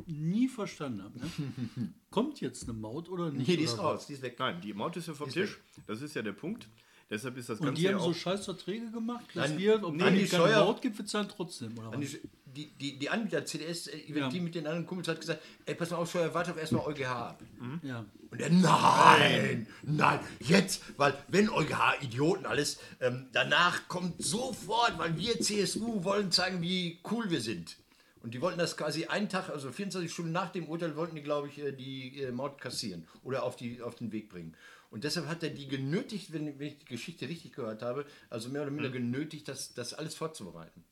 nie 0.07 0.47
verstanden 0.47 1.03
habe, 1.03 1.19
ne? 1.19 1.29
kommt 2.09 2.41
jetzt 2.41 2.63
eine 2.63 2.73
Maut 2.73 3.09
oder 3.09 3.31
nicht? 3.31 3.47
Nee, 3.47 3.57
die 3.57 3.63
ist 3.63 3.77
raus, 3.77 4.07
die 4.07 4.13
ist 4.13 4.21
weg. 4.21 4.35
Nein, 4.39 4.61
die 4.61 4.73
Maut 4.73 4.95
ist 4.97 5.07
ja 5.07 5.13
vom 5.13 5.27
Ist 5.27 5.33
Tisch. 5.33 5.59
Das 5.87 6.01
ist 6.01 6.15
ja 6.15 6.21
der 6.21 6.33
Punkt. 6.33 6.67
Deshalb 7.09 7.35
ist 7.35 7.49
das 7.49 7.59
Und 7.59 7.65
Ganze 7.65 7.81
die 7.81 7.87
ja 7.87 7.91
haben 7.93 7.99
auch... 7.99 8.05
so 8.05 8.13
scheiß 8.13 8.45
Verträge 8.45 8.89
gemacht, 8.89 9.25
dass 9.33 9.57
wir, 9.57 9.75
obwohl 9.83 9.91
nee, 10.11 10.21
die 10.21 10.27
keine 10.27 10.43
Steuer- 10.45 10.63
Maut 10.65 10.81
gibt, 10.81 10.97
wir 10.97 11.05
zahlen 11.05 11.27
trotzdem. 11.27 11.77
Oder 11.77 11.91
was? 11.91 11.99
Die, 11.99 12.19
die, 12.45 12.71
die, 12.77 12.99
die 12.99 13.09
Anbieter 13.09 13.43
CDS, 13.45 13.87
äh, 13.87 13.97
Ja. 14.17 14.29
die 14.29 14.39
mit 14.39 14.55
den 14.55 14.65
anderen 14.65 14.85
Kumpels 14.85 15.09
hat 15.09 15.19
gesagt, 15.19 15.41
ey, 15.65 15.75
pass 15.75 15.89
mal 15.91 15.97
auf, 15.97 16.09
Steuer, 16.09 16.33
warte 16.33 16.51
doch 16.51 16.57
erstmal 16.57 16.85
EuGH 16.87 17.05
ab. 17.07 17.43
Ja. 17.83 18.05
Und 18.29 18.39
er, 18.39 18.49
nein, 18.49 19.67
nein, 19.83 20.19
jetzt, 20.39 20.83
weil 20.95 21.13
wenn 21.27 21.49
EuGH 21.49 22.01
Idioten 22.01 22.45
alles, 22.45 22.79
ähm, 23.01 23.27
danach 23.33 23.89
kommt 23.89 24.23
sofort, 24.23 24.97
weil 24.97 25.17
wir 25.17 25.37
CSU 25.41 26.05
wollen 26.05 26.31
zeigen, 26.31 26.61
wie 26.61 26.99
cool 27.11 27.29
wir 27.29 27.41
sind. 27.41 27.75
Und 28.23 28.33
die 28.33 28.41
wollten 28.41 28.59
das 28.59 28.77
quasi 28.77 29.05
einen 29.05 29.29
Tag, 29.29 29.49
also 29.49 29.71
24 29.71 30.11
Stunden 30.11 30.31
nach 30.31 30.51
dem 30.51 30.67
Urteil, 30.67 30.95
wollten 30.95 31.15
die, 31.15 31.23
glaube 31.23 31.47
ich, 31.47 31.59
äh, 31.59 31.71
die 31.71 32.21
äh, 32.21 32.31
Maut 32.31 32.61
kassieren 32.61 33.07
oder 33.23 33.43
auf, 33.43 33.55
die, 33.55 33.81
auf 33.81 33.95
den 33.95 34.11
Weg 34.11 34.29
bringen. 34.29 34.55
Und 34.91 35.03
deshalb 35.03 35.27
hat 35.27 35.41
er 35.41 35.49
die 35.49 35.67
genötigt, 35.67 36.33
wenn, 36.33 36.59
wenn 36.59 36.67
ich 36.67 36.79
die 36.79 36.85
Geschichte 36.85 37.27
richtig 37.27 37.53
gehört 37.53 37.81
habe, 37.81 38.05
also 38.29 38.49
mehr 38.49 38.61
oder 38.61 38.71
minder 38.71 38.89
genötigt, 38.89 39.47
das, 39.47 39.73
das 39.73 39.93
alles 39.93 40.15
vorzubereiten. 40.15 40.83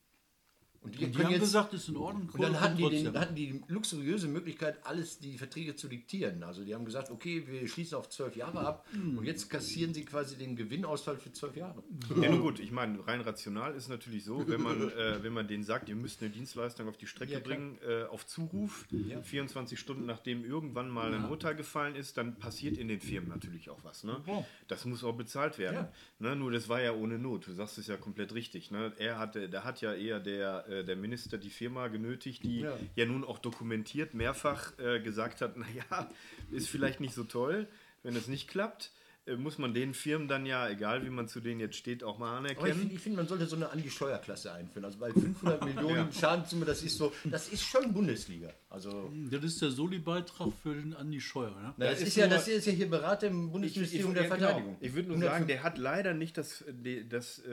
Und 0.82 0.98
die, 0.98 1.06
Und 1.06 1.16
die 1.16 1.24
haben 1.24 1.32
jetzt, 1.32 1.42
gesagt, 1.42 1.74
ist 1.74 1.90
in 1.90 1.98
Ordnung. 1.98 2.30
und 2.30 2.42
dann 2.42 2.60
hatten 2.60 2.78
die, 2.78 2.90
den, 2.90 3.20
hatten 3.20 3.36
die 3.36 3.62
luxuriöse 3.68 4.28
Möglichkeit, 4.30 4.80
alles 4.86 5.20
die 5.20 5.38
Verträge 5.38 5.76
zu 5.76 5.88
diktieren. 5.90 6.42
Also 6.44 6.64
die 6.64 6.74
haben 6.74 6.86
gesagt, 6.86 7.12
okay, 7.12 7.44
wir 7.48 7.68
schließen 7.68 7.98
auf 7.98 8.08
zwölf 8.10 8.36
Jahre 8.36 8.60
ab 8.60 8.86
Hm. 8.92 9.18
und 9.18 9.26
jetzt 9.26 9.50
kassieren 9.50 9.94
sie 9.94 10.06
quasi 10.06 10.38
den 10.38 10.56
Gewinnausfall 10.56 11.18
für 11.18 11.32
zwölf 11.34 11.56
Jahre. 11.58 11.84
Ja, 12.22 12.30
nun 12.30 12.40
gut, 12.42 12.60
ich 12.60 12.72
meine, 12.72 13.06
rein 13.06 13.22
rational 13.22 13.76
ist 13.76 13.90
natürlich 13.90 14.24
so, 14.24 14.48
wenn 14.48 14.62
man, 14.62 14.90
äh, 14.98 15.22
wenn 15.22 15.34
man 15.34 15.48
denen 15.48 15.64
sagt, 15.64 15.90
ihr 15.90 15.96
müsst 15.96 16.22
eine 16.22 16.30
Dienstleistung 16.32 16.88
auf 16.88 16.96
die 16.98 17.08
Strecke 17.08 17.34
Ja, 17.34 17.40
bringen, 17.40 17.78
äh, 17.86 18.04
auf 18.06 18.26
Zuruf, 18.26 18.88
24 19.24 19.78
Stunden 19.80 20.06
nachdem 20.06 20.46
irgendwann 20.46 20.90
mal 20.90 21.14
ein 21.14 21.26
Urteil 21.30 21.56
gefallen 21.56 21.96
ist, 21.96 22.18
dann 22.18 22.36
passiert 22.38 22.78
in 22.78 22.88
den 22.88 23.00
Firmen 23.02 23.30
natürlich 23.30 23.70
auch 23.70 23.80
was. 23.84 24.04
Ne? 24.04 24.22
Ja. 24.28 24.46
Das 24.68 24.86
muss 24.86 25.04
auch 25.04 25.16
bezahlt 25.16 25.58
werden. 25.58 25.88
Ne? 26.20 26.36
Nur 26.36 26.52
das 26.52 26.70
war 26.70 26.82
ja 26.82 26.94
ohne 26.94 27.20
Not, 27.20 27.48
du 27.48 27.54
sagst 27.54 27.78
es 27.78 27.88
ja 27.88 27.98
komplett 27.98 28.34
richtig. 28.34 28.72
Ne? 28.72 28.94
Er 28.98 29.20
hatte, 29.20 29.50
da 29.50 29.64
hat 29.64 29.82
ja 29.82 29.94
eher 29.94 30.20
der, 30.20 30.66
äh, 30.70 30.84
der 30.84 30.96
Minister 30.96 31.38
die 31.38 31.50
Firma 31.50 31.88
genötigt, 31.88 32.44
die 32.44 32.62
ja, 32.62 32.78
Ja. 32.96 33.06
nun 33.06 33.24
auch 33.24 33.40
dokumentiert 33.40 34.14
mehrfach 34.14 34.78
äh, 34.80 35.00
gesagt 35.02 35.42
hat, 35.42 35.58
naja, 35.64 36.10
ist 36.52 36.70
vielleicht 36.70 37.00
nicht 37.00 37.14
so 37.14 37.24
toll, 37.24 37.68
wenn 38.04 38.16
es 38.16 38.28
nicht 38.28 38.48
klappt. 38.48 38.92
äh, 39.26 39.36
Muss 39.36 39.58
man 39.58 39.74
den 39.74 39.94
Firmen 39.94 40.28
dann 40.30 40.46
ja, 40.46 40.70
egal 40.70 41.04
wie 41.06 41.10
man 41.10 41.28
zu 41.28 41.40
denen 41.42 41.60
jetzt 41.60 41.76
steht, 41.76 42.04
auch 42.04 42.18
mal 42.18 42.38
Aber 42.38 42.46
ich 42.50 42.58
anerkennen. 42.58 42.80
finde, 42.88 43.00
find, 43.00 43.16
man 43.18 43.28
sollte 43.28 43.46
so 43.46 43.56
eine 43.58 43.70
Andi-Steuerklasse 43.70 44.52
einführen. 44.54 44.86
Also 44.86 44.98
bei 45.00 45.12
500 45.12 45.66
Millionen 45.76 46.12
Schadenssumme, 46.14 46.66
das 46.66 46.82
ist 46.84 46.98
so, 46.98 47.12
das 47.26 47.50
ist 47.50 47.62
schon 47.64 47.92
Bundesliga. 47.94 48.54
Also, 48.70 49.12
Das 49.30 49.44
ist 49.44 49.62
der 49.62 49.72
Soli-Beitrag 49.72 50.50
für 50.64 50.74
den 50.74 50.94
Andi 50.96 51.20
Scheuer. 51.20 51.50
Ne? 51.52 51.74
na, 51.78 51.86
das, 51.88 52.02
ist 52.02 52.08
ist 52.10 52.16
ja, 52.18 52.28
das 52.28 52.48
ist 52.48 52.66
ja 52.66 52.72
hier 52.72 52.90
Berater 52.90 53.28
im 53.28 53.52
Bundesministerium 53.52 54.14
der 54.14 54.24
ja, 54.24 54.30
genau. 54.36 54.40
Verteidigung. 54.48 54.78
Ich 54.80 54.94
würde 54.96 55.10
nur 55.10 55.20
sagen, 55.20 55.48
der 55.48 55.64
hat 55.64 55.78
leider 55.78 56.14
nicht 56.14 56.38
das, 56.38 56.64
das 57.10 57.44
äh, 57.46 57.52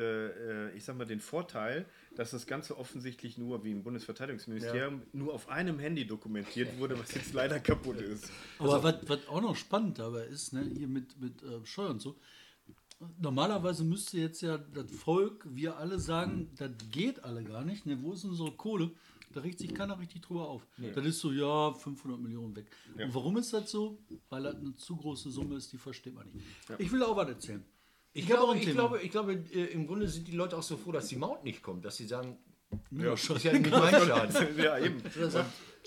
äh, 0.68 0.76
ich 0.76 0.84
sag 0.84 0.96
mal, 0.96 1.06
den 1.06 1.20
Vorteil, 1.20 1.84
dass 2.16 2.30
das 2.30 2.46
Ganze 2.46 2.76
offensichtlich 2.76 3.38
nur, 3.38 3.62
wie 3.62 3.70
im 3.70 3.82
Bundesverteidigungsministerium, 3.82 5.02
nur 5.12 5.34
auf 5.34 5.48
einem 5.48 5.78
Handy 5.78 6.06
dokumentiert 6.06 6.76
wurde, 6.78 6.98
was 6.98 7.14
jetzt 7.14 7.32
leider 7.32 7.60
kaputt 7.60 8.00
ist. 8.00 8.30
Aber 8.58 8.82
was, 8.82 8.96
was 9.06 9.28
auch 9.28 9.40
noch 9.40 9.54
spannend 9.56 9.98
dabei 9.98 10.24
ist, 10.24 10.52
ne, 10.52 10.68
hier 10.76 10.88
mit, 10.88 11.20
mit 11.20 11.42
äh, 11.42 11.64
Steuern 11.64 11.92
und 11.92 12.00
so, 12.00 12.16
normalerweise 13.18 13.84
müsste 13.84 14.18
jetzt 14.18 14.40
ja 14.40 14.58
das 14.58 14.90
Volk, 14.90 15.46
wir 15.48 15.76
alle 15.76 15.98
sagen, 15.98 16.50
das 16.56 16.70
geht 16.90 17.22
alle 17.22 17.44
gar 17.44 17.64
nicht. 17.64 17.86
Ne, 17.86 17.98
wo 18.02 18.12
ist 18.12 18.24
unsere 18.24 18.52
Kohle? 18.52 18.90
Da 19.34 19.42
regt 19.42 19.58
sich 19.58 19.74
keiner 19.74 19.98
richtig 19.98 20.22
drüber 20.22 20.48
auf. 20.48 20.66
Das 20.94 21.04
ist 21.04 21.18
so, 21.20 21.30
ja, 21.30 21.74
500 21.74 22.18
Millionen 22.18 22.56
weg. 22.56 22.70
Und 22.96 23.14
warum 23.14 23.36
ist 23.36 23.52
das 23.52 23.70
so? 23.70 23.98
Weil 24.30 24.44
das 24.44 24.54
eine 24.54 24.74
zu 24.76 24.96
große 24.96 25.30
Summe 25.30 25.56
ist, 25.56 25.70
die 25.74 25.76
versteht 25.78 26.14
man 26.14 26.26
nicht. 26.32 26.46
Ich 26.78 26.90
will 26.90 27.02
auch 27.02 27.16
was 27.16 27.28
erzählen. 27.28 27.62
Ich, 28.18 28.26
glaube, 28.26 28.52
ein 28.52 28.58
ich 28.58 28.66
glaube, 28.70 29.00
ich 29.02 29.10
glaube 29.10 29.32
äh, 29.52 29.64
im 29.72 29.86
Grunde 29.86 30.08
sind 30.08 30.26
die 30.28 30.32
Leute 30.32 30.56
auch 30.56 30.62
so 30.62 30.76
froh, 30.76 30.92
dass 30.92 31.08
die 31.08 31.16
Maut 31.16 31.44
nicht 31.44 31.62
kommt, 31.62 31.84
dass 31.84 31.96
sie 31.96 32.06
sagen, 32.06 32.38
Ja, 32.90 33.12
ist 33.12 33.28
ja 33.44 33.52
nicht 33.52 33.70
mein 33.70 33.94
Schaden. 33.94 34.34
ja, 34.58 34.78
eben. 34.78 35.02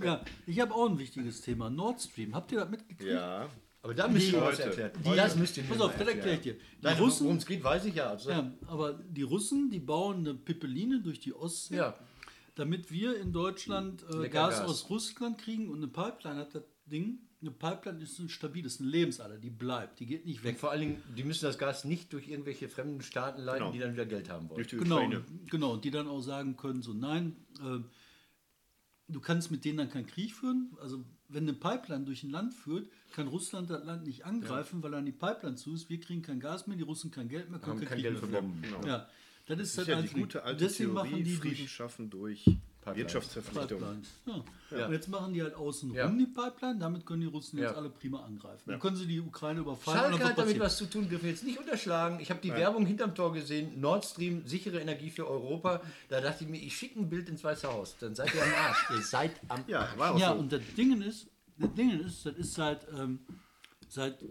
ja, 0.03 0.21
ich 0.45 0.59
habe 0.59 0.73
auch 0.73 0.89
ein 0.89 0.99
wichtiges 0.99 1.41
Thema. 1.41 1.69
Nord 1.69 1.99
Stream. 2.01 2.33
Habt 2.35 2.51
ihr 2.51 2.59
das 2.59 2.69
mitgekriegt? 2.69 3.11
Ja. 3.11 3.49
Aber 3.81 3.93
da 3.93 4.07
müsst 4.09 4.31
ihr 4.31 4.41
was 4.41 4.59
erklären. 4.59 4.91
Die- 5.05 5.15
das 5.15 5.35
müsst 5.37 5.55
ihr 5.57 5.63
Pass 5.63 5.79
auf, 5.79 5.95
das 5.97 6.07
erkläre 6.07 6.35
ich 6.35 6.41
dir. 6.41 6.53
Die 6.55 6.59
Nein, 6.81 6.97
Russen, 6.97 7.23
worum 7.25 7.37
es 7.37 7.45
geht, 7.45 7.63
weiß 7.63 7.85
ich 7.85 7.95
ja. 7.95 8.09
Also, 8.09 8.29
Ja, 8.29 8.51
aber 8.67 8.93
die 8.93 9.21
Russen, 9.23 9.69
die 9.69 9.79
bauen 9.79 10.17
eine 10.19 10.33
Pippeline 10.33 11.01
durch 11.01 11.19
die 11.21 11.33
Ostsee, 11.33 11.77
Ja. 11.77 11.95
damit 12.55 12.91
wir 12.91 13.17
in 13.19 13.31
Deutschland 13.31 14.03
äh, 14.13 14.27
Gas, 14.27 14.59
Gas. 14.59 14.69
aus 14.69 14.89
Russland 14.89 15.37
kriegen 15.37 15.69
und 15.69 15.77
eine 15.77 15.87
Pipeline 15.87 16.39
hat 16.41 16.53
das 16.55 16.63
Ding. 16.89 17.19
Eine 17.41 17.51
Pipeline 17.51 18.01
ist 18.03 18.19
ein 18.19 18.27
stabiles, 18.27 18.81
eine 18.81 18.89
Lebensader, 18.89 19.37
die 19.37 19.49
bleibt, 19.49 20.01
die 20.01 20.05
geht 20.05 20.25
nicht 20.25 20.39
Und 20.39 20.43
weg. 20.43 20.59
vor 20.59 20.71
allen 20.71 20.81
Dingen, 20.81 21.03
die 21.15 21.23
müssen 21.23 21.45
das 21.45 21.57
Gas 21.57 21.85
nicht 21.85 22.11
durch 22.11 22.27
irgendwelche 22.27 22.67
fremden 22.67 23.01
Staaten 23.01 23.41
leiten, 23.41 23.59
Genau. 23.59 23.71
die 23.71 23.79
dann 23.79 23.93
wieder 23.93 24.05
Geld 24.05 24.29
haben 24.29 24.49
wollen. 24.49 24.57
Durch 24.57 24.67
die 24.67 24.75
Genau, 24.77 25.09
genau, 25.47 25.71
und 25.73 25.85
die 25.85 25.91
dann 25.91 26.07
auch 26.09 26.19
sagen 26.21 26.57
können, 26.57 26.81
so 26.81 26.91
nein, 26.93 27.37
äh, 27.61 27.79
du 29.07 29.19
kannst 29.21 29.51
mit 29.51 29.63
denen 29.63 29.77
dann 29.77 29.89
keinen 29.89 30.05
Krieg 30.07 30.33
führen. 30.33 30.75
Also 30.81 31.03
wenn 31.29 31.43
eine 31.43 31.53
Pipeline 31.53 32.03
durch 32.03 32.23
ein 32.23 32.29
Land 32.29 32.53
führt, 32.53 32.89
kann 33.13 33.27
Russland 33.27 33.69
das 33.69 33.85
Land 33.85 34.05
nicht 34.05 34.25
angreifen, 34.25 34.83
weil 34.83 34.91
dann 34.91 35.05
die 35.05 35.11
Pipeline 35.13 35.55
zu 35.55 35.73
ist. 35.73 35.89
Wir 35.89 35.99
kriegen 36.01 36.21
kein 36.21 36.39
Gas 36.41 36.67
mehr, 36.67 36.75
die 36.75 36.83
Russen 36.83 37.09
kein 37.09 37.29
Geld 37.29 37.49
mehr, 37.49 37.59
können 37.59 37.79
Haben 37.79 37.79
kein 37.79 38.01
kein 38.01 38.01
Krieg 38.01 38.19
Geld 38.19 38.31
mehr. 38.31 38.41
Genau. 38.41 38.85
Ja, 38.87 39.07
das 39.45 39.59
ist, 39.59 39.77
Das 39.77 39.77
ist 39.77 39.77
das 39.77 39.87
ja 39.87 40.01
die 40.01 40.09
gute 40.09 40.43
alte 40.43 40.63
Deswegen 40.65 40.91
machen 40.93 41.09
Theorie, 41.09 41.23
die 41.23 41.35
Frieden 41.35 41.55
durch 41.57 41.71
schaffen 41.71 42.09
durch. 42.09 42.45
Wirtschaftsverpflichtung. 42.85 43.79
Pipelines. 43.79 44.07
Ja. 44.25 44.43
Ja. 44.77 44.85
Und 44.87 44.93
jetzt 44.93 45.07
machen 45.09 45.33
die 45.33 45.41
halt 45.43 45.53
außen 45.53 45.89
rum 45.89 45.97
Ja. 45.97 46.07
die 46.07 46.25
Pipeline, 46.25 46.79
damit 46.79 47.05
können 47.05 47.21
die 47.21 47.27
Russen 47.27 47.57
jetzt 47.59 47.71
Ja. 47.71 47.77
alle 47.77 47.89
prima 47.89 48.23
angreifen. 48.23 48.63
Dann 48.69 48.79
können 48.79 48.95
sie 48.95 49.05
die 49.05 49.19
Ukraine 49.19 49.59
überfallen. 49.61 49.99
Schalke 50.11 50.23
hat 50.23 50.37
damit 50.37 50.59
was 50.59 50.77
zu 50.77 50.85
tun, 50.85 51.07
dürfen 51.09 51.23
wir 51.23 51.31
jetzt 51.31 51.43
nicht 51.43 51.59
unterschlagen. 51.59 52.19
Ich 52.19 52.29
habe 52.29 52.39
die 52.41 52.49
Werbung 52.51 52.85
hinterm 52.85 53.13
Tor 53.15 53.33
gesehen, 53.33 53.79
Nord 53.79 54.05
Stream, 54.05 54.45
sichere 54.47 54.79
Energie 54.79 55.09
für 55.09 55.27
Europa. 55.27 55.81
Da 56.07 56.21
dachte 56.21 56.43
ich 56.43 56.49
mir, 56.49 56.57
ich 56.61 56.75
schicke 56.75 56.99
ein 56.99 57.09
Bild 57.09 57.29
ins 57.29 57.43
Weiße 57.43 57.67
Haus. 57.71 57.95
Dann 57.99 58.15
seid 58.15 58.33
ihr 58.33 58.43
am 58.43 58.53
Arsch. 58.53 58.85
ihr 58.91 59.01
seid 59.01 59.31
am 59.49 59.63
Ja, 59.67 59.81
Arsch. 59.81 59.97
war 59.97 60.15
auch 60.15 60.19
Ja, 60.19 60.33
so. 60.33 60.39
und 60.39 60.51
das 60.51 60.61
Ding 60.77 61.01
ist, 61.01 61.27
das 61.57 61.73
Ding 61.73 61.99
ist, 61.99 62.25
das 62.25 62.35
ist 62.35 62.53
seit, 62.53 62.87
ähm, 62.97 63.19
seit 63.87 64.23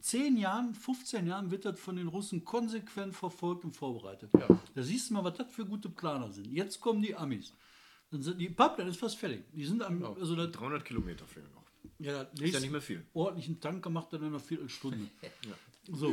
10 0.00 0.36
Jahren, 0.36 0.74
15 0.74 1.26
Jahren 1.26 1.50
wird 1.50 1.64
das 1.64 1.80
von 1.80 1.96
den 1.96 2.06
Russen 2.08 2.44
konsequent 2.44 3.14
verfolgt 3.16 3.64
und 3.64 3.74
vorbereitet. 3.76 4.30
Da 4.74 4.82
siehst 4.82 5.10
du 5.10 5.14
mal, 5.14 5.24
was 5.24 5.34
das 5.38 5.50
für 5.50 5.64
gute 5.64 5.88
Planer 5.88 6.30
sind. 6.30 6.46
Jetzt 6.52 6.80
kommen 6.80 7.02
die 7.02 7.14
Amis. 7.16 7.52
Dann 8.10 8.22
sind, 8.22 8.38
die 8.40 8.48
Pipeline 8.48 8.90
ist 8.90 8.98
fast 8.98 9.16
fertig. 9.16 9.42
Die 9.52 9.64
sind 9.64 9.82
am, 9.82 10.02
also 10.04 10.36
das, 10.36 10.50
300 10.52 10.84
Kilometer 10.84 11.26
fehlen 11.26 11.46
noch. 11.54 11.64
ja, 11.98 12.24
das 12.24 12.40
Ist 12.40 12.54
ja 12.54 12.60
nicht 12.60 12.70
mehr 12.72 12.80
viel. 12.80 13.04
ordentlichen 13.14 13.60
Tanker 13.60 13.90
macht 13.90 14.12
er 14.12 14.20
in 14.20 14.26
einer 14.26 14.40
Viertelstunde. 14.40 14.98
So. 15.92 16.12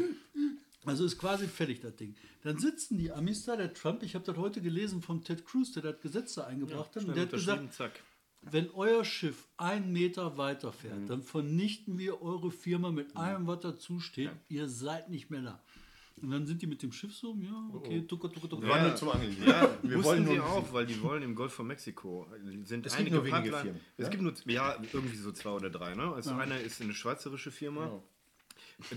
Also 0.85 1.03
ist 1.05 1.17
quasi 1.17 1.47
fertig, 1.47 1.81
das 1.81 1.95
Ding. 1.95 2.13
Dann 2.43 2.59
sitzen 2.59 2.97
die 2.99 3.11
Amis 3.11 3.43
da, 3.45 3.55
der 3.55 3.73
Trump, 3.73 4.03
ich 4.03 4.13
habe 4.13 4.23
das 4.23 4.37
heute 4.37 4.61
gelesen 4.61 5.01
von 5.01 5.23
Ted 5.23 5.45
Cruz, 5.45 5.71
der 5.71 5.81
das 5.81 5.99
Gesetz 6.01 6.35
da 6.35 6.43
eingebracht 6.45 6.95
hat, 6.95 7.05
und 7.05 7.15
der 7.15 7.23
hat 7.23 7.31
gesagt, 7.31 7.73
zack. 7.73 7.99
wenn 8.43 8.69
euer 8.71 9.03
Schiff 9.03 9.47
einen 9.57 9.91
Meter 9.91 10.37
weiter 10.37 10.71
fährt, 10.71 10.99
Mhm. 10.99 11.07
dann 11.07 11.21
vernichten 11.23 11.97
wir 11.97 12.21
eure 12.21 12.51
Firma 12.51 12.91
mit 12.91 13.15
allem, 13.15 13.47
was 13.47 13.61
dazu 13.61 13.99
steht. 13.99 14.29
Ihr 14.49 14.67
seid 14.69 15.09
nicht 15.09 15.31
mehr 15.31 15.41
da. 15.41 15.63
Und 16.21 16.31
dann 16.31 16.45
sind 16.45 16.61
die 16.61 16.67
mit 16.67 16.81
dem 16.81 16.91
Schiff 16.91 17.13
so, 17.15 17.35
ja, 17.41 17.69
okay, 17.73 18.01
tucker, 18.07 18.31
tucker, 18.31 18.47
tucker. 18.47 18.67
War 18.67 18.81
nur 18.81 18.95
zum 18.95 19.09
Angeln. 19.09 19.35
Ja, 19.45 19.69
wir 19.81 20.03
wollen 20.03 20.25
sie 20.25 20.39
auch, 20.39 20.71
weil 20.71 20.85
die 20.85 21.01
wollen 21.01 21.23
im 21.23 21.35
Golf 21.35 21.53
von 21.53 21.67
Mexiko 21.67 22.27
sind 22.63 22.85
Es 22.85 22.95
gibt 22.95 23.11
nur 23.11 23.25
wenige 23.25 23.49
Pipeline- 23.49 23.61
Firmen, 23.61 23.81
Es 23.97 24.05
ja? 24.05 24.09
gibt 24.09 24.23
nur 24.23 24.33
ja 24.45 24.77
irgendwie 24.93 25.17
so 25.17 25.31
zwei 25.31 25.49
oder 25.49 25.69
drei. 25.69 25.95
Ne? 25.95 26.13
Also 26.13 26.31
eine 26.35 26.59
ist 26.59 26.81
eine 26.81 26.93
schweizerische 26.93 27.51
Firma. 27.51 28.01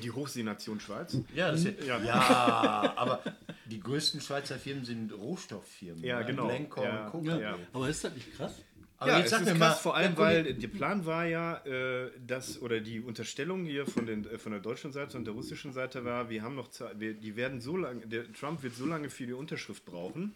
Die 0.03 0.11
Hochseenation 0.11 0.81
Schweiz. 0.81 1.19
Ja, 1.35 1.51
das 1.51 1.65
ist, 1.65 1.85
ja. 1.85 2.03
ja, 2.03 2.95
aber 2.97 3.23
die 3.67 3.79
größten 3.81 4.21
Schweizer 4.21 4.59
Firmen 4.59 4.85
sind 4.85 5.13
Rohstofffirmen. 5.13 6.03
Ja, 6.03 6.21
ne? 6.21 6.27
genau. 6.27 6.51
Ja. 6.51 6.57
und 6.57 7.11
Coca. 7.11 7.39
Ja. 7.39 7.39
Ja. 7.39 7.59
Aber 7.73 7.89
ist 7.89 8.03
das 8.03 8.15
nicht 8.15 8.33
krass? 8.37 8.55
Aber 8.99 9.11
ja, 9.11 9.19
jetzt 9.19 9.31
sag 9.31 9.41
mir 9.41 9.49
krass, 9.49 9.59
mal, 9.59 9.75
vor 9.75 9.97
allem, 9.97 10.17
weil 10.17 10.55
der 10.55 10.69
Plan 10.69 11.05
war 11.05 11.27
ja, 11.27 11.59
äh, 11.67 12.11
dass, 12.27 12.61
oder 12.63 12.81
die 12.81 13.01
Unterstellung 13.01 13.67
hier 13.67 13.87
von, 13.87 14.07
den, 14.07 14.27
äh, 14.27 14.39
von 14.39 14.53
der 14.53 14.61
deutschen 14.61 14.93
Seite 14.93 15.19
und 15.19 15.27
der 15.27 15.35
russischen 15.35 15.73
Seite 15.73 16.05
war, 16.05 16.31
wir 16.31 16.43
haben 16.43 16.55
noch 16.55 16.69
Zeit, 16.69 16.99
wir, 16.99 17.13
die 17.13 17.37
werden 17.37 17.61
so 17.61 17.77
lange, 17.77 18.07
der 18.07 18.33
Trump 18.33 18.63
wird 18.63 18.75
so 18.75 18.87
lange 18.87 19.11
für 19.11 19.27
die 19.27 19.35
Unterschrift 19.35 19.85
brauchen, 19.85 20.35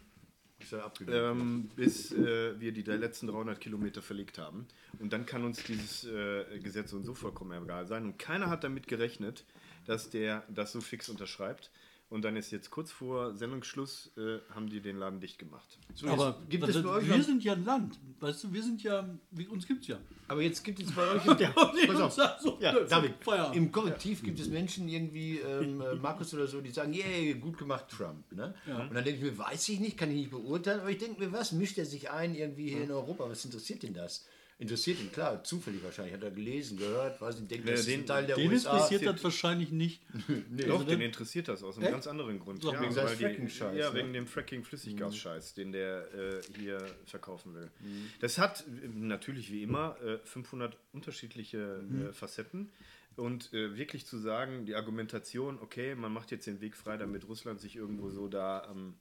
ähm, 1.07 1.71
bis 1.75 2.11
äh, 2.11 2.59
wir 2.59 2.71
die 2.71 2.83
letzten 2.83 3.27
300 3.27 3.59
Kilometer 3.59 4.03
verlegt 4.03 4.37
haben. 4.37 4.67
Und 4.99 5.11
dann 5.11 5.25
kann 5.25 5.43
uns 5.43 5.63
dieses 5.63 6.03
äh, 6.03 6.59
Gesetz 6.59 6.93
und 6.93 7.03
so 7.03 7.15
vollkommen 7.15 7.63
egal 7.63 7.87
sein. 7.87 8.05
Und 8.05 8.19
keiner 8.19 8.49
hat 8.49 8.63
damit 8.63 8.87
gerechnet, 8.87 9.43
dass 9.87 10.11
der 10.11 10.43
das 10.49 10.71
so 10.71 10.81
fix 10.81 11.09
unterschreibt. 11.09 11.71
Und 12.11 12.23
dann 12.23 12.35
ist 12.35 12.51
jetzt 12.51 12.69
kurz 12.71 12.91
vor 12.91 13.33
Sendungsschluss, 13.35 14.11
äh, 14.17 14.39
haben 14.53 14.69
die 14.69 14.81
den 14.81 14.97
Laden 14.97 15.21
dicht 15.21 15.39
gemacht. 15.39 15.79
So, 15.95 16.09
Aber 16.09 16.41
gibt 16.49 16.67
es 16.67 16.83
bei 16.83 16.89
euch 16.89 17.07
wir 17.07 17.23
sind 17.23 17.41
ja 17.41 17.53
ein 17.53 17.63
Land. 17.63 17.97
Weißt 18.19 18.43
du, 18.43 18.51
wir 18.51 18.61
sind 18.61 18.83
ja, 18.83 19.07
wie, 19.31 19.47
uns 19.47 19.65
gibt's 19.65 19.87
ja. 19.87 19.97
aber 20.27 20.41
jetzt 20.41 20.61
gibt 20.61 20.81
es 20.81 20.91
bei 20.91 21.07
euch 21.07 21.25
Und 21.27 21.87
Pass 21.87 22.19
auf. 22.19 22.41
so, 22.41 22.57
Ja, 22.59 22.77
David, 22.81 23.13
Feierabend. 23.21 23.55
im 23.55 23.71
Korrektiv 23.71 24.23
gibt 24.23 24.41
es 24.41 24.49
Menschen 24.49 24.89
irgendwie, 24.89 25.37
ähm, 25.37 25.79
äh, 25.89 25.95
Markus 25.95 26.33
oder 26.33 26.47
so, 26.47 26.59
die 26.59 26.71
sagen, 26.71 26.91
yay, 26.93 27.33
gut 27.35 27.57
gemacht, 27.57 27.85
Trump. 27.87 28.29
Ne? 28.33 28.53
Und 28.67 28.93
dann 28.93 29.05
denke 29.05 29.11
ich 29.11 29.31
mir, 29.31 29.37
weiß 29.37 29.69
ich 29.69 29.79
nicht, 29.79 29.97
kann 29.97 30.11
ich 30.11 30.17
nicht 30.17 30.31
beurteilen, 30.31 30.81
aber 30.81 30.89
ich 30.89 30.97
denke 30.97 31.17
mir, 31.17 31.31
was 31.31 31.53
mischt 31.53 31.77
er 31.77 31.85
sich 31.85 32.11
ein 32.11 32.35
irgendwie 32.35 32.71
hier 32.71 32.83
in 32.83 32.91
Europa? 32.91 33.29
Was 33.29 33.45
interessiert 33.45 33.85
ihn 33.85 33.93
das? 33.93 34.25
Interessiert 34.61 34.99
ihn, 34.99 35.11
klar, 35.11 35.43
zufällig 35.43 35.83
wahrscheinlich, 35.83 36.13
hat 36.13 36.21
er 36.23 36.29
gelesen, 36.31 36.77
gehört, 36.77 37.19
weiß 37.19 37.39
ich, 37.39 37.47
denkt, 37.47 37.65
Ja, 37.65 37.71
das 37.71 37.79
ist 37.81 37.89
den- 37.89 38.01
ein 38.01 38.05
Teil 38.05 38.27
der 38.27 38.35
Den 38.35 38.51
USA. 38.51 38.73
interessiert 38.73 39.05
das 39.07 39.23
wahrscheinlich 39.23 39.71
nicht. 39.71 40.01
Doch, 40.67 40.85
den 40.85 41.01
interessiert 41.01 41.47
das 41.47 41.63
aus 41.63 41.77
einem 41.77 41.91
ganz 41.91 42.05
anderen 42.05 42.39
Grund. 42.39 42.63
Doch, 42.63 42.79
wegen 42.79 42.95
weil 42.95 43.15
die- 43.15 43.23
Fracking-Scheiß, 43.23 43.75
Ja, 43.77 43.89
ne? 43.89 43.95
wegen 43.95 44.13
dem 44.13 44.27
Fracking-Flüssiggas-Scheiß, 44.27 45.55
den 45.55 45.71
der 45.71 46.07
äh, 46.13 46.41
hier 46.59 46.85
verkaufen 47.05 47.55
will. 47.55 47.71
Mhm. 47.81 48.07
Das 48.19 48.37
hat 48.37 48.61
äh, 48.83 48.87
natürlich 48.87 49.51
wie 49.51 49.63
immer 49.63 49.97
äh, 50.01 50.19
500 50.25 50.77
unterschiedliche 50.93 51.81
Mhm. 51.81 52.07
äh, 52.09 52.13
Facetten. 52.13 52.69
Und 53.17 53.51
äh, 53.53 53.75
wirklich 53.75 54.05
zu 54.05 54.17
sagen, 54.19 54.65
die 54.65 54.75
Argumentation, 54.75 55.57
okay, 55.59 55.95
man 55.95 56.13
macht 56.13 56.31
jetzt 56.31 56.47
den 56.47 56.61
Weg 56.61 56.77
frei, 56.77 56.97
damit 56.97 57.27
Russland 57.27 57.59
sich 57.59 57.75
irgendwo 57.75 58.09
so 58.09 58.27
da 58.27 58.63
am 58.69 58.93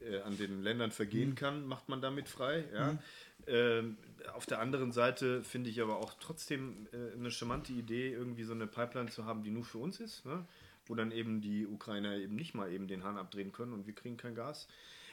äh, 0.00 0.18
an 0.20 0.36
den 0.36 0.62
Ländern 0.62 0.90
vergehen 0.90 1.34
kann, 1.34 1.66
macht 1.66 1.88
man 1.88 2.00
damit 2.02 2.28
frei. 2.28 2.64
Ja? 2.72 2.98
Ähm, 3.46 3.96
auf 4.34 4.46
der 4.46 4.60
anderen 4.60 4.92
Seite 4.92 5.42
finde 5.42 5.70
ich 5.70 5.80
aber 5.80 5.98
auch 5.98 6.14
trotzdem 6.20 6.88
äh, 6.92 7.16
eine 7.16 7.30
charmante 7.30 7.72
Idee, 7.72 8.12
irgendwie 8.12 8.44
so 8.44 8.52
eine 8.52 8.66
Pipeline 8.66 9.10
zu 9.10 9.24
haben, 9.24 9.42
die 9.42 9.50
nur 9.50 9.64
für 9.64 9.78
uns 9.78 10.00
ist, 10.00 10.26
ne? 10.26 10.44
wo 10.86 10.94
dann 10.94 11.12
eben 11.12 11.40
die 11.40 11.66
Ukrainer 11.66 12.16
eben 12.16 12.34
nicht 12.34 12.54
mal 12.54 12.72
eben 12.72 12.86
den 12.88 13.04
Hahn 13.04 13.18
abdrehen 13.18 13.52
können 13.52 13.72
und 13.72 13.86
wir 13.86 13.94
kriegen 13.94 14.16
kein 14.16 14.34
Gas. 14.34 14.68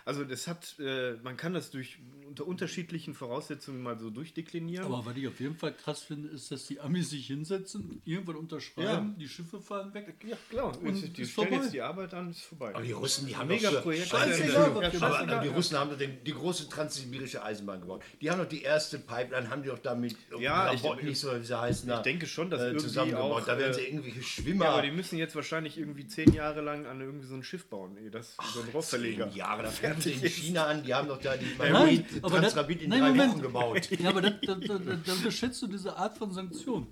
Also 0.06 0.24
das 0.26 0.48
hat, 0.48 0.76
äh, 0.80 1.14
man 1.24 1.38
kann 1.38 1.54
das 1.54 1.72
durch 1.72 1.98
unter 2.28 2.48
unterschiedlichen 2.48 3.14
Voraussetzungen 3.14 3.82
mal 3.84 3.98
so 4.00 4.10
durchdeklinieren. 4.10 4.86
Aber 4.86 5.06
was 5.06 5.16
ich 5.16 5.28
auf 5.28 5.40
jeden 5.40 5.56
Fall 5.56 5.74
krass 5.74 6.02
finde, 6.02 6.30
ist, 6.30 6.52
dass 6.52 6.66
die 6.66 6.80
Amis 6.80 7.12
sich 7.12 7.28
hinsetzen, 7.28 8.02
irgendwann 8.06 8.38
unterschreiben, 8.38 9.16
die 9.20 9.28
Schiffe 9.28 9.62
fahren 9.62 9.94
weg. 9.94 10.16
ja, 10.28 10.36
klar, 10.50 10.76
Und 10.82 11.16
die 11.18 11.22
ist 11.22 11.32
stellen 11.32 11.48
vorbei. 11.50 11.64
jetzt 11.64 11.74
die 11.74 11.82
Arbeit 11.82 12.14
an, 12.14 12.32
ist 12.32 12.42
vorbei. 12.42 12.74
Aber 12.74 12.84
die 12.84 12.92
Russen, 12.92 13.28
die 13.28 13.36
haben 13.38 13.48
Mega 13.48 13.70
doch 13.72 13.84
Projekt. 13.84 14.08
Scheißegal, 14.08 14.52
Ja, 14.54 14.66
aber, 15.06 15.20
aber 15.20 15.42
die 15.44 15.48
Russen 15.50 15.78
haben 15.78 15.90
doch 15.92 15.98
den, 15.98 16.24
die 16.24 16.34
große 16.34 16.68
transsibirische 16.70 17.44
Eisenbahn 17.44 17.82
gebaut. 17.82 18.04
Die 18.20 18.30
haben 18.32 18.40
doch 18.40 18.50
die 18.50 18.64
erste 18.64 18.98
Pipeline, 19.00 19.50
haben 19.50 19.62
die 19.64 19.70
doch 19.70 19.80
damit 19.80 20.16
Ja, 20.40 20.74
ich- 20.74 20.84
nicht 21.04 21.20
so, 21.20 21.32
wie 21.40 21.44
sie 21.46 21.58
heißen, 21.60 21.90
ich 21.92 22.00
denke 22.00 22.26
schon, 22.26 22.50
dass 22.50 22.62
äh, 22.62 22.66
irgendwie 22.68 22.86
zusammengebaut. 22.88 23.42
auch, 23.44 23.46
da 23.46 23.58
werden 23.58 23.72
äh, 23.72 23.74
sie 23.76 23.82
irgendwelche 23.82 24.24
Schwimmer. 24.24 24.66
Ja, 24.66 24.72
aber 24.72 24.82
die 24.82 24.92
müssen 24.92 25.18
jetzt 25.18 25.36
wahrscheinlich 25.36 25.78
irgendwie 25.78 26.08
zehn 26.08 26.34
Jahre 26.34 26.62
lang 26.62 26.86
an 26.88 27.00
irgendwie 27.00 27.28
so 27.28 27.36
ein 27.36 27.44
Schiff 27.44 27.68
bauen. 27.68 27.98
Das, 28.12 28.36
so 28.54 28.62
ein 28.62 28.70
Rohrverleger. 28.70 29.30
Zehn 29.30 29.38
Jahre, 29.38 29.64
da 29.64 29.70
sie 30.02 30.12
in. 30.12 30.30
China 30.30 30.66
an, 30.66 30.84
die 30.84 30.94
haben 30.94 31.08
doch 31.08 31.20
da 31.20 31.36
die 31.38 31.46
Nein, 31.58 32.06
aber 32.22 32.40
das- 32.42 32.54
in 32.56 32.90
nein, 32.90 33.00
drei 33.02 33.10
Moment. 33.10 33.34
Wochen 33.34 33.42
gebaut. 33.42 33.90
Ja, 34.00 34.10
aber 34.10 34.22
das, 34.22 34.34
das, 34.46 34.60
das, 34.60 34.82
da 35.06 35.14
unterschätzt 35.14 35.62
du 35.62 35.68
diese 35.68 35.96
Art 35.98 36.18
von 36.18 36.32
Sanktionen. 36.34 36.88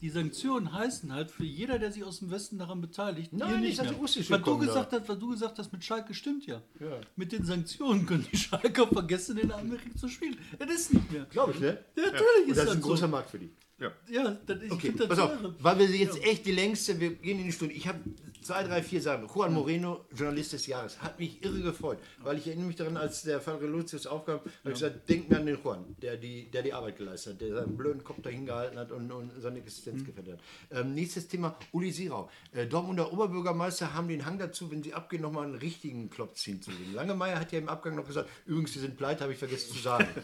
Die 0.00 0.10
Sanktionen 0.10 0.72
heißen 0.72 1.12
halt 1.12 1.30
für 1.30 1.44
jeder, 1.44 1.78
der 1.78 1.90
sich 1.90 2.04
aus 2.04 2.20
dem 2.20 2.30
Westen 2.30 2.58
daran 2.58 2.80
beteiligt, 2.80 3.32
Nein, 3.32 3.60
nicht 3.60 3.80
mehr. 3.82 3.90
die 3.90 3.96
russische 3.96 4.30
was 4.32 4.42
du 4.42 4.58
gesagt 4.58 4.92
hast, 4.92 5.08
was 5.08 5.18
du 5.18 5.30
gesagt 5.30 5.58
hast 5.58 5.72
mit 5.72 5.82
Schalke 5.82 6.14
stimmt 6.14 6.46
ja. 6.46 6.62
Ja. 6.78 7.00
Mit 7.16 7.32
den 7.32 7.44
Sanktionen 7.44 8.06
können 8.06 8.26
die 8.30 8.36
Schalker 8.36 8.86
vergessen, 8.86 9.38
in 9.38 9.50
Amerika 9.50 9.96
zu 9.96 10.08
spielen. 10.08 10.36
Das 10.58 10.70
ist 10.70 10.94
nicht 10.94 11.10
mehr. 11.10 11.24
Glaube 11.30 11.52
ich, 11.52 11.60
ne? 11.60 11.78
Ja, 11.96 12.02
natürlich 12.04 12.20
Und 12.44 12.50
ist 12.50 12.56
das 12.56 12.56
das, 12.56 12.64
ist 12.66 12.70
ein 12.76 12.82
großer 12.82 12.96
so. 13.06 13.08
Markt 13.08 13.30
für 13.30 13.38
die. 13.38 13.50
Ja. 13.80 13.90
Ja, 14.08 14.38
das, 14.46 14.62
ich 14.62 14.70
Okay, 14.70 14.92
pass 14.92 15.18
auf, 15.18 15.32
weil 15.58 15.78
wir 15.80 15.86
jetzt 15.86 16.22
echt 16.22 16.46
die 16.46 16.52
längste, 16.52 17.00
wir 17.00 17.10
gehen 17.14 17.40
in 17.40 17.46
die 17.46 17.52
Stunde. 17.52 17.74
Ich 17.74 17.88
habe 17.88 17.98
zwei, 18.44 18.62
drei, 18.62 18.82
vier 18.82 19.00
Sachen. 19.02 19.26
Juan 19.26 19.48
Hm. 19.48 19.54
Moreno, 19.54 20.04
Journalist 20.14 20.52
des 20.52 20.66
Jahres, 20.66 21.00
hat 21.02 21.18
mich 21.18 21.42
irre 21.44 21.60
gefreut, 21.60 21.98
weil 22.22 22.38
ich 22.38 22.46
erinnere 22.46 22.66
mich 22.66 22.76
daran, 22.76 22.96
als 22.96 23.22
der 23.22 23.40
Fall 23.40 23.56
Reluzius 23.56 24.06
aufkam, 24.06 24.38
habe 24.40 24.50
ich 24.64 24.72
gesagt, 24.74 25.08
denk 25.08 25.28
mir 25.30 25.38
an 25.38 25.46
den 25.46 25.58
Juan, 25.62 25.96
der 26.02 26.16
die, 26.16 26.50
der 26.50 26.62
die 26.62 26.72
Arbeit 26.72 26.96
geleistet 26.98 27.34
hat, 27.34 27.40
der 27.40 27.54
seinen 27.54 27.76
blöden 27.76 28.04
Kopf 28.04 28.20
dahin 28.22 28.46
gehalten 28.46 28.78
hat 28.78 28.92
und, 28.92 29.10
und 29.10 29.32
seine 29.40 29.58
Existenz 29.58 30.00
Hm. 30.00 30.06
gefährdet 30.06 30.34
hat. 30.70 30.80
Ähm, 30.80 30.94
nächstes 30.94 31.28
Thema, 31.28 31.56
Uli 31.72 31.90
Sirau. 31.90 32.28
Äh, 32.52 32.66
Dortmunder 32.66 33.12
Oberbürgermeister 33.12 33.94
haben 33.94 34.08
den 34.08 34.24
Hang 34.26 34.38
dazu, 34.38 34.70
wenn 34.70 34.82
sie 34.82 34.94
abgehen, 34.94 35.22
nochmal 35.22 35.44
einen 35.46 35.54
richtigen 35.56 36.10
Klops 36.10 36.42
hinzulegen. 36.44 36.94
Langemeier 36.94 37.38
hat 37.40 37.52
ja 37.52 37.58
im 37.58 37.68
Abgang 37.68 37.94
noch 37.96 38.06
gesagt, 38.06 38.28
übrigens, 38.46 38.72
sie 38.74 38.80
sind 38.80 38.96
pleite, 38.96 39.22
habe 39.22 39.32
ich 39.32 39.38
vergessen 39.38 39.72
zu 39.72 39.78
sagen. 39.82 40.06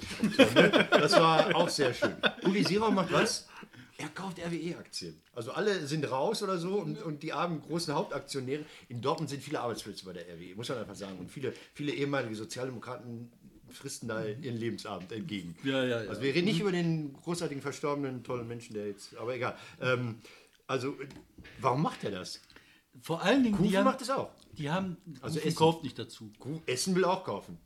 Ne? 0.54 0.88
Das 0.90 1.12
war 1.14 1.54
auch 1.54 1.68
sehr 1.68 1.94
schön. 1.94 2.14
Uli 2.44 2.64
Sirau 2.64 2.90
macht 2.90 3.12
was? 3.12 3.48
Er 4.00 4.08
kauft 4.08 4.38
RWE-Aktien. 4.38 5.20
Also 5.34 5.52
alle 5.52 5.86
sind 5.86 6.10
raus 6.10 6.42
oder 6.42 6.56
so 6.58 6.76
und, 6.80 7.02
und 7.02 7.22
die 7.22 7.32
armen 7.34 7.60
großen 7.60 7.92
Hauptaktionäre. 7.94 8.64
In 8.88 9.02
Dortmund 9.02 9.28
sind 9.28 9.42
viele 9.42 9.60
Arbeitsplätze 9.60 10.04
bei 10.06 10.12
der 10.14 10.24
RWE, 10.26 10.54
muss 10.56 10.68
man 10.70 10.78
einfach 10.78 10.94
sagen. 10.94 11.18
Und 11.18 11.30
viele, 11.30 11.52
viele 11.74 11.92
ehemalige 11.92 12.34
Sozialdemokraten 12.34 13.30
fristen 13.68 14.08
da 14.08 14.24
ihren 14.24 14.56
Lebensabend 14.56 15.12
entgegen. 15.12 15.54
Ja, 15.64 15.84
ja, 15.84 16.02
ja. 16.02 16.08
Also 16.08 16.22
wir 16.22 16.34
reden 16.34 16.46
nicht 16.46 16.60
über 16.60 16.72
den 16.72 17.12
großartigen, 17.12 17.62
verstorbenen, 17.62 18.24
tollen 18.24 18.48
Menschen, 18.48 18.74
der 18.74 18.86
jetzt, 18.88 19.14
aber 19.16 19.34
egal. 19.34 19.56
Ähm, 19.80 20.20
also, 20.66 20.92
äh, 21.00 21.06
warum 21.60 21.82
macht 21.82 22.02
er 22.02 22.10
das? 22.10 22.40
Vor 23.02 23.22
allen 23.22 23.42
Dingen, 23.44 23.54
Kufen 23.56 23.70
die 23.70 23.76
haben, 23.76 23.84
macht 23.84 24.00
es 24.00 24.10
auch. 24.10 24.30
die 24.52 24.70
haben 24.70 24.96
Also 25.20 25.34
Kufen 25.36 25.48
Essen. 25.48 25.56
kauft 25.58 25.82
nicht 25.84 25.98
dazu. 25.98 26.32
Kuh- 26.38 26.60
Essen 26.66 26.94
will 26.96 27.04
auch 27.04 27.22
kaufen. 27.22 27.58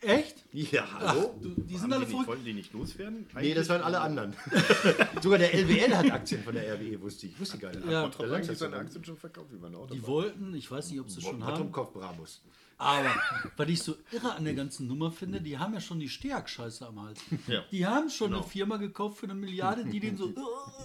Echt? 0.00 0.44
Ja, 0.52 0.86
hallo? 0.92 1.34
Du, 1.42 1.48
die 1.60 1.74
sind 1.76 1.82
Haben 1.82 1.92
alle 1.94 2.06
die 2.06 2.14
nicht, 2.14 2.26
wollten 2.28 2.44
die 2.44 2.54
nicht 2.54 2.72
loswerden? 2.72 3.26
Nee, 3.34 3.52
das 3.52 3.68
waren 3.68 3.82
alle 3.82 4.00
anderen. 4.00 4.32
Sogar 5.22 5.38
der 5.40 5.52
LWL 5.54 5.92
hat 5.96 6.10
Aktien 6.12 6.42
von 6.44 6.54
der 6.54 6.72
RWE, 6.74 7.00
wusste 7.00 7.26
ich. 7.26 7.38
Wusste 7.40 7.56
ich 7.56 7.62
gar 7.62 7.72
nicht. 7.72 7.84
Ja. 7.84 8.02
Bottrop 8.04 8.26
Der 8.26 8.36
eigentlich 8.36 8.46
Landschaftsverband. 8.48 8.74
seine 8.76 8.84
Aktien 8.86 9.04
schon 9.04 9.16
verkauft 9.16 9.52
über 9.52 9.66
eine 9.66 9.76
Die 9.76 9.82
Autobahn. 9.82 10.06
wollten, 10.06 10.54
ich 10.54 10.70
weiß 10.70 10.90
nicht, 10.90 11.00
ob 11.00 11.10
sie 11.10 11.20
schon 11.20 11.42
haben, 11.44 11.52
Atomkopf 11.54 11.92
Brabus. 11.92 12.42
aber 12.78 13.10
was 13.56 13.68
ich 13.68 13.82
so 13.82 13.96
irre 14.12 14.34
an 14.36 14.44
der 14.44 14.54
ganzen 14.54 14.86
Nummer 14.86 15.10
finde, 15.10 15.40
die 15.40 15.58
haben 15.58 15.74
ja 15.74 15.80
schon 15.80 15.98
die 15.98 16.08
Steag-Scheiße 16.08 16.86
am 16.86 17.02
Hals. 17.02 17.20
Ja. 17.48 17.64
Die 17.72 17.84
haben 17.84 18.08
schon 18.08 18.32
eine 18.32 18.44
Firma 18.44 18.76
gekauft 18.76 19.18
für 19.18 19.26
eine 19.26 19.34
Milliarde, 19.34 19.84
die 19.84 19.98
denen 19.98 20.16
so, 20.16 20.32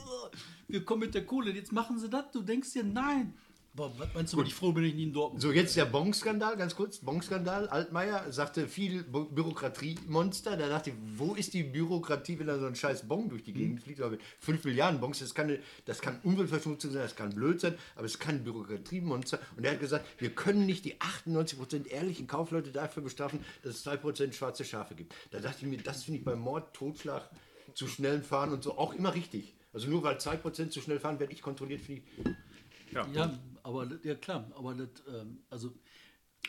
wir 0.68 0.84
kommen 0.84 1.02
mit 1.02 1.14
der 1.14 1.24
Kohle, 1.26 1.52
jetzt 1.52 1.72
machen 1.72 2.00
sie 2.00 2.10
das. 2.10 2.32
Du 2.32 2.42
denkst 2.42 2.74
dir, 2.74 2.84
nein. 2.84 3.36
Boah, 3.76 3.92
was 3.98 4.08
meinst 4.14 4.32
du, 4.34 4.38
wenn 4.38 4.46
ich 4.46 4.54
froh 4.54 4.72
bin, 4.72 4.84
ich 4.84 4.94
nie 4.94 5.04
in 5.06 5.14
Dortmund 5.14 5.42
So, 5.42 5.52
jetzt 5.52 5.76
der 5.76 5.86
Bonskandal, 5.86 6.56
ganz 6.58 6.76
kurz. 6.76 7.00
Bonskandal, 7.00 7.68
Altmaier 7.70 8.32
sagte 8.32 8.68
viel 8.68 9.02
Bü- 9.02 9.28
Bürokratiemonster. 9.34 10.56
Da 10.58 10.70
dachte 10.70 10.92
ich, 10.92 10.96
wo 11.18 11.34
ist 11.34 11.56
die 11.56 11.64
Bürokratie, 11.64 12.38
wenn 12.38 12.46
da 12.46 12.60
so 12.60 12.68
ein 12.68 12.76
scheiß 12.76 13.08
Bon 13.08 13.28
durch 13.30 13.44
die 13.44 13.52
Gegend 13.54 13.82
fliegt? 13.82 14.00
Aber 14.02 14.18
5 14.42 14.64
Milliarden 14.66 15.00
Bons, 15.00 15.18
das 15.20 15.34
kann, 15.34 15.58
das 15.86 16.02
kann 16.02 16.20
Umweltverschmutzung 16.24 16.92
sein, 16.92 17.02
das 17.02 17.16
kann 17.16 17.34
blöd 17.34 17.60
sein, 17.62 17.74
aber 17.96 18.06
es 18.06 18.20
kann 18.20 18.44
Bürokratiemonster. 18.44 19.40
Und 19.58 19.64
er 19.66 19.72
hat 19.72 19.80
gesagt, 19.80 20.06
wir 20.20 20.30
können 20.30 20.68
nicht 20.68 20.86
die 20.86 20.96
98% 21.00 21.88
ehrlichen 21.88 22.28
Kaufleute 22.28 22.72
dafür 22.72 23.02
bestrafen, 23.02 23.40
dass 23.64 23.76
es 23.78 23.88
2% 23.88 24.34
schwarze 24.34 24.66
Schafe 24.66 24.94
gibt. 24.94 25.16
Da 25.32 25.40
dachte 25.40 25.58
ich 25.62 25.68
mir, 25.68 25.80
das 25.80 26.04
finde 26.04 26.20
ich 26.20 26.26
beim 26.26 26.40
Mord, 26.40 26.76
Totschlag, 26.76 27.28
zu 27.74 27.88
schnellen 27.88 28.22
Fahren 28.22 28.52
und 28.54 28.64
so 28.64 28.78
auch 28.78 28.94
immer 28.94 29.16
richtig. 29.16 29.56
Also 29.74 29.90
nur 29.90 30.04
weil 30.04 30.18
2% 30.18 30.70
zu 30.70 30.80
schnell 30.80 31.00
fahren, 31.00 31.20
werde 31.20 31.34
ich 31.34 31.42
kontrolliert, 31.42 31.82
finde 31.82 32.04
ich. 32.04 32.94
Ja, 33.16 33.34
aber 33.64 33.88
ja 34.04 34.16
klar, 34.16 34.52
aber 34.56 34.76
das, 34.76 34.90
ähm, 35.08 35.44
also 35.50 35.74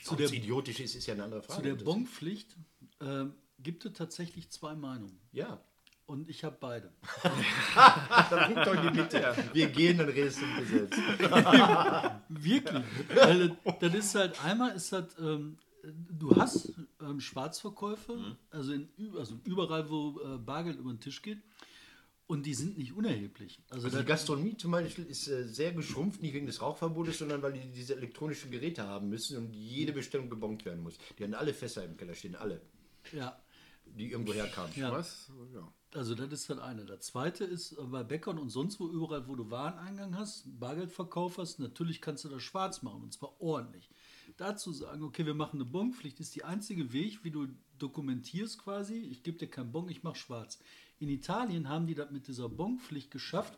zu 0.03 0.17
der, 0.17 0.33
idiotisch 0.33 0.81
ist, 0.81 0.95
ist 0.95 1.07
ja 1.07 1.15
eine 1.15 1.25
andere 1.25 1.43
Frage. 1.43 1.63
zu 1.63 1.69
der 1.77 1.85
Bonpflicht 1.85 2.57
ähm, 3.01 3.35
gibt 3.59 3.85
es 3.85 3.93
tatsächlich 3.95 4.51
zwei 4.51 4.75
Meinungen. 4.75 5.19
Ja. 5.33 5.63
Und 6.07 6.29
ich 6.29 6.45
habe 6.45 6.57
beide. 6.61 6.93
Dann 8.31 8.55
guckt 8.55 8.67
doch 8.67 8.75
in 8.75 8.93
die 8.93 9.01
Mitte. 9.01 9.35
Wir 9.55 9.69
gehen, 9.69 9.97
dann 9.97 10.11
redest 10.11 10.39
du 10.39 10.45
im 10.45 10.57
Gesetz. 10.59 10.97
Wirklich. 12.29 12.85
Weil 13.15 13.57
das, 13.81 13.95
ist 13.95 14.15
halt, 14.15 14.45
einmal 14.45 14.77
ist 14.77 14.93
das, 14.93 15.19
ähm, 15.19 15.57
du 15.83 16.37
hast 16.37 16.75
ähm, 17.01 17.21
Schwarzverkäufe, 17.21 18.37
also, 18.51 18.73
in, 18.75 18.89
also 19.17 19.41
überall, 19.45 19.89
wo 19.89 20.21
äh, 20.21 20.37
Bargeld 20.37 20.79
über 20.79 20.93
den 20.93 21.01
Tisch 21.01 21.23
geht. 21.23 21.39
Und 22.27 22.47
die 22.47 22.55
sind 22.55 22.79
nicht 22.79 22.93
unerheblich. 22.95 23.61
Also, 23.69 23.87
Also 23.87 23.99
die 23.99 24.05
Gastronomie 24.05 24.57
zum 24.57 24.71
Beispiel 24.71 25.05
ist 25.05 25.29
äh, 25.29 25.47
sehr 25.47 25.73
geschrumpft, 25.73 26.23
nicht 26.23 26.33
wegen 26.33 26.47
des 26.47 26.63
Rauchverbotes, 26.63 27.19
sondern 27.19 27.43
weil 27.43 27.53
die 27.53 27.71
diese 27.71 27.97
elektronischen 27.97 28.51
Geräte 28.51 28.87
haben 28.87 29.11
müssen 29.11 29.37
und 29.37 29.53
jede 29.55 29.93
Bestellung 29.93 30.31
gebongt 30.31 30.65
werden 30.65 30.83
muss. 30.83 30.97
Die 31.19 31.25
haben 31.25 31.35
alle 31.35 31.53
Fässer 31.53 31.85
im 31.85 31.97
Keller 31.99 32.15
stehen, 32.15 32.35
alle. 32.35 32.63
ja, 33.13 33.39
die 33.85 34.11
irgendwo 34.11 34.33
herkamen. 34.33 34.73
Ja. 34.75 34.91
Was? 34.91 35.31
Ja. 35.53 35.71
Also 35.93 36.15
das 36.15 36.33
ist 36.33 36.51
das 36.51 36.59
eine. 36.59 36.85
Das 36.87 37.01
zweite 37.01 37.45
ist 37.45 37.73
äh, 37.73 37.83
bei 37.83 38.03
Bäckern 38.03 38.39
und 38.39 38.49
sonst 38.49 38.81
wo 38.81 38.89
überall, 38.89 39.29
wo 39.29 39.37
du 39.37 39.51
Wareneingang 39.51 40.17
hast, 40.17 40.45
Bargeldverkauf 40.59 41.37
hast, 41.39 41.61
natürlich 41.61 42.01
kannst 42.01 42.25
du 42.25 42.29
das 42.31 42.43
schwarz 42.43 42.83
machen 42.83 43.03
und 43.03 43.13
zwar 43.13 43.41
ordentlich. 43.41 43.91
Dazu 44.37 44.73
sagen, 44.73 45.03
okay, 45.05 45.27
wir 45.27 45.35
machen 45.35 45.61
eine 45.61 45.71
Bonpflicht, 45.71 46.19
ist 46.19 46.35
die 46.35 46.43
einzige 46.45 46.93
Weg, 46.93 47.23
wie 47.23 47.31
du 47.31 47.47
dokumentierst 47.79 48.59
quasi, 48.59 48.95
ich 48.95 49.23
gebe 49.23 49.39
dir 49.39 49.49
keinen 49.49 49.71
Bon, 49.71 49.89
ich 49.89 50.03
mache 50.03 50.17
schwarz. 50.17 50.59
In 51.01 51.09
Italien 51.09 51.69
haben 51.69 51.87
die 51.87 51.95
das 51.95 52.11
mit 52.11 52.29
dieser 52.29 52.49
Bonpflicht 52.49 53.11
geschafft, 53.11 53.55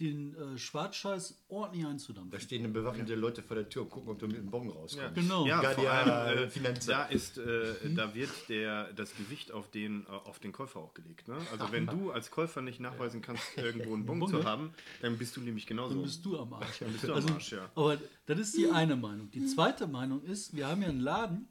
den 0.00 0.34
äh, 0.34 0.58
Schwarzscheiß 0.58 1.44
ordentlich 1.48 1.84
Da 1.84 1.90
einzudampfen. 1.90 2.40
stehen 2.40 2.72
bewaffnete 2.72 3.14
Leute 3.14 3.42
vor 3.42 3.56
der 3.56 3.68
Tür 3.68 3.82
und 3.82 3.90
gucken, 3.90 4.10
ob 4.10 4.18
du 4.18 4.26
mit 4.26 4.38
dem 4.38 4.50
Bon 4.50 4.68
rauskommst. 4.68 5.14
Genau. 5.14 5.46
Ja, 5.46 5.60
Guardia 5.60 5.74
vor 5.74 5.90
allem, 5.90 6.50
äh, 6.64 6.74
da 6.86 7.04
ist, 7.04 7.38
äh, 7.38 7.74
da 7.94 8.14
wird 8.14 8.30
der, 8.48 8.92
das 8.94 9.14
Gewicht 9.16 9.52
auf 9.52 9.70
den, 9.70 10.06
äh, 10.06 10.10
auf 10.10 10.38
den 10.38 10.52
Käufer 10.52 10.80
auch 10.80 10.94
gelegt. 10.94 11.28
Ne? 11.28 11.36
Also 11.52 11.70
wenn 11.72 11.86
du 11.86 12.10
als 12.10 12.30
Käufer 12.30 12.62
nicht 12.62 12.80
nachweisen 12.80 13.20
kannst, 13.20 13.42
irgendwo 13.56 13.94
einen 13.94 14.06
Bon 14.06 14.26
zu 14.26 14.44
haben, 14.44 14.72
dann 15.02 15.18
bist 15.18 15.36
du 15.36 15.40
nämlich 15.42 15.66
genauso. 15.66 15.94
Dann 15.94 16.02
bist 16.02 16.24
du 16.24 16.38
am 16.38 16.52
Arsch. 16.54 16.78
bist 16.78 17.04
du 17.04 17.08
am 17.08 17.14
also, 17.14 17.34
Arsch, 17.34 17.52
ja. 17.52 17.70
Aber 17.74 17.98
das 18.26 18.38
ist 18.38 18.56
die 18.56 18.70
eine 18.70 18.96
Meinung. 18.96 19.30
Die 19.30 19.44
zweite 19.46 19.86
Meinung 19.86 20.22
ist, 20.22 20.56
wir 20.56 20.66
haben 20.66 20.82
ja 20.82 20.88
einen 20.88 21.00
Laden, 21.00 21.48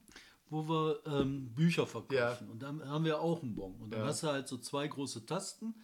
wo 0.50 0.68
wir 0.68 1.02
ähm, 1.06 1.54
Bücher 1.54 1.86
verkaufen. 1.88 2.16
Ja. 2.16 2.52
Und 2.52 2.60
da 2.64 2.68
haben 2.90 3.06
wir 3.06 3.20
auch 3.22 3.42
einen 3.44 3.56
Bon. 3.56 3.76
Und 3.82 3.92
dann 3.92 4.02
Ja. 4.02 4.08
hast 4.08 4.24
du 4.24 4.28
halt 4.28 4.48
so 4.48 4.58
zwei 4.58 4.88
große 4.88 5.26
Tasten. 5.26 5.76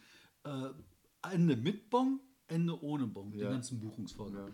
Äh, 0.44 0.70
Ende 1.32 1.56
mit 1.56 1.90
Bon, 1.90 2.20
Ende 2.48 2.82
ohne 2.84 3.08
Bon. 3.08 3.32
Die 3.32 3.40
Ja. 3.40 3.50
ganzen 3.50 3.80
Buchungsvorgänge. 3.80 4.54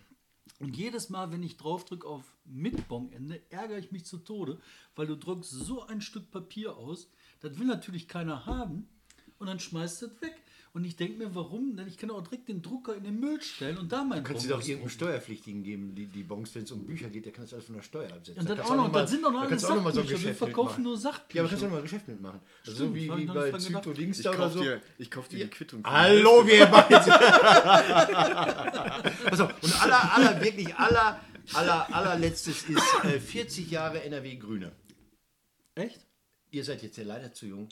Und 0.60 0.76
jedes 0.76 1.10
Mal, 1.10 1.32
wenn 1.32 1.44
ich 1.44 1.58
drauf 1.58 1.86
drücke 1.86 2.08
auf 2.08 2.36
mit 2.44 2.88
Bon-Ende, 2.88 3.42
ärgere 3.50 3.78
ich 3.78 3.92
mich 3.92 4.06
zu 4.06 4.18
Tode, 4.18 4.60
weil 4.96 5.08
du 5.08 5.16
drückst 5.16 5.50
so 5.52 5.84
ein 5.86 6.02
Stück 6.02 6.32
Papier 6.32 6.76
aus, 6.76 7.08
das 7.40 7.58
will 7.60 7.68
natürlich 7.68 8.08
keiner 8.08 8.46
haben 8.46 8.90
und 9.38 9.48
dann 9.48 9.60
schmeißt 9.60 10.02
das 10.02 10.22
weg. 10.22 10.42
Und 10.72 10.86
ich 10.86 10.96
denke 10.96 11.18
mir, 11.18 11.34
warum? 11.34 11.76
Denn 11.76 11.88
ich 11.88 11.98
kann 11.98 12.12
auch 12.12 12.22
direkt 12.22 12.48
den 12.48 12.62
Drucker 12.62 12.96
in 12.96 13.04
den 13.04 13.20
Müll 13.20 13.42
stellen 13.42 13.78
und 13.80 13.92
da 13.92 14.04
mein 14.04 14.24
Kannst 14.24 14.46
du 14.46 14.50
doch 14.50 14.62
irgendeinem. 14.62 14.90
Steuerpflichtigen 14.90 15.64
geben, 15.64 15.96
die, 15.96 16.06
die 16.06 16.22
Bons, 16.24 16.54
wenn 16.54 16.64
es 16.64 16.72
um 16.72 16.86
Bücher 16.86 17.10
geht, 17.10 17.26
der 17.26 17.32
kann 17.34 17.44
das 17.46 17.54
alles 17.54 17.66
von 17.66 17.76
der 17.76 17.82
Steuer 17.82 18.12
absetzen. 18.14 18.40
Und 18.42 18.50
Da 18.50 18.56
dann 18.56 18.58
kannst 18.58 18.72
auch 18.72 18.76
noch, 18.76 18.92
mal- 18.92 19.02
das 19.02 19.10
sind 19.10 19.24
doch 19.24 19.32
noch 19.32 19.42
da 19.42 19.48
alles 19.48 19.50
kannst 19.50 19.66
du 19.66 19.70
auch 19.70 19.76
noch 19.78 19.84
mal 19.84 19.94
so 19.94 20.00
ein 20.02 20.06
Sachbücher. 20.06 20.20
Wir 20.20 20.24
Geschäft 20.32 20.38
verkaufen 20.38 20.68
mitmachen. 20.68 20.84
nur 20.84 20.98
Sachbücher. 20.98 21.36
Ja, 21.36 21.42
aber 21.42 21.50
kannst 21.50 21.64
du 21.64 21.68
auch 21.68 21.72
mal 21.72 21.78
ein 21.78 21.84
Geschäft 21.84 22.08
mitmachen. 22.08 22.40
Also 22.62 22.72
so 22.72 22.78
Stimmt, 22.84 22.96
wie, 22.96 23.18
wie 23.18 23.26
bei. 23.26 23.52
Zyto 23.58 23.94
Dings 23.94 24.18
ich 24.20 24.24
da 24.24 24.30
oder 24.30 24.38
kauf 24.40 24.54
so. 24.54 24.62
dir, 24.62 24.82
ich 25.00 25.12
kauf 25.12 25.28
dir 25.28 25.40
die 25.44 25.50
Quittung. 25.50 25.84
Hallo, 25.86 26.46
wir. 26.48 26.66
Pass 29.30 29.40
auf, 29.40 29.54
und 29.64 29.82
aller, 29.82 30.14
aller, 30.14 30.42
wirklich 30.44 30.76
aller, 30.76 31.20
aller, 31.54 31.94
allerletztes 31.96 32.64
ist 32.70 33.04
äh, 33.04 33.20
40 33.20 33.72
Jahre 33.72 34.04
NRW 34.04 34.36
Grüne. 34.36 34.72
Echt? 35.76 36.06
Ihr 36.52 36.64
seid 36.64 36.82
jetzt 36.84 36.98
ja 36.98 37.04
leider 37.04 37.32
zu 37.34 37.46
jung. 37.48 37.70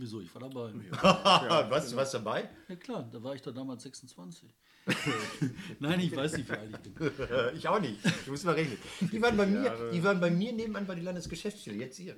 Wieso? 0.00 0.22
Ich 0.22 0.34
war 0.34 0.40
dabei. 0.40 0.72
was, 1.70 1.94
was 1.96 2.10
dabei? 2.10 2.48
Ja 2.68 2.76
klar, 2.76 3.06
da 3.12 3.22
war 3.22 3.34
ich 3.34 3.42
doch 3.42 3.52
damals 3.52 3.82
26. 3.82 4.48
Nein, 5.78 6.00
ich 6.00 6.16
weiß 6.16 6.38
nicht, 6.38 6.48
wie 6.48 6.54
alt 6.54 6.70
ich 6.82 6.94
bin. 6.94 7.10
Ich 7.54 7.68
auch 7.68 7.78
nicht. 7.78 7.98
Ich 8.04 8.26
muss 8.26 8.44
mal 8.44 8.54
rechnen. 8.54 8.78
Die 9.12 9.20
waren 9.20 9.36
bei 9.36 9.44
mir, 9.44 9.90
die 9.92 10.02
waren 10.02 10.18
bei 10.18 10.30
mir 10.30 10.52
nebenan 10.52 10.86
bei 10.86 10.94
der 10.94 11.04
Landesgeschäftsstelle. 11.04 11.76
Jetzt 11.76 11.98
ihr. 11.98 12.16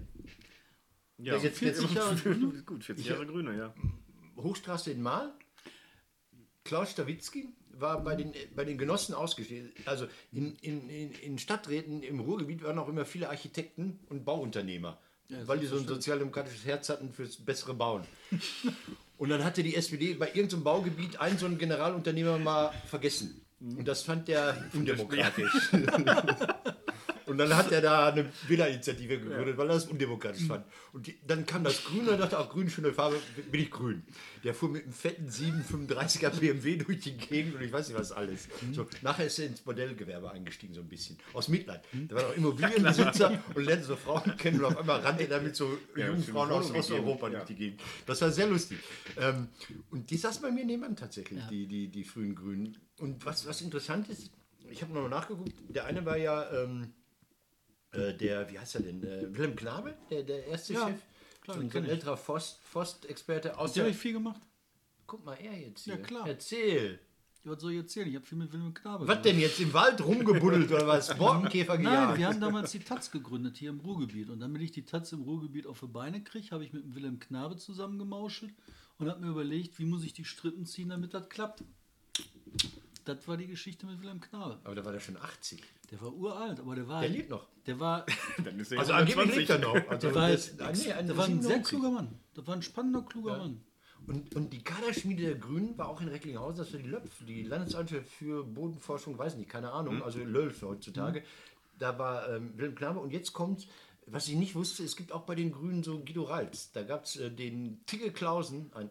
Ja, 1.18 1.36
jetzt 1.36 1.58
40 1.58 1.92
Jahre 1.92 2.14
Grüne? 2.14 2.62
Gut, 2.62 2.84
40 2.84 3.04
Jahre 3.04 3.26
Grüne, 3.26 3.56
ja. 3.56 3.74
Hochstraße 4.36 4.92
in 4.92 5.02
Mahl. 5.02 5.32
Klaus 6.64 6.92
Stawitzki 6.92 7.48
war 7.72 8.02
bei 8.04 8.14
den, 8.14 8.32
bei 8.54 8.64
den 8.64 8.78
Genossen 8.78 9.12
ausgestellt. 9.12 9.72
Also 9.86 10.06
in, 10.30 10.54
in, 10.62 10.88
in, 10.88 11.12
in 11.12 11.38
Stadträten 11.38 12.04
im 12.04 12.20
Ruhrgebiet 12.20 12.62
waren 12.62 12.78
auch 12.78 12.88
immer 12.88 13.04
viele 13.04 13.28
Architekten 13.28 13.98
und 14.08 14.24
Bauunternehmer, 14.24 15.00
weil 15.28 15.58
die 15.58 15.66
so 15.66 15.76
ein 15.76 15.86
sozialdemokratisches 15.86 16.64
Herz 16.64 16.88
hatten 16.88 17.12
fürs 17.12 17.36
bessere 17.36 17.74
Bauen. 17.74 18.02
Und 19.18 19.28
dann 19.28 19.44
hatte 19.44 19.62
die 19.62 19.76
SPD 19.76 20.14
bei 20.14 20.28
irgendeinem 20.28 20.64
Baugebiet 20.64 21.20
einen 21.20 21.38
so 21.38 21.46
einen 21.46 21.56
Generalunternehmer 21.56 22.38
mal 22.38 22.72
vergessen. 22.86 23.40
Und 23.60 23.86
das 23.86 24.02
fand 24.02 24.26
der 24.26 24.56
undemokratisch. 24.72 25.70
Und 27.32 27.38
dann 27.38 27.56
hat 27.56 27.72
er 27.72 27.80
da 27.80 28.08
eine 28.08 28.30
Wählerinitiative 28.46 29.18
gegründet, 29.18 29.56
weil 29.56 29.68
er 29.68 29.74
das 29.74 29.86
undemokratisch 29.86 30.46
fand. 30.46 30.66
Und 30.92 31.06
die, 31.06 31.18
dann 31.26 31.46
kam 31.46 31.64
das 31.64 31.84
Grün 31.84 32.08
und 32.08 32.18
dachte, 32.18 32.38
auch 32.38 32.50
grün, 32.50 32.68
schöne 32.68 32.92
Farbe, 32.92 33.16
bin 33.50 33.62
ich 33.62 33.70
grün. 33.70 34.02
Der 34.44 34.54
fuhr 34.54 34.68
mit 34.68 34.84
einem 34.84 34.92
fetten 34.92 35.28
735er 35.28 36.30
BMW 36.38 36.76
durch 36.86 37.00
die 37.00 37.16
Gegend 37.16 37.54
und 37.54 37.62
ich 37.62 37.72
weiß 37.72 37.88
nicht 37.88 37.98
was 37.98 38.12
alles. 38.12 38.48
So, 38.72 38.86
nachher 39.00 39.26
ist 39.26 39.38
er 39.38 39.46
ins 39.46 39.64
Modellgewerbe 39.64 40.30
eingestiegen, 40.30 40.74
so 40.74 40.82
ein 40.82 40.88
bisschen. 40.88 41.16
Aus 41.32 41.48
Mitleid. 41.48 41.82
Der 41.92 42.16
war 42.16 42.22
noch 42.24 42.36
Immobilienbesitzer 42.36 43.42
und 43.54 43.64
lernte 43.64 43.86
so 43.86 43.96
Frauen 43.96 44.36
kennen 44.36 44.58
und 44.58 44.66
auf 44.66 44.76
einmal 44.76 45.00
rannte 45.00 45.24
er 45.24 45.30
da 45.30 45.40
mit 45.40 45.56
so 45.56 45.78
jungen 45.96 46.16
mit 46.16 46.26
so 46.26 46.32
Frauen 46.32 46.50
aus 46.50 46.70
Osteuropa 46.70 47.30
durch 47.30 47.44
die 47.44 47.54
Gegend. 47.54 47.80
Das 48.06 48.20
war 48.20 48.30
sehr 48.30 48.46
lustig. 48.46 48.78
Ähm, 49.18 49.48
und 49.90 50.10
die 50.10 50.16
saßen 50.16 50.42
bei 50.42 50.50
mir 50.50 50.64
nebenan 50.64 50.96
tatsächlich, 50.96 51.42
die, 51.50 51.66
die, 51.66 51.88
die 51.88 52.04
frühen 52.04 52.34
Grünen. 52.34 52.76
Und 52.98 53.24
was, 53.24 53.46
was 53.46 53.62
interessant 53.62 54.08
ist, 54.08 54.30
ich 54.70 54.82
habe 54.82 54.92
noch 54.92 55.02
mal 55.02 55.08
nachgeguckt, 55.08 55.52
der 55.68 55.86
eine 55.86 56.04
war 56.04 56.16
ja 56.16 56.50
ähm, 56.52 56.92
äh, 57.92 58.14
der, 58.14 58.50
wie 58.50 58.58
heißt 58.58 58.76
er 58.76 58.82
denn, 58.82 59.02
äh, 59.02 59.22
Wilhelm 59.34 59.56
Knabe, 59.56 59.94
der, 60.10 60.22
der 60.22 60.46
erste 60.46 60.72
Ja, 60.74 60.88
Chef. 60.88 61.00
klar, 61.42 61.56
so 61.60 61.68
so 61.68 61.78
ein 61.78 61.84
älterer 61.86 62.16
Forst- 62.16 62.60
Forstexperte 62.64 63.58
aus 63.58 63.72
dem 63.74 63.80
habe 63.82 63.90
der. 63.90 63.94
ich 63.96 64.02
viel 64.02 64.12
gemacht. 64.14 64.40
Guck 65.06 65.24
mal, 65.24 65.34
er 65.34 65.58
jetzt 65.58 65.86
Ja, 65.86 65.94
hier. 65.96 66.02
klar. 66.02 66.26
Erzähl. 66.26 66.98
Was 67.44 67.60
soll 67.60 67.72
ich 67.72 67.78
erzählen? 67.78 68.08
Ich 68.08 68.14
habe 68.14 68.24
viel 68.24 68.38
mit 68.38 68.52
Wilhelm 68.52 68.72
Knabe 68.72 69.06
Was 69.08 69.20
denn 69.22 69.38
jetzt 69.40 69.58
im 69.58 69.72
Wald 69.72 70.00
rumgebuddelt 70.04 70.70
oder 70.70 70.86
was? 70.86 71.12
Borkenkäfer 71.18 71.74
Nein, 71.74 71.82
gejagt? 71.84 72.18
wir 72.18 72.26
haben 72.28 72.40
damals 72.40 72.70
die 72.70 72.78
Taz 72.78 73.10
gegründet 73.10 73.56
hier 73.56 73.70
im 73.70 73.80
Ruhrgebiet. 73.80 74.30
Und 74.30 74.38
damit 74.38 74.62
ich 74.62 74.70
die 74.70 74.84
Taz 74.84 75.10
im 75.10 75.22
Ruhrgebiet 75.22 75.66
auf 75.66 75.80
die 75.80 75.86
Beine 75.86 76.22
kriege, 76.22 76.50
habe 76.52 76.64
ich 76.64 76.72
mit 76.72 76.84
dem 76.84 76.94
Wilhelm 76.94 77.18
Knabe 77.18 77.56
zusammengemauschelt 77.56 78.54
und 78.98 79.10
habe 79.10 79.20
mir 79.20 79.30
überlegt, 79.32 79.76
wie 79.80 79.84
muss 79.86 80.04
ich 80.04 80.12
die 80.12 80.24
Strippen 80.24 80.66
ziehen, 80.66 80.90
damit 80.90 81.14
das 81.14 81.28
klappt. 81.28 81.64
Das 83.04 83.26
war 83.26 83.36
die 83.36 83.48
Geschichte 83.48 83.86
mit 83.86 84.00
Wilhelm 84.00 84.20
Knabe. 84.20 84.60
Aber 84.62 84.76
da 84.76 84.84
war 84.84 84.92
der 84.92 85.00
schon 85.00 85.16
80. 85.16 85.60
Der 85.92 86.00
war 86.00 86.12
uralt, 86.12 86.58
aber 86.58 86.74
der 86.74 86.88
war. 86.88 87.00
Der 87.02 87.10
lebt 87.10 87.30
noch. 87.30 87.46
Der 87.66 87.78
war, 87.78 88.04
Dann 88.44 88.58
ist 88.58 88.72
er 88.72 88.80
Also 88.80 88.92
jetzt 88.92 89.00
angeblich 89.00 89.16
120. 89.18 89.36
lebt 89.36 89.50
er 89.50 89.58
noch. 89.58 89.90
Also 89.90 90.06
der 90.08 90.14
war, 90.16 90.28
das- 90.30 90.58
ah, 90.60 90.72
nee, 90.72 91.06
der 91.06 91.16
war 91.16 91.24
ein 91.26 91.42
sehr 91.42 91.50
97. 91.62 91.64
kluger 91.68 91.90
Mann. 91.90 92.18
Der 92.36 92.46
war 92.46 92.54
ein 92.54 92.62
spannender, 92.62 93.02
kluger 93.02 93.36
Mann. 93.38 93.60
Und, 94.08 94.34
und 94.34 94.52
die 94.52 94.64
Kaderschmiede 94.64 95.22
der 95.22 95.34
Grünen 95.36 95.78
war 95.78 95.88
auch 95.88 96.00
in 96.00 96.08
Recklinghausen, 96.08 96.58
das 96.58 96.72
war 96.72 96.80
die 96.80 96.88
LÖPF, 96.88 97.24
die 97.24 97.42
Landesanstalt 97.44 98.08
für 98.08 98.42
Bodenforschung, 98.42 99.16
weiß 99.16 99.36
nicht, 99.36 99.48
keine 99.48 99.70
Ahnung, 99.70 99.96
Mhm. 99.96 100.02
also 100.02 100.18
LÖLF 100.18 100.62
heutzutage. 100.62 101.22
Da 101.78 101.96
war 102.00 102.28
ähm, 102.30 102.52
Wilhelm 102.56 102.74
Knabe 102.74 102.98
und 102.98 103.12
jetzt 103.12 103.32
kommt, 103.32 103.68
was 104.06 104.28
ich 104.28 104.36
nicht 104.36 104.54
wusste, 104.54 104.82
es 104.84 104.96
gibt 104.96 105.12
auch 105.12 105.22
bei 105.22 105.34
den 105.34 105.52
Grünen 105.52 105.82
so 105.82 105.98
Guido 106.00 106.24
Reitz. 106.24 106.72
Da 106.72 106.82
gab 106.82 107.04
es 107.04 107.16
äh, 107.16 107.30
den 107.30 107.80
Tigge 107.86 108.10
Klausen, 108.12 108.70
ein 108.74 108.90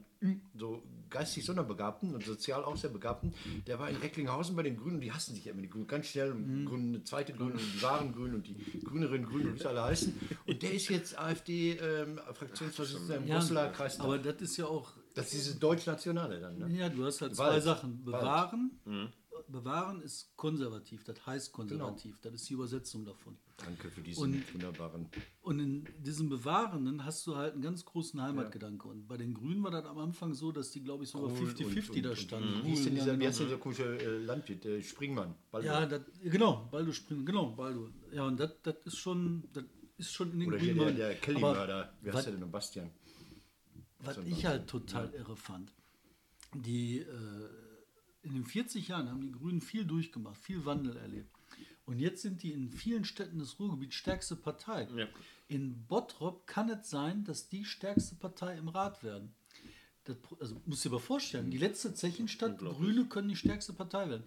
so 0.56 0.84
geistig 1.10 1.46
Sonderbegabten 1.46 2.14
und 2.14 2.24
sozial 2.24 2.64
auch 2.64 2.78
sehr 2.78 2.92
Begabten, 2.92 3.34
der 3.68 3.80
war 3.80 3.90
in 3.90 3.96
Recklinghausen 3.98 4.56
bei 4.56 4.64
den 4.64 4.78
Grünen 4.78 4.96
und 4.96 5.02
die 5.02 5.12
hassen 5.12 5.34
sich 5.36 5.46
ja 5.46 5.52
immer, 5.52 5.62
die 5.64 5.70
Grünen 5.70 5.88
ganz 5.88 6.08
schnell 6.08 6.32
und 6.32 6.48
Mhm. 6.48 6.66
gründen 6.66 6.96
eine 6.96 7.04
zweite 7.04 7.34
Grüne 7.34 7.54
und 7.54 7.62
die 7.76 7.82
wahren 7.82 8.14
Grünen 8.14 8.36
und 8.36 8.48
die 8.48 8.56
grüneren 8.84 9.26
Grünen 9.26 9.48
und 9.50 9.56
wie 9.56 9.60
sie 9.60 9.66
alle 9.68 9.84
heißen. 9.84 10.14
Und 10.46 10.62
der 10.62 10.74
ist 10.74 10.90
jetzt 10.90 11.18
AfD-Fraktionsvorsitzender 11.18 13.18
im 13.18 13.28
Ja, 13.28 13.40
Brüsseler 13.40 13.70
Kreis. 13.70 14.00
aber 14.00 14.18
das 14.20 14.42
ist 14.42 14.58
ja 14.58 14.66
auch 14.66 14.94
Das 15.16 15.26
ist 15.26 15.34
diese 15.34 15.56
Deutsch-Nationale 15.60 16.40
dann, 16.40 16.58
ne? 16.58 16.70
Ja, 16.78 16.88
du 16.90 17.04
hast 17.04 17.20
halt 17.22 17.36
zwei. 17.36 17.60
Sachen. 17.60 18.06
Wald. 18.06 18.22
Bewahren. 18.22 18.72
Mhm. 18.86 19.10
Bewahren 19.52 20.02
ist 20.02 20.36
konservativ, 20.36 21.04
das 21.04 21.26
heißt 21.26 21.52
konservativ. 21.52 22.20
Das 22.22 22.34
ist 22.34 22.50
die 22.50 22.54
Übersetzung 22.54 23.06
davon. 23.06 23.38
Danke 23.58 23.90
für 23.92 24.02
diesen 24.02 24.24
Und- 24.24 24.54
wunderbaren. 24.54 25.08
Und 25.42 25.60
in 25.60 25.88
diesem 26.00 26.30
Bewahrenden 26.30 27.06
hast 27.06 27.28
du 27.28 27.36
halt 27.36 27.54
einen 27.54 27.62
ganz 27.62 27.86
großen 27.86 28.20
Heimatgedanke. 28.22 28.88
Und 28.88 29.08
bei 29.08 29.18
den 29.18 29.34
Grünen 29.34 29.62
war 29.64 29.70
das 29.72 29.86
am 29.86 29.98
Anfang 30.00 30.34
so, 30.34 30.52
dass 30.52 30.72
die, 30.72 30.82
glaube 30.84 31.04
ich, 31.04 31.12
sogar 31.12 31.30
50-50 31.36 32.02
da 32.02 32.16
standen. 32.16 32.66
Wie 32.66 32.74
ist 32.74 32.86
denn 32.86 32.96
dieser, 32.96 33.08
ja, 33.08 33.12
denn 33.18 33.20
genau. 33.32 33.44
dieser 33.44 33.58
komische 33.58 33.98
äh, 34.00 34.18
Landwirt, 34.24 34.64
der 34.64 34.82
Springmann? 34.82 35.36
Baldur? 35.52 35.72
ja, 35.72 35.86
das, 35.86 36.02
genau, 36.24 36.68
Baldur 36.72 36.94
springen, 36.94 37.26
genau, 37.26 37.52
Baldur. 37.52 37.92
Ja, 38.12 38.26
und 38.26 38.40
das, 38.40 38.52
ist 38.86 38.98
schon, 38.98 39.44
das 39.54 39.64
ist 39.98 40.12
schon 40.12 40.32
in 40.32 40.40
den 40.40 40.48
Oder 40.50 40.58
Grünen. 40.58 40.78
der, 40.78 40.88
rein. 40.88 40.96
der 40.96 41.16
Kelly 41.16 41.38
Aber 41.38 41.58
war 41.58 41.68
da. 41.68 41.94
Wie 42.02 42.08
heißt 42.10 42.18
was- 42.18 42.26
der 42.26 42.34
denn? 42.38 42.52
Bastian. 42.52 42.90
Was 44.04 44.18
ich 44.26 44.46
halt 44.48 44.68
total 44.68 45.14
irre 45.14 45.36
fand, 45.36 45.72
die 46.56 47.00
äh, 47.02 47.06
in 48.24 48.34
den 48.34 48.46
40 48.46 48.88
Jahren 48.88 49.10
haben 49.10 49.22
die 49.22 49.32
Grünen 49.32 49.62
viel 49.62 49.86
durchgemacht, 49.86 50.38
viel 50.38 50.66
Wandel 50.66 50.98
erlebt. 50.98 51.30
Und 51.86 52.00
jetzt 52.00 52.22
sind 52.22 52.44
die 52.44 52.52
in 52.52 52.70
vielen 52.70 53.04
Städten 53.04 53.40
des 53.40 53.60
Ruhrgebiets 53.60 53.96
stärkste 53.96 54.36
Partei. 54.36 54.88
Ja. 54.96 55.08
In 55.48 55.86
Bottrop 55.88 56.48
kann 56.48 56.70
es 56.70 56.90
sein, 56.90 57.24
dass 57.24 57.50
die 57.50 57.66
stärkste 57.66 58.16
Partei 58.16 58.58
im 58.58 58.70
Rat 58.70 59.04
werden. 59.04 59.34
Das, 60.06 60.18
also 60.40 60.62
musst 60.66 60.86
du 60.86 60.90
dir 60.90 60.96
aber 60.96 61.04
vorstellen, 61.04 61.52
die 61.52 61.58
letzte 61.58 61.94
Zechenstadt, 61.94 62.60
Grüne 62.60 63.06
können 63.06 63.30
die 63.30 63.36
stärkste 63.36 63.74
Partei 63.74 64.10
werden. 64.10 64.24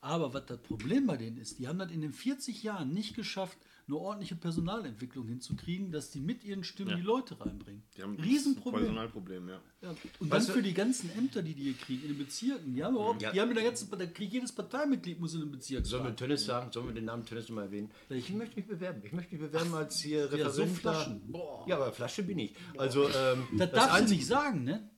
Aber 0.00 0.32
was 0.32 0.46
das 0.46 0.62
Problem 0.62 1.06
bei 1.06 1.16
denen 1.16 1.36
ist, 1.38 1.58
die 1.58 1.66
haben 1.66 1.78
das 1.78 1.90
in 1.90 2.00
den 2.00 2.12
40 2.12 2.62
Jahren 2.62 2.92
nicht 2.92 3.14
geschafft, 3.14 3.58
eine 3.88 3.96
ordentliche 3.96 4.36
Personalentwicklung 4.36 5.26
hinzukriegen, 5.26 5.90
dass 5.90 6.10
die 6.10 6.20
mit 6.20 6.44
ihren 6.44 6.62
Stimmen 6.62 6.96
die 6.96 7.02
Leute 7.02 7.40
reinbringen. 7.40 7.82
Die 7.96 8.02
haben 8.02 8.16
Riesenproblem. 8.16 8.82
Personalproblem, 8.84 9.48
ja. 9.48 9.60
Ja. 9.80 9.90
Und 10.18 10.30
Weißt 10.30 10.48
dann 10.48 10.54
du- 10.54 10.60
für 10.60 10.62
die 10.62 10.74
ganzen 10.74 11.10
Ämter, 11.16 11.42
die 11.42 11.54
die 11.54 11.62
hier 11.64 11.74
kriegen, 11.74 12.02
in 12.02 12.08
den 12.08 12.18
Bezirken. 12.18 12.74
Die 12.74 12.84
haben, 12.84 12.94
überhaupt, 12.94 13.22
Ja. 13.22 13.32
die 13.32 13.40
haben 13.40 13.48
in 13.48 13.54
der 13.54 13.64
ganzen, 13.64 13.90
da 13.90 14.06
kriegt 14.06 14.32
jedes 14.32 14.52
Parteimitglied 14.52 15.18
muss 15.20 15.34
in 15.34 15.40
den 15.40 15.50
Bezirk 15.50 15.86
Sollen 15.86 16.04
wir. 16.04 16.16
Tönnes 16.16 16.44
sagen? 16.44 16.70
Sollen 16.72 16.86
wir 16.88 16.94
den 16.94 17.06
Namen 17.06 17.24
Tönnes 17.24 17.48
nochmal 17.48 17.64
erwähnen? 17.66 17.90
Ich 18.10 18.30
möchte 18.30 18.56
mich 18.56 18.66
bewerben. 18.66 19.00
Ich 19.04 19.12
möchte 19.12 19.34
mich 19.36 19.40
bewerben 19.50 19.72
als 19.74 20.00
hier 20.00 20.20
ja, 20.36 20.50
so 20.50 20.62
Referent. 20.62 20.84
da. 20.84 20.92
Flaschen. 20.92 21.22
Boah. 21.32 21.64
Ja, 21.68 21.76
aber 21.76 21.92
Flasche 21.92 22.22
bin 22.24 22.38
ich. 22.40 22.54
Also, 22.76 23.08
ähm, 23.08 23.46
Das 23.56 23.70
das 23.70 23.86
darfst 23.86 24.10
du 24.10 24.14
nicht 24.14 24.26
sagen, 24.26 24.64
ne? 24.64 24.90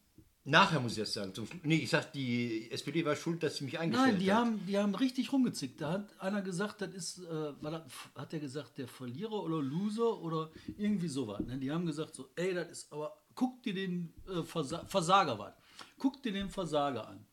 Nachher 0.45 0.81
muss 0.81 0.93
ich 0.93 0.99
das 0.99 1.13
sagen. 1.13 1.35
Zum. 1.35 1.47
Nee, 1.63 1.77
ich 1.77 1.91
sag, 1.91 2.13
die 2.13 2.71
SPD 2.71 3.05
war 3.05 3.15
schuld, 3.15 3.43
dass 3.43 3.57
sie 3.57 3.65
mich 3.65 3.79
eingestellt 3.79 4.13
Nein, 4.13 4.21
die 4.21 4.33
hat. 4.33 4.39
haben, 4.39 4.67
die 4.67 4.79
haben 4.79 4.95
richtig 4.95 5.33
rumgezickt. 5.33 5.81
Da 5.81 5.93
hat 5.93 6.21
einer 6.21 6.41
gesagt, 6.41 6.81
das 6.81 6.95
ist, 6.95 7.19
äh, 7.19 7.63
war 7.63 7.71
das, 7.71 7.83
hat 8.15 8.33
er 8.33 8.41
gesagt, 8.41 8.79
der 8.79 8.89
Verlierer 8.89 9.43
oder 9.43 9.61
Loser 9.61 10.21
oder 10.21 10.51
irgendwie 10.79 11.09
sowas. 11.09 11.41
Ne? 11.41 11.59
Die 11.59 11.71
haben 11.71 11.85
gesagt 11.85 12.15
so, 12.15 12.31
ey, 12.37 12.55
das 12.55 12.71
ist, 12.71 12.93
aber 12.93 13.13
guck 13.35 13.63
dir 13.63 13.75
den 13.75 14.15
äh, 14.29 14.43
Versa 14.43 14.85
Versager 14.87 15.39
was. 15.39 15.53
Guck 15.99 16.23
dir 16.23 16.33
den 16.33 16.49
Versager 16.49 17.07
an. 17.07 17.27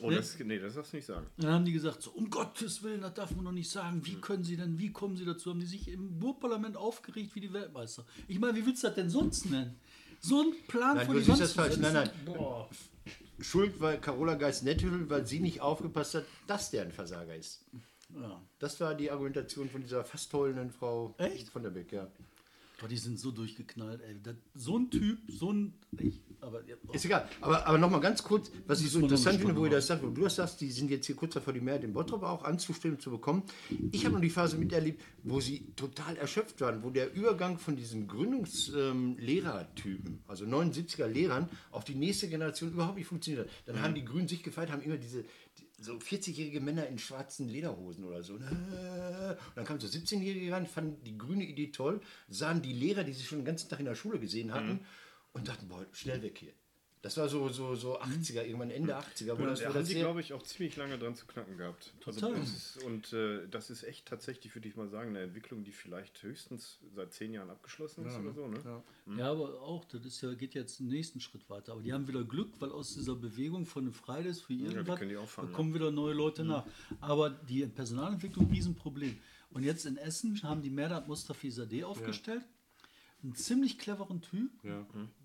Oh, 0.00 0.10
das, 0.10 0.38
nee, 0.38 0.58
das 0.58 0.74
darfst 0.74 0.92
du 0.92 0.98
nicht 0.98 1.06
sagen. 1.06 1.26
Dann 1.38 1.52
haben 1.52 1.64
die 1.64 1.72
gesagt, 1.72 2.02
so, 2.02 2.10
um 2.10 2.28
Gottes 2.28 2.82
Willen, 2.82 3.00
das 3.00 3.14
darf 3.14 3.34
man 3.34 3.46
doch 3.46 3.52
nicht 3.52 3.70
sagen. 3.70 4.04
Wie 4.04 4.16
können 4.16 4.44
sie 4.44 4.56
denn, 4.56 4.78
wie 4.78 4.92
kommen 4.92 5.16
sie 5.16 5.24
dazu? 5.24 5.50
Haben 5.50 5.60
die 5.60 5.66
sich 5.66 5.88
im 5.88 6.18
Burgparlament 6.18 6.76
aufgeregt 6.76 7.34
wie 7.34 7.40
die 7.40 7.52
Weltmeister. 7.52 8.04
Ich 8.28 8.38
meine, 8.38 8.56
wie 8.58 8.66
willst 8.66 8.82
du 8.82 8.88
das 8.88 8.96
denn 8.96 9.08
sonst 9.08 9.50
nennen? 9.50 9.78
So 10.20 10.42
ein 10.42 10.54
Plan 10.66 10.96
Nein, 10.96 11.06
vor 11.06 11.14
du 11.14 11.20
die 11.20 11.26
siehst 11.26 11.38
Wand 11.38 11.42
das 11.42 11.52
falsch. 11.52 11.76
Nein, 11.78 11.92
nein. 11.92 12.10
Boah. 12.24 12.68
Schuld 13.40 13.80
war 13.80 13.96
Carola 13.96 14.34
Geist-Netthüll, 14.34 15.10
weil 15.10 15.26
sie 15.26 15.40
nicht 15.40 15.60
aufgepasst 15.60 16.14
hat, 16.14 16.24
dass 16.46 16.70
der 16.70 16.82
ein 16.82 16.92
Versager 16.92 17.34
ist. 17.34 17.64
Ja. 18.14 18.40
Das 18.58 18.80
war 18.80 18.94
die 18.94 19.10
Argumentation 19.10 19.68
von 19.68 19.82
dieser 19.82 20.04
fast 20.04 20.32
heulenden 20.32 20.70
Frau 20.70 21.14
Echt? 21.18 21.48
von 21.48 21.62
der 21.62 21.70
Beck, 21.70 21.92
ja. 21.92 22.08
Boah, 22.78 22.88
die 22.88 22.98
sind 22.98 23.18
so 23.18 23.30
durchgeknallt, 23.30 24.02
ey. 24.02 24.16
Das, 24.22 24.34
so 24.54 24.78
ein 24.78 24.90
Typ, 24.90 25.18
so 25.28 25.50
ein. 25.50 25.72
Ich, 25.98 26.20
aber, 26.42 26.60
oh. 26.86 26.92
Ist 26.92 27.06
egal. 27.06 27.26
Aber, 27.40 27.66
aber 27.66 27.78
nochmal 27.78 28.00
ganz 28.00 28.22
kurz, 28.22 28.50
was 28.66 28.82
ich 28.82 28.90
so 28.90 29.00
interessant 29.00 29.38
finde, 29.38 29.56
wo 29.56 29.64
ihr 29.64 29.70
das 29.70 29.86
sagt, 29.86 30.02
wo 30.02 30.08
du 30.08 30.20
das 30.22 30.36
sagst, 30.36 30.60
die 30.60 30.70
sind 30.70 30.90
jetzt 30.90 31.06
hier 31.06 31.16
kurz 31.16 31.32
davor, 31.32 31.54
die 31.54 31.60
Mehrheit 31.60 31.84
in 31.84 31.94
Bottrop 31.94 32.22
auch 32.22 32.44
anzustimmen, 32.44 33.00
zu 33.00 33.10
bekommen. 33.10 33.44
Ich 33.92 34.04
habe 34.04 34.12
noch 34.14 34.20
die 34.20 34.28
Phase 34.28 34.58
miterlebt, 34.58 35.00
wo 35.22 35.40
sie 35.40 35.72
total 35.74 36.18
erschöpft 36.18 36.60
waren, 36.60 36.82
wo 36.82 36.90
der 36.90 37.14
Übergang 37.14 37.58
von 37.58 37.76
diesen 37.76 38.08
Gründungslehrertypen, 38.08 40.18
also 40.28 40.44
79er 40.44 41.06
Lehrern, 41.06 41.48
auf 41.70 41.84
die 41.84 41.94
nächste 41.94 42.28
Generation 42.28 42.72
überhaupt 42.72 42.98
nicht 42.98 43.06
funktioniert 43.06 43.46
hat. 43.46 43.54
Dann 43.64 43.80
haben 43.80 43.94
die 43.94 44.04
Grünen 44.04 44.28
sich 44.28 44.42
gefeiert, 44.42 44.70
haben 44.70 44.82
immer 44.82 44.98
diese 44.98 45.24
die, 45.58 45.65
so 45.78 45.94
40-jährige 45.94 46.60
Männer 46.60 46.86
in 46.86 46.98
schwarzen 46.98 47.48
Lederhosen 47.48 48.04
oder 48.04 48.22
so. 48.22 48.34
Und 48.34 48.44
dann 49.54 49.64
kamen 49.64 49.80
so 49.80 49.86
17-Jährige 49.86 50.52
ran, 50.52 50.66
fanden 50.66 51.02
die 51.04 51.18
grüne 51.18 51.44
Idee 51.44 51.70
toll, 51.70 52.00
sahen 52.28 52.62
die 52.62 52.72
Lehrer, 52.72 53.04
die 53.04 53.12
sie 53.12 53.24
schon 53.24 53.40
den 53.40 53.44
ganzen 53.44 53.68
Tag 53.68 53.80
in 53.80 53.86
der 53.86 53.94
Schule 53.94 54.18
gesehen 54.18 54.52
hatten, 54.52 54.80
und 55.32 55.48
dachten, 55.48 55.68
boah, 55.68 55.84
schnell 55.92 56.22
weg 56.22 56.38
hier. 56.38 56.52
Das 57.06 57.16
war 57.18 57.28
so, 57.28 57.48
so, 57.48 57.74
so 57.76 58.00
80er, 58.00 58.42
irgendwann 58.42 58.70
Ende 58.70 58.96
80er, 58.96 59.38
wo 59.38 59.42
Und 59.42 59.48
das, 59.48 59.60
da 59.60 59.72
haben 59.72 59.84
sie, 59.84 59.94
glaube 59.94 60.20
ich, 60.20 60.32
auch 60.32 60.42
ziemlich 60.42 60.76
lange 60.76 60.98
dran 60.98 61.14
zu 61.14 61.24
knacken 61.26 61.56
gehabt. 61.56 61.92
Also 62.04 62.32
ist, 62.32 62.82
und 62.84 63.12
äh, 63.12 63.46
das 63.48 63.70
ist 63.70 63.84
echt 63.84 64.06
tatsächlich, 64.06 64.54
würde 64.54 64.68
ich 64.68 64.76
mal 64.76 64.88
sagen, 64.88 65.10
eine 65.10 65.20
Entwicklung, 65.20 65.62
die 65.62 65.72
vielleicht 65.72 66.20
höchstens 66.22 66.78
seit 66.94 67.12
zehn 67.12 67.32
Jahren 67.32 67.50
abgeschlossen 67.50 68.04
ist 68.06 68.16
oder 68.18 68.32
so. 68.32 68.48
Ne? 68.48 68.60
Ja, 69.18 69.30
aber 69.30 69.60
auch, 69.62 69.84
das 69.84 70.04
ist 70.04 70.20
ja, 70.20 70.34
geht 70.34 70.54
jetzt 70.54 70.80
einen 70.80 70.88
nächsten 70.88 71.20
Schritt 71.20 71.48
weiter. 71.48 71.72
Aber 71.72 71.82
die 71.82 71.92
haben 71.92 72.08
wieder 72.08 72.24
Glück, 72.24 72.50
weil 72.60 72.72
aus 72.72 72.94
dieser 72.94 73.14
Bewegung 73.14 73.66
von 73.66 73.84
den 73.84 73.92
Fridays 73.92 74.40
für 74.40 74.52
irgendwas, 74.54 74.98
da 75.36 75.42
kommen 75.52 75.74
wieder 75.74 75.90
neue 75.92 76.14
Leute 76.14 76.44
nach. 76.44 76.66
Aber 77.00 77.30
die 77.30 77.64
Personalentwicklung, 77.66 78.48
Riesenproblem. 78.50 79.16
Und 79.50 79.62
jetzt 79.62 79.86
in 79.86 79.96
Essen 79.96 80.42
haben 80.42 80.60
die 80.60 80.70
Merdat 80.70 81.06
Mustafi 81.08 81.50
Sadeh 81.50 81.84
aufgestellt. 81.84 82.42
Einen 83.22 83.34
ziemlich 83.34 83.78
cleveren 83.78 84.20
Typ. 84.20 84.50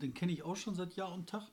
Den 0.01 0.13
kenne 0.13 0.31
ich 0.31 0.43
auch 0.43 0.55
schon 0.55 0.75
seit 0.75 0.95
Jahr 0.95 1.11
und 1.13 1.27
Tag. 1.29 1.47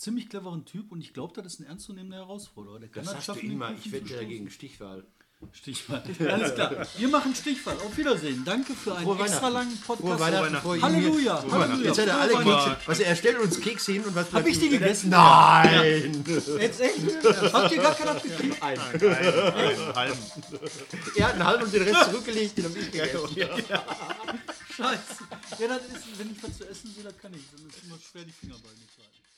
Ziemlich 0.00 0.30
cleveren 0.30 0.64
Typ 0.64 0.92
und 0.92 1.02
ich 1.02 1.12
glaube, 1.12 1.34
das 1.34 1.52
ist 1.52 1.60
ein 1.60 1.66
ernstzunehmender 1.66 2.16
Herausforderer. 2.16 2.80
Der 2.80 2.88
kann 2.88 3.04
Das 3.04 3.12
das 3.12 3.26
sagst 3.26 3.42
du 3.42 3.46
den 3.46 3.52
immer, 3.52 3.74
ich 3.74 3.92
wette 3.92 4.14
dagegen 4.14 4.50
Stichwahl. 4.50 5.04
Stichwahl. 5.52 6.02
Alles 6.20 6.54
klar. 6.54 6.86
Wir 6.96 7.08
machen 7.08 7.34
Stichwahl. 7.34 7.76
Auf 7.76 7.94
Wiedersehen. 7.98 8.42
Danke 8.46 8.72
für 8.72 8.94
einen 8.94 9.04
Frohe 9.04 9.22
extra 9.26 9.48
langen 9.48 9.76
Podcast. 9.76 10.08
Frohe 10.08 10.20
Weihnachten. 10.20 10.54
ihm 10.76 10.82
Halleluja. 10.82 11.42
hier. 11.42 11.52
Halleluja. 11.52 11.86
Jetzt 11.86 11.98
hat 11.98 12.08
er 12.08 12.18
alle 12.18 12.32
Frohe 12.32 12.44
Kekse. 12.44 12.76
Was, 12.86 13.00
er 13.00 13.16
stellt 13.16 13.38
uns 13.40 13.60
Kekse 13.60 13.92
hin 13.92 14.04
und 14.04 14.14
was 14.14 14.32
Hab 14.32 14.46
ich 14.46 14.58
die 14.58 14.68
gegessen? 14.70 15.10
Nein! 15.10 16.24
Jetzt 16.58 16.80
echt? 16.80 17.52
Habt 17.52 17.72
ihr 17.72 17.82
gar 17.82 17.94
keinen 17.94 18.08
abgekriegt? 18.08 18.62
Ein. 18.62 18.80
Ein 18.80 19.94
halben. 19.94 20.18
Er 21.14 21.26
hat 21.26 21.34
einen 21.34 21.44
halben 21.44 21.64
und 21.64 21.74
den 21.74 21.82
Rest 21.82 22.04
zurückgelegt, 22.06 22.56
den 22.56 22.64
habe 22.64 22.78
ich 22.78 22.90
gegessen. 22.90 23.28
Scheiße. 24.76 25.24
Ja, 25.58 25.68
das 25.68 25.82
ist, 25.84 26.18
wenn 26.18 26.30
ich 26.32 26.42
was 26.42 26.56
zu 26.56 26.66
essen 26.66 26.96
will, 26.96 27.04
das 27.04 27.18
kann 27.18 27.34
ich. 27.34 27.42
Dann 27.54 27.68
ist 27.68 27.84
immer 27.84 27.98
schwer, 27.98 28.24
die 28.24 28.32
Finger 28.32 28.54
bei 28.54 28.70
mir 28.70 28.88
zu 28.88 29.02
halten. 29.02 29.29